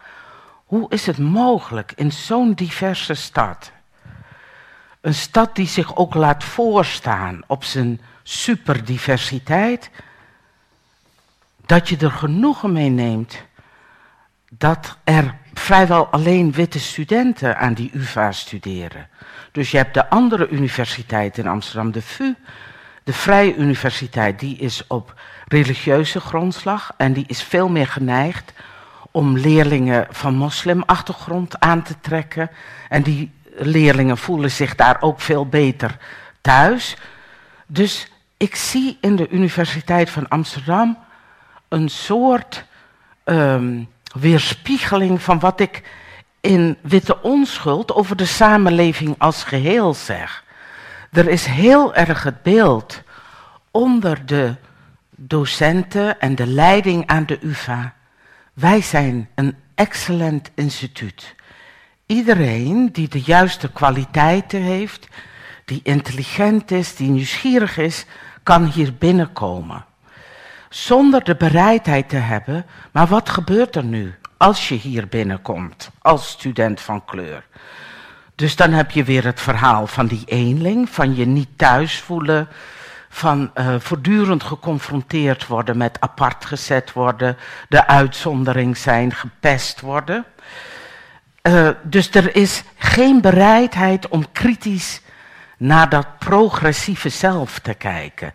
Hoe 0.64 0.90
is 0.90 1.06
het 1.06 1.18
mogelijk 1.18 1.92
in 1.96 2.12
zo'n 2.12 2.52
diverse 2.52 3.14
stad? 3.14 3.72
Een 5.00 5.14
stad 5.14 5.56
die 5.56 5.66
zich 5.66 5.96
ook 5.96 6.14
laat 6.14 6.44
voorstaan 6.44 7.42
op 7.46 7.64
zijn 7.64 8.00
superdiversiteit, 8.22 9.90
dat 11.66 11.88
je 11.88 11.96
er 11.96 12.10
genoegen 12.10 12.72
mee 12.72 12.88
neemt 12.88 13.42
dat 14.50 14.96
er 15.04 15.38
vrijwel 15.60 16.06
alleen 16.06 16.52
witte 16.52 16.80
studenten 16.80 17.58
aan 17.58 17.74
die 17.74 17.90
UvA 17.94 18.32
studeren. 18.32 19.08
Dus 19.52 19.70
je 19.70 19.76
hebt 19.76 19.94
de 19.94 20.08
andere 20.08 20.48
universiteit 20.48 21.38
in 21.38 21.46
Amsterdam, 21.46 21.92
de 21.92 22.02
VU, 22.02 22.34
de 23.04 23.12
Vrije 23.12 23.56
Universiteit, 23.56 24.38
die 24.38 24.56
is 24.56 24.86
op 24.86 25.20
religieuze 25.46 26.20
grondslag 26.20 26.92
en 26.96 27.12
die 27.12 27.24
is 27.26 27.42
veel 27.42 27.68
meer 27.68 27.86
geneigd 27.86 28.52
om 29.10 29.38
leerlingen 29.38 30.06
van 30.10 30.34
moslimachtergrond 30.34 31.60
aan 31.60 31.82
te 31.82 31.94
trekken. 32.00 32.50
En 32.88 33.02
die 33.02 33.30
leerlingen 33.56 34.18
voelen 34.18 34.50
zich 34.50 34.74
daar 34.74 34.96
ook 35.00 35.20
veel 35.20 35.46
beter 35.46 35.96
thuis. 36.40 36.96
Dus 37.66 38.08
ik 38.36 38.56
zie 38.56 38.98
in 39.00 39.16
de 39.16 39.28
Universiteit 39.28 40.10
van 40.10 40.28
Amsterdam 40.28 40.98
een 41.68 41.88
soort 41.88 42.64
um, 43.24 43.88
weerspiegeling 44.12 45.22
van 45.22 45.38
wat 45.38 45.60
ik 45.60 45.82
in 46.40 46.76
Witte 46.80 47.22
Onschuld 47.22 47.92
over 47.92 48.16
de 48.16 48.24
samenleving 48.24 49.14
als 49.18 49.44
geheel 49.44 49.94
zeg. 49.94 50.44
Er 51.12 51.28
is 51.28 51.46
heel 51.46 51.94
erg 51.94 52.22
het 52.22 52.42
beeld 52.42 53.02
onder 53.70 54.26
de 54.26 54.54
docenten 55.16 56.20
en 56.20 56.34
de 56.34 56.46
leiding 56.46 57.06
aan 57.06 57.26
de 57.26 57.38
UvA. 57.42 57.94
Wij 58.52 58.82
zijn 58.82 59.28
een 59.34 59.56
excellent 59.74 60.50
instituut. 60.54 61.34
Iedereen 62.06 62.92
die 62.92 63.08
de 63.08 63.20
juiste 63.20 63.72
kwaliteiten 63.72 64.62
heeft, 64.62 65.08
die 65.64 65.80
intelligent 65.82 66.70
is, 66.70 66.96
die 66.96 67.10
nieuwsgierig 67.10 67.76
is, 67.76 68.06
kan 68.42 68.64
hier 68.64 68.94
binnenkomen. 68.94 69.84
Zonder 70.70 71.24
de 71.24 71.34
bereidheid 71.34 72.08
te 72.08 72.16
hebben, 72.16 72.66
maar 72.92 73.06
wat 73.06 73.28
gebeurt 73.28 73.76
er 73.76 73.84
nu 73.84 74.14
als 74.36 74.68
je 74.68 74.74
hier 74.74 75.08
binnenkomt 75.08 75.90
als 75.98 76.28
student 76.28 76.80
van 76.80 77.04
kleur? 77.04 77.44
Dus 78.34 78.56
dan 78.56 78.72
heb 78.72 78.90
je 78.90 79.04
weer 79.04 79.24
het 79.24 79.40
verhaal 79.40 79.86
van 79.86 80.06
die 80.06 80.22
eenling, 80.26 80.90
van 80.90 81.16
je 81.16 81.26
niet 81.26 81.48
thuis 81.56 82.00
voelen, 82.00 82.48
van 83.08 83.50
uh, 83.54 83.74
voortdurend 83.78 84.42
geconfronteerd 84.42 85.46
worden 85.46 85.76
met 85.76 86.00
apart 86.00 86.44
gezet 86.44 86.92
worden, 86.92 87.36
de 87.68 87.86
uitzondering 87.86 88.76
zijn, 88.76 89.14
gepest 89.14 89.80
worden. 89.80 90.24
Uh, 91.42 91.68
dus 91.82 92.10
er 92.10 92.36
is 92.36 92.62
geen 92.76 93.20
bereidheid 93.20 94.08
om 94.08 94.32
kritisch 94.32 95.00
naar 95.56 95.88
dat 95.88 96.18
progressieve 96.18 97.08
zelf 97.08 97.58
te 97.58 97.74
kijken. 97.74 98.32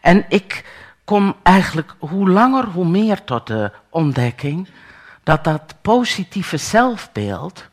En 0.00 0.24
ik 0.28 0.64
kom 1.06 1.34
eigenlijk 1.42 1.94
hoe 1.98 2.28
langer 2.28 2.64
hoe 2.64 2.86
meer 2.86 3.24
tot 3.24 3.46
de 3.46 3.72
ontdekking 3.90 4.68
dat 5.22 5.44
dat 5.44 5.74
positieve 5.82 6.56
zelfbeeld 6.56 7.68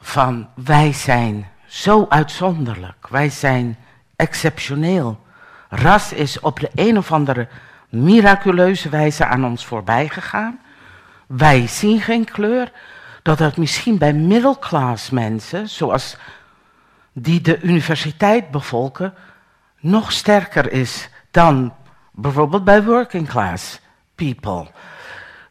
van 0.00 0.48
wij 0.54 0.92
zijn 0.92 1.48
zo 1.66 2.06
uitzonderlijk, 2.08 3.08
wij 3.08 3.30
zijn 3.30 3.76
exceptioneel. 4.16 5.24
Ras 5.68 6.12
is 6.12 6.40
op 6.40 6.60
de 6.60 6.70
een 6.74 6.98
of 6.98 7.12
andere 7.12 7.48
miraculeuze 7.88 8.88
wijze 8.88 9.26
aan 9.26 9.44
ons 9.44 9.66
voorbij 9.66 10.08
gegaan. 10.08 10.60
Wij 11.26 11.66
zien 11.66 12.00
geen 12.00 12.24
kleur. 12.24 12.72
Dat 13.22 13.38
dat 13.38 13.56
misschien 13.56 13.98
bij 13.98 14.12
middelklas 14.12 15.10
mensen, 15.10 15.68
zoals 15.68 16.16
die 17.12 17.40
de 17.40 17.60
universiteit 17.60 18.50
bevolken, 18.50 19.14
nog 19.80 20.12
sterker 20.12 20.72
is 20.72 21.08
dan 21.30 21.74
bijvoorbeeld 22.16 22.64
bij 22.64 22.82
working 22.82 23.28
class 23.28 23.80
people. 24.14 24.66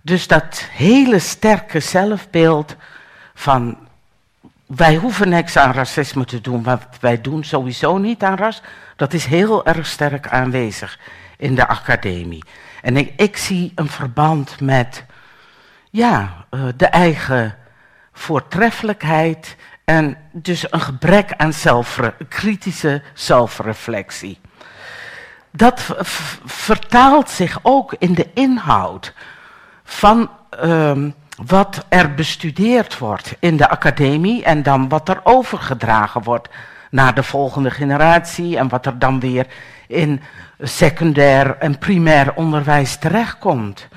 Dus 0.01 0.27
dat 0.27 0.67
hele 0.71 1.19
sterke 1.19 1.79
zelfbeeld 1.79 2.75
van 3.33 3.77
wij 4.65 4.95
hoeven 4.95 5.29
niks 5.29 5.57
aan 5.57 5.71
racisme 5.71 6.25
te 6.25 6.41
doen, 6.41 6.63
want 6.63 6.83
wij 6.99 7.21
doen 7.21 7.43
sowieso 7.43 7.97
niet 7.97 8.23
aan 8.23 8.35
ras. 8.35 8.61
Dat 8.95 9.13
is 9.13 9.25
heel 9.25 9.65
erg 9.65 9.85
sterk 9.85 10.27
aanwezig 10.27 10.99
in 11.37 11.55
de 11.55 11.67
academie. 11.67 12.43
En 12.81 12.97
ik, 12.97 13.13
ik 13.17 13.37
zie 13.37 13.71
een 13.75 13.89
verband 13.89 14.59
met 14.61 15.05
ja, 15.89 16.45
uh, 16.51 16.65
de 16.75 16.85
eigen 16.87 17.55
voortreffelijkheid 18.13 19.55
en 19.83 20.17
dus 20.31 20.71
een 20.71 20.81
gebrek 20.81 21.33
aan 21.37 21.53
kritische 22.29 23.01
zelfreflectie. 23.13 24.39
Dat 25.55 25.95
vertaalt 26.45 27.29
zich 27.29 27.59
ook 27.61 27.95
in 27.99 28.13
de 28.13 28.29
inhoud 28.33 29.13
van 29.83 30.29
um, 30.63 31.13
wat 31.45 31.85
er 31.89 32.13
bestudeerd 32.13 32.97
wordt 32.97 33.35
in 33.39 33.57
de 33.57 33.69
academie 33.69 34.43
en 34.43 34.63
dan 34.63 34.89
wat 34.89 35.09
er 35.09 35.19
overgedragen 35.23 36.23
wordt 36.23 36.49
naar 36.89 37.15
de 37.15 37.23
volgende 37.23 37.71
generatie 37.71 38.57
en 38.57 38.67
wat 38.67 38.85
er 38.85 38.99
dan 38.99 39.19
weer 39.19 39.47
in 39.87 40.21
secundair 40.59 41.57
en 41.57 41.77
primair 41.77 42.33
onderwijs 42.33 42.97
terechtkomt. 42.97 43.87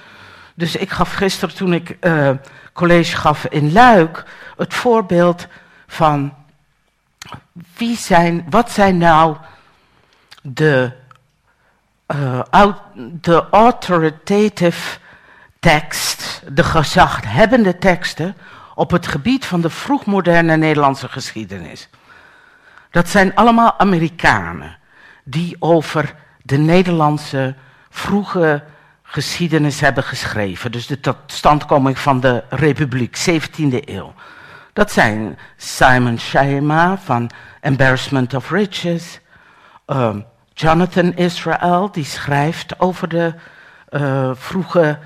Dus 0.54 0.76
ik 0.76 0.90
gaf 0.90 1.12
gisteren 1.12 1.54
toen 1.54 1.72
ik 1.72 1.96
uh, 2.00 2.30
college 2.72 3.16
gaf 3.16 3.46
in 3.46 3.72
Luik 3.72 4.24
het 4.56 4.74
voorbeeld 4.74 5.46
van 5.86 6.34
wie 7.76 7.96
zijn, 7.96 8.46
wat 8.50 8.70
zijn 8.70 8.98
nou 8.98 9.36
de, 10.42 10.92
de 13.20 13.44
authoritative 13.50 14.98
tekst, 15.60 16.42
de 16.52 16.64
gezaghebbende 16.64 17.78
teksten 17.78 18.36
op 18.74 18.90
het 18.90 19.06
gebied 19.06 19.44
van 19.44 19.60
de 19.60 19.70
vroegmoderne 19.70 20.56
Nederlandse 20.56 21.08
geschiedenis. 21.08 21.88
Dat 22.90 23.08
zijn 23.08 23.34
allemaal 23.34 23.78
Amerikanen 23.78 24.76
die 25.24 25.56
over 25.58 26.14
de 26.42 26.56
Nederlandse 26.56 27.54
vroege 27.90 28.62
geschiedenis 29.02 29.80
hebben 29.80 30.04
geschreven. 30.04 30.72
Dus 30.72 30.86
de 30.86 31.00
totstandkoming 31.00 31.98
van 31.98 32.20
de 32.20 32.44
Republiek, 32.48 33.16
17e 33.30 33.84
eeuw. 33.84 34.14
Dat 34.72 34.92
zijn 34.92 35.38
Simon 35.56 36.18
Shaima 36.18 36.98
van 36.98 37.30
Embarrassment 37.60 38.34
of 38.34 38.50
Riches. 38.50 39.20
Uh, 39.86 40.16
Jonathan 40.60 41.16
Israel, 41.16 41.90
die 41.92 42.04
schrijft 42.04 42.80
over 42.80 43.08
de 43.08 43.34
uh, 43.90 44.30
vroege 44.34 44.98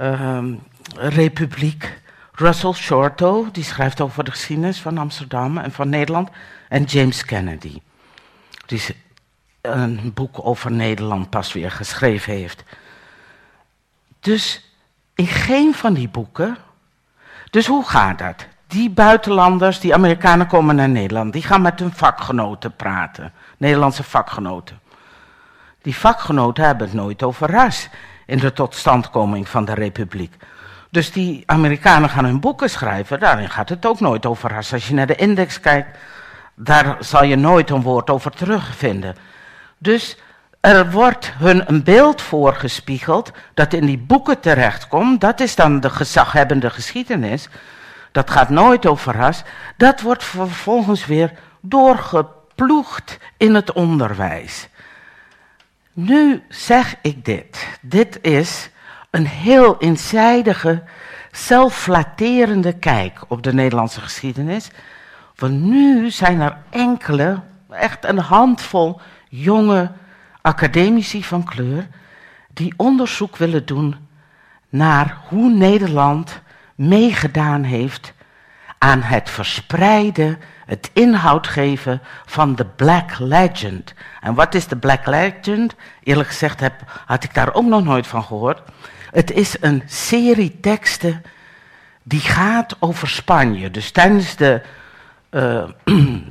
uh, 0.00 0.38
republiek. 0.94 2.00
Russell 2.32 2.72
Shorto, 2.72 3.48
die 3.52 3.64
schrijft 3.64 4.00
over 4.00 4.24
de 4.24 4.30
geschiedenis 4.30 4.80
van 4.80 4.98
Amsterdam 4.98 5.58
en 5.58 5.72
van 5.72 5.88
Nederland. 5.88 6.28
En 6.68 6.84
James 6.84 7.24
Kennedy, 7.24 7.80
die 8.66 8.82
een 9.60 10.12
boek 10.14 10.46
over 10.46 10.70
Nederland 10.72 11.30
pas 11.30 11.52
weer 11.52 11.70
geschreven 11.70 12.32
heeft. 12.32 12.64
Dus 14.20 14.74
in 15.14 15.26
geen 15.26 15.74
van 15.74 15.94
die 15.94 16.08
boeken. 16.08 16.56
Dus 17.50 17.66
hoe 17.66 17.88
gaat 17.88 18.18
dat? 18.18 18.46
Die 18.66 18.90
buitenlanders, 18.90 19.80
die 19.80 19.94
Amerikanen 19.94 20.46
komen 20.46 20.76
naar 20.76 20.88
Nederland, 20.88 21.32
die 21.32 21.42
gaan 21.42 21.62
met 21.62 21.78
hun 21.78 21.92
vakgenoten 21.92 22.76
praten, 22.76 23.32
Nederlandse 23.56 24.02
vakgenoten. 24.02 24.80
Die 25.82 25.96
vakgenoten 25.96 26.64
hebben 26.64 26.86
het 26.86 26.96
nooit 26.96 27.22
over 27.22 27.50
ras 27.50 27.88
in 28.26 28.38
de 28.38 28.52
totstandkoming 28.52 29.48
van 29.48 29.64
de 29.64 29.74
republiek. 29.74 30.34
Dus 30.90 31.12
die 31.12 31.42
Amerikanen 31.46 32.08
gaan 32.08 32.24
hun 32.24 32.40
boeken 32.40 32.70
schrijven, 32.70 33.20
daarin 33.20 33.50
gaat 33.50 33.68
het 33.68 33.86
ook 33.86 34.00
nooit 34.00 34.26
over 34.26 34.50
ras. 34.50 34.72
Als 34.72 34.88
je 34.88 34.94
naar 34.94 35.06
de 35.06 35.14
index 35.14 35.60
kijkt, 35.60 35.98
daar 36.54 36.96
zal 37.00 37.24
je 37.24 37.36
nooit 37.36 37.70
een 37.70 37.82
woord 37.82 38.10
over 38.10 38.30
terugvinden. 38.30 39.16
Dus 39.78 40.16
er 40.60 40.90
wordt 40.90 41.32
hun 41.38 41.68
een 41.68 41.82
beeld 41.82 42.22
voorgespiegeld 42.22 43.32
dat 43.54 43.72
in 43.72 43.86
die 43.86 43.98
boeken 43.98 44.40
terechtkomt. 44.40 45.20
Dat 45.20 45.40
is 45.40 45.54
dan 45.54 45.80
de 45.80 45.90
gezaghebbende 45.90 46.70
geschiedenis. 46.70 47.48
Dat 48.12 48.30
gaat 48.30 48.48
nooit 48.48 48.86
over 48.86 49.14
ras. 49.14 49.42
Dat 49.76 50.00
wordt 50.00 50.24
vervolgens 50.24 51.06
weer 51.06 51.32
doorgeploegd 51.60 53.18
in 53.36 53.54
het 53.54 53.72
onderwijs. 53.72 54.68
Nu 56.04 56.42
zeg 56.48 56.96
ik 57.02 57.24
dit. 57.24 57.78
Dit 57.80 58.18
is 58.22 58.70
een 59.10 59.26
heel 59.26 59.78
eenzijdige, 59.78 60.82
zelfflatterende 61.32 62.72
kijk 62.72 63.20
op 63.28 63.42
de 63.42 63.54
Nederlandse 63.54 64.00
geschiedenis. 64.00 64.70
Want 65.36 65.60
nu 65.60 66.10
zijn 66.10 66.40
er 66.40 66.56
enkele, 66.70 67.40
echt 67.70 68.04
een 68.04 68.18
handvol 68.18 69.00
jonge 69.28 69.90
academici 70.42 71.24
van 71.24 71.44
kleur, 71.44 71.86
die 72.52 72.74
onderzoek 72.76 73.36
willen 73.36 73.66
doen 73.66 73.96
naar 74.68 75.18
hoe 75.28 75.50
Nederland 75.50 76.40
meegedaan 76.74 77.62
heeft 77.62 78.12
aan 78.78 79.02
het 79.02 79.30
verspreiden 79.30 80.38
het 80.70 80.90
inhoud 80.92 81.46
geven 81.46 82.00
van 82.26 82.54
de 82.54 82.64
Black 82.64 83.18
Legend. 83.18 83.94
En 84.20 84.34
wat 84.34 84.54
is 84.54 84.66
de 84.66 84.76
Black 84.76 85.06
Legend? 85.06 85.74
Eerlijk 86.02 86.28
gezegd 86.28 86.60
heb, 86.60 86.74
had 87.06 87.24
ik 87.24 87.34
daar 87.34 87.54
ook 87.54 87.64
nog 87.64 87.84
nooit 87.84 88.06
van 88.06 88.22
gehoord. 88.22 88.62
Het 89.10 89.30
is 89.30 89.56
een 89.60 89.82
serie 89.86 90.60
teksten 90.60 91.22
die 92.02 92.20
gaat 92.20 92.76
over 92.78 93.08
Spanje. 93.08 93.70
Dus 93.70 93.90
tijdens 93.90 94.36
de 94.36 94.62
uh, 95.30 95.62
eh, 95.62 95.68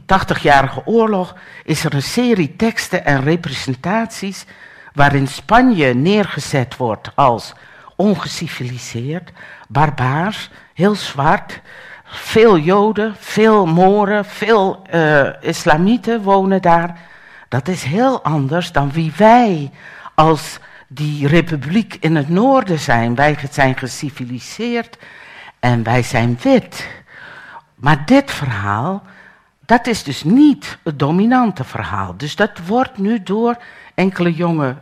80-jarige 0.37 0.85
oorlog 0.85 1.35
is 1.63 1.83
er 1.83 1.93
een 1.93 2.01
serie 2.01 2.55
teksten 2.55 3.05
en 3.05 3.23
representaties 3.23 4.45
waarin 4.93 5.27
Spanje 5.27 5.93
neergezet 5.93 6.77
wordt 6.77 7.11
als 7.15 7.53
ongeciviliseerd, 7.95 9.31
barbaars, 9.67 10.49
heel 10.73 10.95
zwart, 10.95 11.61
veel 12.09 12.57
Joden, 12.57 13.15
veel 13.19 13.65
Moren, 13.65 14.25
veel 14.25 14.81
uh, 14.93 15.29
islamieten 15.41 16.21
wonen 16.21 16.61
daar. 16.61 16.99
Dat 17.47 17.67
is 17.67 17.83
heel 17.83 18.23
anders 18.23 18.71
dan 18.71 18.91
wie 18.91 19.13
wij 19.17 19.71
als 20.15 20.59
die 20.87 21.27
republiek 21.27 21.97
in 21.99 22.15
het 22.15 22.29
noorden 22.29 22.79
zijn. 22.79 23.15
Wij 23.15 23.37
zijn 23.51 23.77
geciviliseerd 23.77 24.97
en 25.59 25.83
wij 25.83 26.03
zijn 26.03 26.37
wit. 26.41 26.87
Maar 27.75 28.05
dit 28.05 28.31
verhaal, 28.31 29.03
dat 29.65 29.87
is 29.87 30.03
dus 30.03 30.23
niet 30.23 30.77
het 30.83 30.99
dominante 30.99 31.63
verhaal. 31.63 32.13
Dus 32.17 32.35
dat 32.35 32.59
wordt 32.65 32.97
nu 32.97 33.23
door 33.23 33.57
enkele 33.95 34.33
jonge 34.33 34.75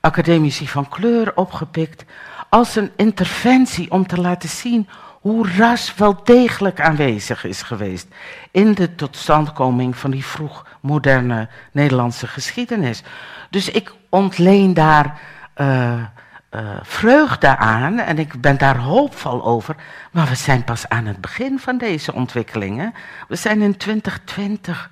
academici 0.00 0.68
van 0.68 0.88
kleur 0.88 1.32
opgepikt 1.34 2.04
als 2.52 2.76
een 2.76 2.90
interventie 2.96 3.90
om 3.90 4.06
te 4.06 4.20
laten 4.20 4.48
zien 4.48 4.88
hoe 5.20 5.48
ras 5.56 5.94
wel 5.94 6.24
degelijk 6.24 6.80
aanwezig 6.80 7.44
is 7.44 7.62
geweest 7.62 8.06
in 8.50 8.74
de 8.74 8.94
totstandkoming 8.94 9.96
van 9.96 10.10
die 10.10 10.24
vroeg 10.24 10.66
moderne 10.80 11.48
Nederlandse 11.70 12.26
geschiedenis. 12.26 13.02
Dus 13.50 13.70
ik 13.70 13.92
ontleen 14.08 14.74
daar 14.74 15.20
uh, 15.56 15.92
uh, 15.94 16.70
vreugde 16.82 17.56
aan 17.56 17.98
en 17.98 18.18
ik 18.18 18.40
ben 18.40 18.58
daar 18.58 18.78
hoopvol 18.78 19.44
over. 19.44 19.76
Maar 20.10 20.28
we 20.28 20.34
zijn 20.34 20.64
pas 20.64 20.88
aan 20.88 21.06
het 21.06 21.20
begin 21.20 21.58
van 21.58 21.78
deze 21.78 22.12
ontwikkelingen. 22.12 22.94
We 23.28 23.36
zijn 23.36 23.62
in 23.62 23.76
2020. 23.76 24.90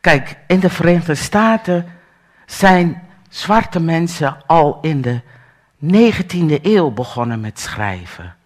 Kijk, 0.00 0.36
in 0.46 0.60
de 0.60 0.70
Verenigde 0.70 1.14
Staten 1.14 1.86
zijn 2.46 3.02
zwarte 3.28 3.80
mensen 3.80 4.36
al 4.46 4.78
in 4.80 5.00
de 5.00 5.20
19e 5.84 6.62
eeuw 6.62 6.90
begonnen 6.90 7.40
met 7.40 7.60
schrijven. 7.60 8.36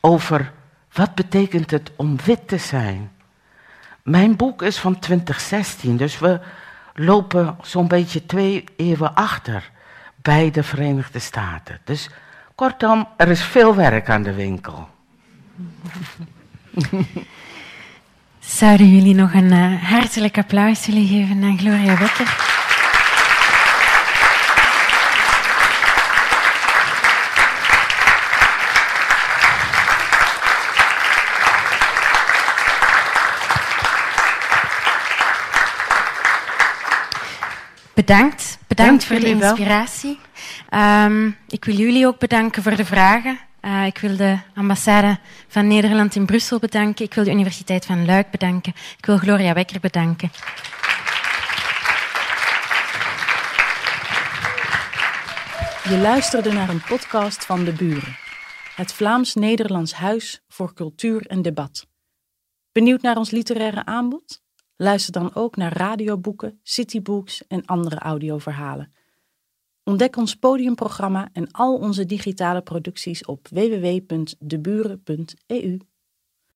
Over 0.00 0.52
wat 0.92 1.14
betekent 1.14 1.70
het 1.70 1.90
om 1.96 2.16
wit 2.24 2.48
te 2.48 2.58
zijn. 2.58 3.10
Mijn 4.02 4.36
boek 4.36 4.62
is 4.62 4.78
van 4.78 4.98
2016, 4.98 5.96
dus 5.96 6.18
we 6.18 6.40
lopen 6.94 7.56
zo'n 7.62 7.88
beetje 7.88 8.26
twee 8.26 8.64
eeuwen 8.76 9.14
achter 9.14 9.70
bij 10.16 10.50
de 10.50 10.62
Verenigde 10.62 11.18
Staten. 11.18 11.80
Dus 11.84 12.10
kortom, 12.54 13.08
er 13.16 13.28
is 13.28 13.42
veel 13.42 13.74
werk 13.74 14.08
aan 14.08 14.22
de 14.22 14.34
winkel. 14.34 14.88
Zouden 18.38 18.94
jullie 18.94 19.14
nog 19.14 19.34
een 19.34 19.52
uh, 19.52 19.82
hartelijk 19.82 20.38
applaus 20.38 20.86
willen 20.86 21.06
geven 21.06 21.42
aan 21.42 21.58
Gloria 21.58 21.98
Wekker? 21.98 22.58
Bedankt. 38.00 38.58
Bedankt 38.66 39.04
voor 39.04 39.20
de 39.20 39.26
inspiratie. 39.26 40.18
Um, 40.74 41.36
ik 41.48 41.64
wil 41.64 41.74
jullie 41.74 42.06
ook 42.06 42.18
bedanken 42.18 42.62
voor 42.62 42.76
de 42.76 42.84
vragen. 42.84 43.38
Uh, 43.62 43.86
ik 43.86 43.98
wil 43.98 44.16
de 44.16 44.38
ambassade 44.54 45.18
van 45.48 45.66
Nederland 45.66 46.14
in 46.14 46.26
Brussel 46.26 46.58
bedanken. 46.58 47.04
Ik 47.04 47.14
wil 47.14 47.24
de 47.24 47.30
Universiteit 47.30 47.86
van 47.86 48.04
Luik 48.04 48.30
bedanken. 48.30 48.72
Ik 48.98 49.06
wil 49.06 49.16
Gloria 49.16 49.54
Wekker 49.54 49.80
bedanken. 49.80 50.30
Je 55.88 55.98
luisterde 56.02 56.52
naar 56.52 56.68
een 56.68 56.82
podcast 56.82 57.44
van 57.44 57.64
De 57.64 57.72
Buren. 57.72 58.16
Het 58.76 58.92
Vlaams-Nederlands 58.92 59.92
Huis 59.92 60.40
voor 60.48 60.74
Cultuur 60.74 61.26
en 61.26 61.42
Debat. 61.42 61.86
Benieuwd 62.72 63.02
naar 63.02 63.16
ons 63.16 63.30
literaire 63.30 63.84
aanbod? 63.84 64.42
Luister 64.82 65.12
dan 65.12 65.34
ook 65.34 65.56
naar 65.56 65.76
radioboeken, 65.76 66.60
citybooks 66.62 67.46
en 67.46 67.66
andere 67.66 67.98
audioverhalen. 67.98 68.92
Ontdek 69.84 70.16
ons 70.16 70.34
podiumprogramma 70.34 71.28
en 71.32 71.50
al 71.50 71.76
onze 71.76 72.06
digitale 72.06 72.62
producties 72.62 73.24
op 73.24 73.48
www.deburen.eu. 73.48 75.78